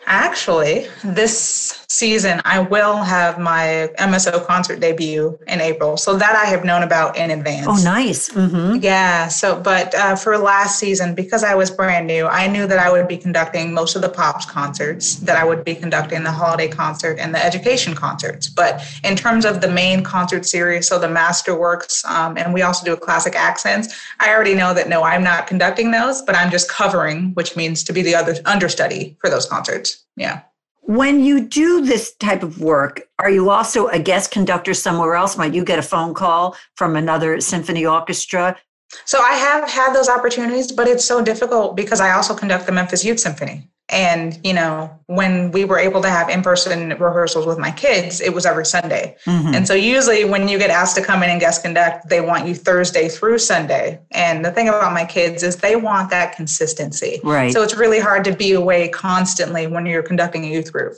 Actually, 0.08 0.88
this 1.04 1.84
season 1.88 2.40
I 2.44 2.60
will 2.60 2.96
have 2.96 3.38
my 3.38 3.90
MSO 3.98 4.46
concert 4.46 4.80
debut 4.80 5.38
in 5.46 5.60
April. 5.60 5.96
So 5.96 6.16
that 6.16 6.34
I 6.34 6.44
have 6.46 6.64
known 6.64 6.82
about 6.82 7.16
in 7.16 7.30
advance. 7.30 7.66
Oh, 7.66 7.82
nice. 7.82 8.30
Mm-hmm. 8.30 8.78
Yeah. 8.82 9.28
So, 9.28 9.60
but 9.60 9.94
uh, 9.94 10.16
for 10.16 10.38
last 10.38 10.78
season, 10.78 11.14
because 11.14 11.44
I 11.44 11.54
was 11.54 11.70
brand 11.70 12.06
new, 12.06 12.26
I 12.26 12.46
knew 12.46 12.66
that 12.66 12.78
I 12.78 12.90
would 12.90 13.08
be 13.08 13.16
conducting 13.16 13.72
most 13.72 13.96
of 13.96 14.02
the 14.02 14.08
Pops 14.08 14.46
concerts, 14.46 15.16
that 15.16 15.36
I 15.36 15.44
would 15.44 15.64
be 15.64 15.74
conducting 15.74 16.22
the 16.22 16.32
holiday 16.32 16.68
concert 16.68 17.18
and 17.18 17.34
the 17.34 17.44
education 17.44 17.94
concerts. 17.94 18.48
But 18.48 18.82
in 19.04 19.16
terms 19.16 19.44
of 19.44 19.60
the 19.60 19.68
main 19.68 20.02
concert 20.02 20.46
series, 20.46 20.88
so 20.88 20.98
the 20.98 21.06
Masterworks, 21.06 22.04
um, 22.06 22.36
and 22.36 22.54
we 22.54 22.62
also 22.62 22.84
do 22.84 22.92
a 22.92 22.96
classic 22.96 23.34
accents, 23.34 23.94
I 24.20 24.32
already 24.32 24.54
know 24.54 24.72
that 24.72 24.88
no, 24.88 25.02
I'm 25.02 25.22
not 25.22 25.46
conducting 25.46 25.90
those, 25.90 26.22
but 26.22 26.34
I'm 26.34 26.50
just 26.50 26.70
covering, 26.70 27.32
which 27.34 27.56
means 27.56 27.82
to 27.84 27.92
be 27.92 28.02
the 28.02 28.14
other 28.14 28.36
understudy 28.46 29.16
for 29.20 29.28
those 29.30 29.46
concerts. 29.46 29.97
Yeah. 30.16 30.42
When 30.82 31.22
you 31.22 31.46
do 31.46 31.84
this 31.84 32.14
type 32.16 32.42
of 32.42 32.60
work, 32.60 33.02
are 33.18 33.30
you 33.30 33.50
also 33.50 33.88
a 33.88 33.98
guest 33.98 34.30
conductor 34.30 34.72
somewhere 34.72 35.14
else? 35.14 35.36
Might 35.36 35.52
you 35.52 35.64
get 35.64 35.78
a 35.78 35.82
phone 35.82 36.14
call 36.14 36.56
from 36.76 36.96
another 36.96 37.40
symphony 37.40 37.84
orchestra? 37.84 38.56
So 39.04 39.20
I 39.20 39.32
have 39.34 39.68
had 39.68 39.92
those 39.92 40.08
opportunities, 40.08 40.72
but 40.72 40.88
it's 40.88 41.04
so 41.04 41.22
difficult 41.22 41.76
because 41.76 42.00
I 42.00 42.12
also 42.12 42.34
conduct 42.34 42.64
the 42.66 42.72
Memphis 42.72 43.04
Youth 43.04 43.20
Symphony. 43.20 43.68
And, 43.90 44.38
you 44.44 44.52
know, 44.52 44.90
when 45.06 45.50
we 45.50 45.64
were 45.64 45.78
able 45.78 46.02
to 46.02 46.10
have 46.10 46.28
in 46.28 46.42
person 46.42 46.90
rehearsals 46.90 47.46
with 47.46 47.58
my 47.58 47.70
kids, 47.70 48.20
it 48.20 48.34
was 48.34 48.44
every 48.44 48.66
Sunday. 48.66 49.16
Mm-hmm. 49.24 49.54
And 49.54 49.66
so 49.66 49.72
usually 49.72 50.26
when 50.26 50.46
you 50.46 50.58
get 50.58 50.68
asked 50.68 50.94
to 50.96 51.02
come 51.02 51.22
in 51.22 51.30
and 51.30 51.40
guest 51.40 51.62
conduct, 51.62 52.08
they 52.10 52.20
want 52.20 52.46
you 52.46 52.54
Thursday 52.54 53.08
through 53.08 53.38
Sunday. 53.38 54.00
And 54.10 54.44
the 54.44 54.50
thing 54.50 54.68
about 54.68 54.92
my 54.92 55.06
kids 55.06 55.42
is 55.42 55.56
they 55.56 55.74
want 55.74 56.10
that 56.10 56.36
consistency. 56.36 57.20
Right. 57.24 57.50
So 57.50 57.62
it's 57.62 57.76
really 57.76 57.98
hard 57.98 58.24
to 58.24 58.36
be 58.36 58.52
away 58.52 58.88
constantly 58.88 59.66
when 59.66 59.86
you're 59.86 60.02
conducting 60.02 60.44
a 60.44 60.48
youth 60.48 60.70
group. 60.70 60.94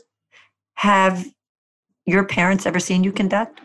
Have 0.74 1.24
your 2.06 2.24
parents 2.24 2.66
ever 2.66 2.80
seen 2.80 3.04
you 3.04 3.12
conduct? 3.12 3.60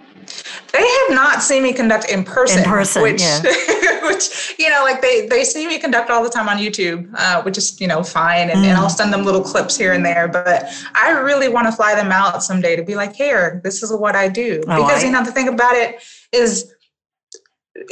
They 0.72 0.80
have 0.80 1.12
not 1.12 1.42
seen 1.42 1.64
me 1.64 1.74
conduct 1.74 2.10
in 2.10 2.24
person. 2.24 2.64
In 2.64 2.70
person, 2.70 3.04
which, 3.04 3.22
yeah. 3.22 3.42
which 4.04 4.56
you 4.60 4.70
know, 4.70 4.84
like 4.84 5.02
they 5.02 5.28
they 5.28 5.44
see 5.44 5.68
me 5.68 5.80
conduct 5.80 6.10
all 6.10 6.24
the 6.24 6.30
time 6.30 6.50
on 6.50 6.58
YouTube, 6.58 7.10
uh, 7.16 7.42
which 7.44 7.58
is 7.58 7.80
you 7.80 7.88
know 7.88 8.04
fine, 8.04 8.50
and, 8.50 8.60
mm. 8.60 8.66
and 8.66 8.78
I'll 8.78 8.90
send 8.90 9.14
them 9.14 9.24
little 9.24 9.42
clips 9.42 9.78
here 9.78 9.94
and 9.94 10.06
there. 10.06 10.28
But 10.28 10.66
I 10.94 11.12
really 11.12 11.48
want 11.48 11.68
to 11.68 11.72
fly 11.72 11.96
them 11.96 12.12
out 12.12 12.44
someday 12.44 12.76
to 12.76 12.84
be 12.84 12.96
like, 12.96 13.16
here, 13.16 13.62
this 13.64 13.84
is 13.84 13.94
what 13.94 14.16
I 14.16 14.28
do. 14.28 14.64
Oh, 14.68 14.84
because 14.84 15.04
I, 15.04 15.08
you 15.08 15.12
know 15.12 15.24
the 15.24 15.32
thing 15.32 15.48
about 15.48 15.76
it 15.76 16.04
is 16.32 16.74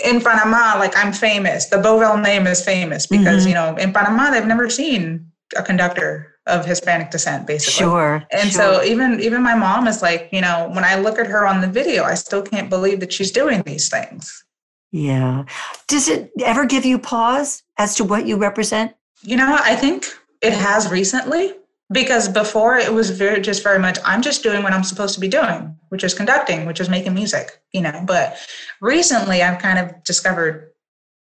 in 0.03 0.21
Panama, 0.21 0.77
like 0.77 0.97
I'm 0.97 1.13
famous. 1.13 1.67
The 1.67 1.77
Bovell 1.77 2.21
name 2.21 2.47
is 2.47 2.63
famous 2.63 3.07
because 3.07 3.41
mm-hmm. 3.41 3.49
you 3.49 3.53
know 3.53 3.75
in 3.77 3.93
Panama 3.93 4.31
they've 4.31 4.45
never 4.45 4.69
seen 4.69 5.31
a 5.55 5.63
conductor 5.63 6.32
of 6.45 6.65
Hispanic 6.65 7.09
descent, 7.09 7.47
basically. 7.47 7.85
Sure. 7.85 8.23
And 8.31 8.51
sure. 8.51 8.79
so 8.79 8.83
even 8.83 9.19
even 9.19 9.41
my 9.41 9.55
mom 9.55 9.87
is 9.87 10.01
like, 10.01 10.29
you 10.31 10.41
know, 10.41 10.69
when 10.73 10.83
I 10.83 10.95
look 10.95 11.19
at 11.19 11.27
her 11.27 11.47
on 11.47 11.61
the 11.61 11.67
video, 11.67 12.03
I 12.03 12.15
still 12.15 12.41
can't 12.41 12.69
believe 12.69 12.99
that 12.99 13.13
she's 13.13 13.31
doing 13.31 13.61
these 13.61 13.89
things. 13.89 14.43
Yeah. 14.91 15.45
Does 15.87 16.07
it 16.07 16.31
ever 16.43 16.65
give 16.65 16.85
you 16.85 16.99
pause 16.99 17.63
as 17.77 17.95
to 17.95 18.03
what 18.03 18.27
you 18.27 18.37
represent? 18.37 18.93
You 19.21 19.37
know, 19.37 19.57
I 19.61 19.75
think 19.75 20.05
it 20.41 20.53
has 20.53 20.91
recently 20.91 21.53
because 21.91 22.27
before 22.27 22.77
it 22.77 22.93
was 22.93 23.09
very 23.09 23.39
just 23.41 23.63
very 23.63 23.79
much 23.79 23.97
I'm 24.05 24.21
just 24.21 24.43
doing 24.43 24.63
what 24.63 24.73
I'm 24.73 24.83
supposed 24.83 25.13
to 25.15 25.21
be 25.21 25.27
doing, 25.27 25.75
which 25.89 26.03
is 26.03 26.13
conducting, 26.13 26.65
which 26.65 26.79
is 26.79 26.89
making 26.89 27.13
music, 27.13 27.61
you 27.71 27.81
know. 27.81 28.03
But 28.05 28.37
recently 28.81 29.41
I've 29.41 29.61
kind 29.61 29.79
of 29.79 30.03
discovered 30.03 30.72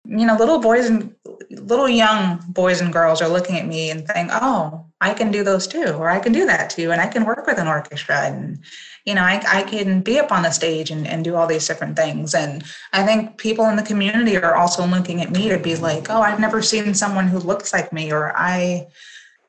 you 0.08 0.26
know, 0.26 0.36
little 0.36 0.58
boys 0.58 0.86
and 0.86 1.14
little 1.50 1.88
young 1.88 2.42
boys 2.48 2.80
and 2.80 2.92
girls 2.92 3.20
are 3.20 3.28
looking 3.28 3.58
at 3.58 3.66
me 3.66 3.90
and 3.90 4.06
saying, 4.08 4.28
"Oh, 4.32 4.86
I 5.00 5.12
can 5.12 5.30
do 5.30 5.44
those 5.44 5.66
too, 5.66 5.92
or 5.92 6.08
I 6.08 6.18
can 6.18 6.32
do 6.32 6.46
that 6.46 6.70
too, 6.70 6.90
and 6.92 7.00
I 7.00 7.06
can 7.06 7.24
work 7.24 7.46
with 7.46 7.58
an 7.58 7.68
orchestra, 7.68 8.20
and 8.22 8.58
you 9.04 9.14
know, 9.14 9.22
I, 9.22 9.42
I 9.46 9.62
can 9.62 10.00
be 10.00 10.18
up 10.18 10.32
on 10.32 10.42
the 10.42 10.50
stage 10.50 10.90
and, 10.90 11.06
and 11.06 11.24
do 11.24 11.36
all 11.36 11.46
these 11.46 11.66
different 11.66 11.96
things." 11.96 12.34
And 12.34 12.64
I 12.92 13.04
think 13.04 13.36
people 13.36 13.66
in 13.66 13.76
the 13.76 13.82
community 13.82 14.36
are 14.38 14.56
also 14.56 14.86
looking 14.86 15.20
at 15.20 15.30
me 15.30 15.50
to 15.50 15.58
be 15.58 15.76
like, 15.76 16.08
"Oh, 16.08 16.22
I've 16.22 16.40
never 16.40 16.62
seen 16.62 16.94
someone 16.94 17.28
who 17.28 17.38
looks 17.38 17.72
like 17.72 17.92
me," 17.92 18.10
or 18.10 18.32
I 18.34 18.86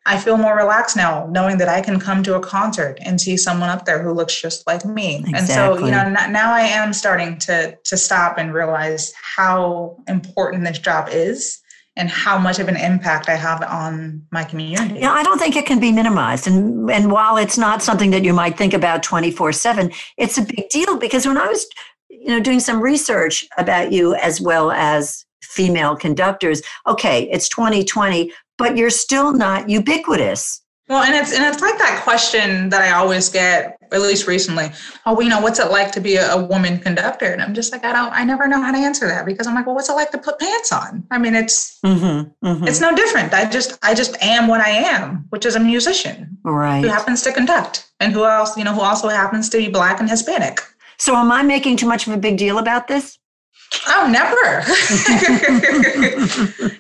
I 0.06 0.18
feel 0.18 0.38
more 0.38 0.56
relaxed 0.56 0.96
now 0.96 1.28
knowing 1.30 1.58
that 1.58 1.70
I 1.70 1.82
can 1.82 2.00
come 2.00 2.24
to 2.24 2.36
a 2.36 2.40
concert 2.40 2.98
and 3.02 3.20
see 3.20 3.38
someone 3.38 3.70
up 3.70 3.86
there 3.86 4.02
who 4.02 4.12
looks 4.12 4.40
just 4.40 4.66
like 4.66 4.86
me. 4.86 5.18
Exactly. 5.18 5.38
And 5.38 5.48
so, 5.48 5.86
you 5.86 5.92
know, 5.92 6.10
now 6.10 6.54
I 6.54 6.62
am 6.62 6.94
starting 6.94 7.38
to 7.40 7.78
to 7.84 7.98
stop 7.98 8.38
and 8.38 8.54
realize 8.54 9.14
how 9.14 9.98
important 10.08 10.64
this 10.64 10.80
job 10.80 11.10
is 11.12 11.60
and 11.96 12.10
how 12.10 12.38
much 12.38 12.60
of 12.60 12.70
an 12.70 12.78
impact 12.78 13.28
I 13.28 13.36
have 13.36 13.62
on 13.62 14.26
my 14.32 14.46
community. 14.46 15.02
Yeah, 15.02 15.12
I 15.12 15.22
don't 15.22 15.38
think 15.38 15.58
it 15.58 15.66
can 15.66 15.80
be 15.80 15.92
minimized. 15.92 16.48
And 16.48 16.90
and 16.90 17.12
while 17.12 17.38
it's 17.38 17.58
not 17.58 17.84
something 17.84 18.12
that 18.12 18.24
you 18.24 18.34
might 18.34 18.58
think 18.58 18.74
about 18.74 19.04
24/7, 19.04 19.94
it's 20.18 20.38
a 20.38 20.42
big 20.42 20.70
deal 20.70 20.98
because 20.98 21.28
when 21.28 21.38
I 21.38 21.48
was 21.48 21.68
you 22.10 22.30
know 22.30 22.40
doing 22.40 22.62
some 22.62 22.82
research 22.82 23.46
about 23.58 23.92
you 23.92 24.16
as 24.16 24.40
well 24.40 24.72
as 24.72 25.26
female 25.42 25.96
conductors, 25.96 26.62
okay, 26.88 27.24
it's 27.32 27.50
2020, 27.50 28.32
but 28.60 28.78
you're 28.78 28.92
still 28.92 29.34
not 29.34 29.68
ubiquitous. 29.70 30.62
Well, 30.90 31.04
and 31.04 31.16
it's 31.16 31.32
and 31.32 31.46
it's 31.46 31.62
like 31.62 31.78
that 31.78 32.02
question 32.04 32.70
that 32.70 32.82
I 32.82 32.92
always 32.98 33.30
get, 33.30 33.78
at 33.92 34.02
least 34.02 34.28
recently. 34.28 34.72
Oh, 35.06 35.22
you 35.22 35.30
know, 35.30 35.40
what's 35.40 35.60
it 35.60 35.70
like 35.70 35.92
to 35.92 36.02
be 36.02 36.16
a, 36.16 36.34
a, 36.34 36.44
woman 36.44 36.80
conductor? 36.80 37.28
And 37.28 37.44
I'm 37.44 37.54
just 37.54 37.72
like, 37.72 37.86
I 37.86 37.94
don't, 37.94 38.12
I 38.12 38.24
never 38.24 38.48
know 38.48 38.60
how 38.60 38.72
to 38.72 38.78
answer 38.78 39.08
that 39.08 39.28
because 39.28 39.46
I'm 39.46 39.54
like, 39.54 39.68
well, 39.68 39.76
what's 39.76 39.88
it 39.88 39.94
like 39.94 40.10
to 40.12 40.18
put 40.18 40.40
pants 40.40 40.72
on? 40.72 41.06
I 41.12 41.20
mean, 41.20 41.36
it's 41.36 41.80
mm-hmm, 41.86 42.46
mm-hmm. 42.46 42.68
it's 42.68 42.82
no 42.82 42.96
different. 42.96 43.36
I 43.36 43.48
just 43.48 43.78
I 43.84 43.94
just 43.94 44.18
am 44.24 44.48
what 44.48 44.62
I 44.62 44.70
am, 44.70 45.28
which 45.30 45.46
is 45.46 45.56
a 45.56 45.60
musician, 45.60 46.38
right? 46.44 46.82
Who 46.82 46.88
happens 46.88 47.22
to 47.22 47.32
conduct, 47.32 47.88
and 48.00 48.12
who 48.12 48.26
else, 48.26 48.58
you 48.58 48.64
know, 48.64 48.74
who 48.74 48.82
also 48.82 49.10
happens 49.10 49.48
to 49.50 49.58
be 49.58 49.70
black 49.70 50.00
and 50.00 50.10
Hispanic. 50.10 50.60
So, 50.98 51.16
am 51.16 51.32
I 51.32 51.44
making 51.44 51.78
too 51.78 51.88
much 51.88 52.08
of 52.08 52.14
a 52.14 52.18
big 52.18 52.38
deal 52.38 52.58
about 52.58 52.88
this? 52.88 53.20
Oh, 53.88 54.08
never. 54.10 54.64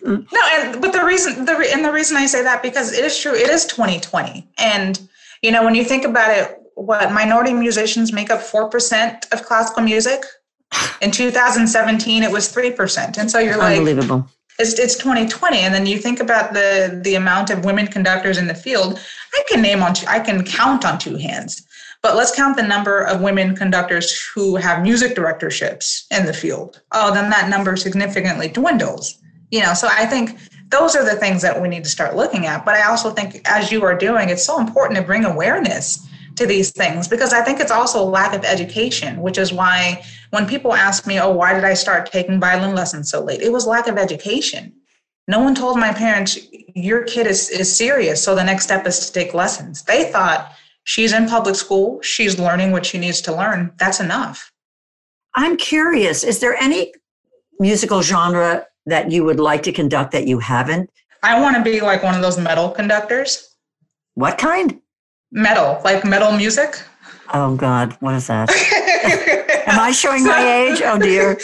no, 0.31 0.41
and 0.51 0.81
but 0.81 0.91
the 0.91 1.03
reason 1.05 1.45
the 1.45 1.69
and 1.71 1.85
the 1.85 1.91
reason 1.91 2.17
I 2.17 2.25
say 2.25 2.41
that 2.43 2.63
because 2.63 2.91
it 2.91 3.05
is 3.05 3.17
true. 3.17 3.33
It 3.33 3.49
is 3.49 3.65
2020, 3.65 4.47
and 4.57 4.99
you 5.41 5.51
know 5.51 5.63
when 5.63 5.75
you 5.75 5.83
think 5.83 6.03
about 6.03 6.35
it, 6.35 6.59
what 6.75 7.11
minority 7.11 7.53
musicians 7.53 8.11
make 8.11 8.31
up 8.31 8.41
four 8.41 8.69
percent 8.69 9.27
of 9.31 9.43
classical 9.43 9.83
music. 9.83 10.23
In 11.01 11.09
2017, 11.11 12.23
it 12.23 12.31
was 12.31 12.49
three 12.49 12.71
percent, 12.71 13.17
and 13.17 13.29
so 13.29 13.39
you're 13.39 13.57
like, 13.57 13.77
unbelievable. 13.77 14.27
It's, 14.57 14.77
it's 14.77 14.97
2020, 14.97 15.57
and 15.59 15.73
then 15.73 15.85
you 15.85 15.99
think 15.99 16.19
about 16.19 16.53
the 16.53 16.99
the 17.03 17.15
amount 17.15 17.49
of 17.49 17.65
women 17.65 17.87
conductors 17.87 18.37
in 18.37 18.47
the 18.47 18.55
field. 18.55 18.99
I 19.33 19.43
can 19.49 19.61
name 19.61 19.83
on 19.83 19.93
two, 19.93 20.07
I 20.07 20.19
can 20.19 20.43
count 20.43 20.85
on 20.85 20.97
two 20.97 21.17
hands. 21.17 21.65
But 22.01 22.15
let's 22.15 22.33
count 22.33 22.55
the 22.55 22.63
number 22.63 23.01
of 23.01 23.21
women 23.21 23.55
conductors 23.55 24.19
who 24.33 24.55
have 24.55 24.83
music 24.83 25.15
directorships 25.15 26.07
in 26.11 26.25
the 26.25 26.33
field. 26.33 26.81
Oh, 26.93 27.13
then 27.13 27.29
that 27.29 27.49
number 27.49 27.75
significantly 27.75 28.47
dwindles. 28.47 29.17
You 29.51 29.61
know, 29.61 29.73
so 29.73 29.89
I 29.91 30.05
think 30.05 30.37
those 30.69 30.95
are 30.95 31.03
the 31.03 31.15
things 31.15 31.41
that 31.41 31.61
we 31.61 31.67
need 31.67 31.83
to 31.83 31.89
start 31.89 32.15
looking 32.15 32.45
at. 32.45 32.63
But 32.63 32.75
I 32.75 32.83
also 32.83 33.11
think, 33.11 33.41
as 33.45 33.71
you 33.71 33.83
are 33.83 33.97
doing, 33.97 34.29
it's 34.29 34.45
so 34.45 34.59
important 34.59 34.97
to 34.97 35.05
bring 35.05 35.25
awareness 35.25 36.07
to 36.35 36.45
these 36.45 36.71
things 36.71 37.07
because 37.07 37.33
I 37.33 37.41
think 37.41 37.59
it's 37.59 37.71
also 37.71 38.01
a 38.01 38.05
lack 38.05 38.33
of 38.33 38.45
education, 38.45 39.21
which 39.21 39.37
is 39.37 39.51
why 39.51 40.03
when 40.29 40.47
people 40.47 40.73
ask 40.73 41.05
me, 41.05 41.19
oh, 41.19 41.31
why 41.31 41.53
did 41.53 41.65
I 41.65 41.73
start 41.73 42.11
taking 42.11 42.39
violin 42.39 42.75
lessons 42.75 43.09
so 43.09 43.21
late? 43.21 43.41
It 43.41 43.51
was 43.51 43.67
lack 43.67 43.87
of 43.87 43.97
education. 43.97 44.73
No 45.27 45.39
one 45.39 45.53
told 45.53 45.77
my 45.77 45.91
parents, 45.91 46.39
your 46.75 47.03
kid 47.03 47.27
is, 47.27 47.49
is 47.49 47.75
serious, 47.75 48.23
so 48.23 48.35
the 48.35 48.43
next 48.43 48.63
step 48.63 48.87
is 48.87 49.05
to 49.05 49.13
take 49.13 49.33
lessons. 49.33 49.83
They 49.83 50.11
thought 50.11 50.53
she's 50.89 51.13
in 51.13 51.27
public 51.27 51.55
school, 51.55 52.01
she's 52.01 52.39
learning 52.39 52.71
what 52.71 52.83
she 52.83 52.97
needs 52.97 53.21
to 53.21 53.31
learn. 53.31 53.71
That's 53.77 53.99
enough. 53.99 54.51
I'm 55.35 55.55
curious, 55.55 56.23
is 56.23 56.39
there 56.39 56.55
any 56.55 56.91
musical 57.59 58.01
genre 58.01 58.65
that 58.87 59.11
you 59.11 59.23
would 59.23 59.39
like 59.39 59.61
to 59.63 59.71
conduct 59.71 60.11
that 60.13 60.25
you 60.25 60.39
haven't? 60.39 60.89
I 61.21 61.39
want 61.39 61.55
to 61.57 61.61
be 61.61 61.79
like 61.81 62.01
one 62.01 62.15
of 62.15 62.23
those 62.23 62.39
metal 62.39 62.71
conductors. 62.71 63.55
What 64.15 64.39
kind? 64.39 64.81
Metal, 65.31 65.79
like 65.83 66.03
metal 66.05 66.31
music. 66.31 66.81
Oh 67.35 67.55
God, 67.55 67.95
what 67.99 68.15
is 68.15 68.25
that? 68.25 68.49
Am 69.67 69.79
I 69.79 69.91
showing 69.91 70.23
so, 70.23 70.29
my 70.29 70.41
age? 70.41 70.81
Oh 70.83 70.97
dear. 70.97 71.37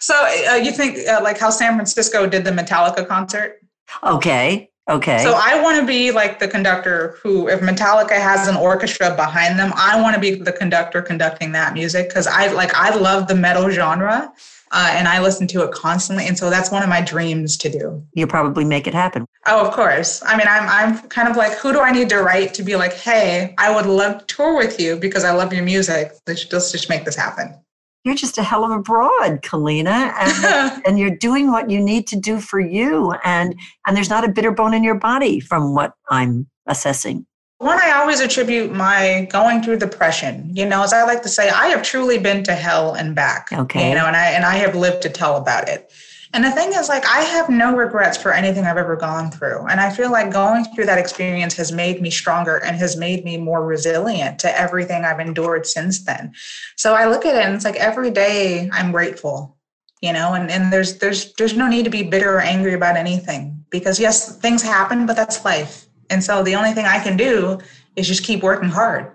So 0.00 0.14
uh, 0.50 0.56
you 0.56 0.72
think 0.72 1.08
uh, 1.08 1.20
like 1.22 1.38
how 1.38 1.48
San 1.48 1.74
Francisco 1.74 2.26
did 2.26 2.44
the 2.44 2.50
Metallica 2.50 3.08
concert? 3.08 3.60
Okay. 4.02 4.69
Okay. 4.90 5.18
So 5.18 5.38
I 5.40 5.62
want 5.62 5.78
to 5.80 5.86
be 5.86 6.10
like 6.10 6.40
the 6.40 6.48
conductor 6.48 7.16
who, 7.22 7.48
if 7.48 7.60
Metallica 7.60 8.20
has 8.20 8.48
an 8.48 8.56
orchestra 8.56 9.14
behind 9.14 9.58
them, 9.58 9.72
I 9.76 10.00
want 10.00 10.14
to 10.16 10.20
be 10.20 10.34
the 10.34 10.52
conductor 10.52 11.00
conducting 11.00 11.52
that 11.52 11.74
music 11.74 12.08
because 12.08 12.26
I 12.26 12.48
like 12.48 12.74
I 12.74 12.94
love 12.96 13.28
the 13.28 13.36
metal 13.36 13.70
genre. 13.70 14.32
Uh, 14.72 14.88
and 14.92 15.08
I 15.08 15.20
listen 15.20 15.48
to 15.48 15.64
it 15.64 15.72
constantly, 15.72 16.28
and 16.28 16.38
so 16.38 16.48
that's 16.48 16.70
one 16.70 16.84
of 16.84 16.88
my 16.88 17.00
dreams 17.00 17.56
to 17.56 17.68
do. 17.68 18.06
You 18.14 18.28
probably 18.28 18.64
make 18.64 18.86
it 18.86 18.94
happen. 18.94 19.26
Oh, 19.48 19.66
of 19.66 19.74
course. 19.74 20.22
I 20.24 20.36
mean, 20.36 20.46
I'm 20.48 20.68
I'm 20.68 21.08
kind 21.08 21.28
of 21.28 21.36
like, 21.36 21.54
who 21.54 21.72
do 21.72 21.80
I 21.80 21.90
need 21.90 22.08
to 22.10 22.18
write 22.18 22.54
to 22.54 22.62
be 22.62 22.76
like, 22.76 22.92
hey, 22.92 23.52
I 23.58 23.74
would 23.74 23.86
love 23.86 24.24
to 24.24 24.26
tour 24.26 24.56
with 24.56 24.78
you 24.78 24.94
because 24.94 25.24
I 25.24 25.32
love 25.32 25.52
your 25.52 25.64
music. 25.64 26.12
Let's 26.28 26.42
just, 26.42 26.52
let's 26.52 26.70
just 26.70 26.88
make 26.88 27.04
this 27.04 27.16
happen 27.16 27.60
you're 28.04 28.14
just 28.14 28.38
a 28.38 28.42
hell 28.42 28.64
of 28.64 28.70
a 28.70 28.78
broad, 28.78 29.42
Kalena, 29.42 30.12
and, 30.16 30.82
and 30.86 30.98
you're 30.98 31.16
doing 31.16 31.50
what 31.50 31.70
you 31.70 31.80
need 31.80 32.06
to 32.08 32.16
do 32.16 32.40
for 32.40 32.60
you. 32.60 33.14
And 33.24 33.54
and 33.86 33.96
there's 33.96 34.10
not 34.10 34.24
a 34.24 34.28
bitter 34.28 34.50
bone 34.50 34.74
in 34.74 34.84
your 34.84 34.94
body 34.94 35.40
from 35.40 35.74
what 35.74 35.94
I'm 36.10 36.48
assessing. 36.66 37.26
One, 37.58 37.78
I 37.78 37.92
always 37.92 38.20
attribute 38.20 38.72
my 38.72 39.28
going 39.30 39.62
through 39.62 39.78
depression. 39.78 40.50
You 40.56 40.64
know, 40.64 40.82
as 40.82 40.94
I 40.94 41.02
like 41.02 41.20
to 41.22 41.28
say, 41.28 41.50
I 41.50 41.66
have 41.66 41.82
truly 41.82 42.18
been 42.18 42.42
to 42.44 42.54
hell 42.54 42.94
and 42.94 43.14
back. 43.14 43.48
Okay. 43.52 43.90
You 43.90 43.94
know, 43.94 44.06
and 44.06 44.16
I 44.16 44.30
and 44.30 44.44
I 44.44 44.54
have 44.56 44.74
lived 44.74 45.02
to 45.02 45.10
tell 45.10 45.36
about 45.36 45.68
it. 45.68 45.92
And 46.32 46.44
the 46.44 46.50
thing 46.52 46.72
is, 46.72 46.88
like, 46.88 47.04
I 47.06 47.22
have 47.22 47.48
no 47.48 47.76
regrets 47.76 48.16
for 48.16 48.32
anything 48.32 48.64
I've 48.64 48.76
ever 48.76 48.94
gone 48.94 49.32
through. 49.32 49.66
And 49.66 49.80
I 49.80 49.90
feel 49.90 50.12
like 50.12 50.30
going 50.30 50.64
through 50.66 50.86
that 50.86 50.98
experience 50.98 51.54
has 51.54 51.72
made 51.72 52.00
me 52.00 52.08
stronger 52.08 52.58
and 52.58 52.76
has 52.76 52.96
made 52.96 53.24
me 53.24 53.36
more 53.36 53.64
resilient 53.64 54.38
to 54.40 54.58
everything 54.58 55.04
I've 55.04 55.18
endured 55.18 55.66
since 55.66 56.04
then. 56.04 56.32
So 56.76 56.94
I 56.94 57.06
look 57.06 57.26
at 57.26 57.34
it 57.34 57.44
and 57.44 57.54
it's 57.54 57.64
like 57.64 57.76
every 57.76 58.12
day 58.12 58.70
I'm 58.72 58.92
grateful, 58.92 59.56
you 60.02 60.12
know, 60.12 60.34
and, 60.34 60.50
and 60.52 60.72
there's 60.72 60.98
there's 60.98 61.32
there's 61.34 61.56
no 61.56 61.68
need 61.68 61.84
to 61.84 61.90
be 61.90 62.04
bitter 62.04 62.36
or 62.36 62.40
angry 62.40 62.74
about 62.74 62.96
anything 62.96 63.64
because 63.70 63.98
yes, 63.98 64.38
things 64.38 64.62
happen, 64.62 65.06
but 65.06 65.16
that's 65.16 65.44
life. 65.44 65.86
And 66.10 66.22
so 66.22 66.44
the 66.44 66.54
only 66.54 66.72
thing 66.72 66.86
I 66.86 67.02
can 67.02 67.16
do 67.16 67.58
is 67.96 68.06
just 68.06 68.24
keep 68.24 68.42
working 68.42 68.68
hard. 68.68 69.10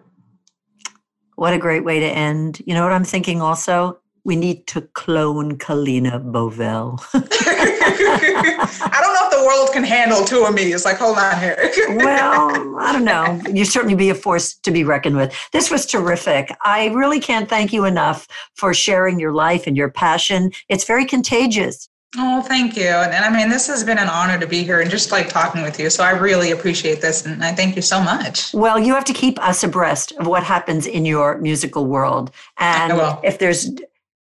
What 1.36 1.54
a 1.54 1.58
great 1.58 1.86
way 1.86 2.00
to 2.02 2.06
end. 2.06 2.62
You 2.66 2.74
know 2.74 2.84
what 2.84 2.94
I'm 2.94 3.04
thinking 3.06 3.42
also? 3.42 4.00
We 4.26 4.36
need 4.36 4.66
to 4.68 4.82
clone 4.82 5.58
Kalena 5.60 6.20
Bovell. 6.20 7.00
I 7.14 9.00
don't 9.00 9.14
know 9.14 9.30
if 9.30 9.32
the 9.32 9.46
world 9.46 9.70
can 9.72 9.84
handle 9.84 10.26
two 10.26 10.46
of 10.46 10.54
me. 10.56 10.74
It's 10.74 10.84
like, 10.84 10.98
hold 10.98 11.20
on 11.20 11.40
here. 11.40 11.56
well, 11.90 12.80
I 12.80 12.92
don't 12.92 13.06
know. 13.06 13.40
You 13.54 13.66
certainly 13.66 13.94
be 13.94 14.10
a 14.10 14.16
force 14.16 14.56
to 14.56 14.72
be 14.72 14.84
reckoned 14.84 15.16
with. 15.16 15.32
This 15.54 15.70
was 15.70 15.86
terrific. 15.86 16.52
I 16.66 16.88
really 16.88 17.20
can't 17.20 17.48
thank 17.48 17.72
you 17.72 17.86
enough 17.86 18.28
for 18.56 18.74
sharing 18.74 19.20
your 19.20 19.32
life 19.32 19.68
and 19.68 19.78
your 19.78 19.92
passion. 19.92 20.52
It's 20.70 20.86
very 20.86 21.06
contagious. 21.06 21.88
Oh, 22.18 22.42
thank 22.42 22.76
you. 22.78 22.88
And, 22.88 23.14
and, 23.14 23.26
I 23.26 23.30
mean, 23.30 23.50
this 23.50 23.68
has 23.68 23.84
been 23.84 23.98
an 23.98 24.08
honor 24.08 24.40
to 24.40 24.48
be 24.48 24.64
here 24.64 24.80
and 24.80 24.90
just 24.90 25.12
like 25.12 25.30
talking 25.30 25.62
with 25.62 25.80
you. 25.80 25.90
So 25.90 26.04
I 26.04 26.12
really 26.12 26.52
appreciate 26.52 27.02
this. 27.02 27.26
And 27.26 27.44
I 27.44 27.52
thank 27.52 27.76
you 27.76 27.82
so 27.82 28.02
much. 28.02 28.54
Well, 28.54 28.80
you 28.80 28.94
have 28.94 29.06
to 29.06 29.14
keep 29.14 29.38
us 29.40 29.64
abreast 29.64 30.14
of 30.14 30.26
what 30.26 30.44
happens 30.44 30.88
in 30.88 31.06
your 31.06 31.38
musical 31.40 31.86
world. 31.86 32.32
And 32.58 32.94
if 33.24 33.38
there's, 33.40 33.70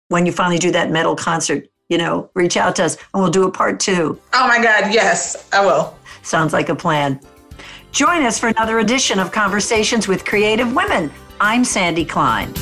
when 0.09 0.26
you 0.26 0.32
finally 0.32 0.59
do 0.59 0.70
that 0.72 0.90
metal 0.90 1.14
concert, 1.14 1.68
you 1.88 1.98
know, 1.98 2.30
reach 2.34 2.56
out 2.56 2.76
to 2.76 2.84
us 2.84 2.96
and 3.14 3.22
we'll 3.22 3.30
do 3.30 3.44
a 3.44 3.50
part 3.50 3.80
two. 3.80 4.18
Oh 4.32 4.48
my 4.48 4.62
God. 4.62 4.92
Yes, 4.92 5.48
I 5.52 5.64
will. 5.64 5.96
Sounds 6.22 6.52
like 6.52 6.68
a 6.68 6.74
plan. 6.74 7.20
Join 7.92 8.24
us 8.24 8.38
for 8.38 8.48
another 8.48 8.80
edition 8.80 9.18
of 9.18 9.32
Conversations 9.32 10.09
with 10.09 10.24
Creative 10.24 10.74
Women. 10.74 11.11
I'm 11.40 11.64
Sandy 11.64 12.04
Klein. 12.04 12.52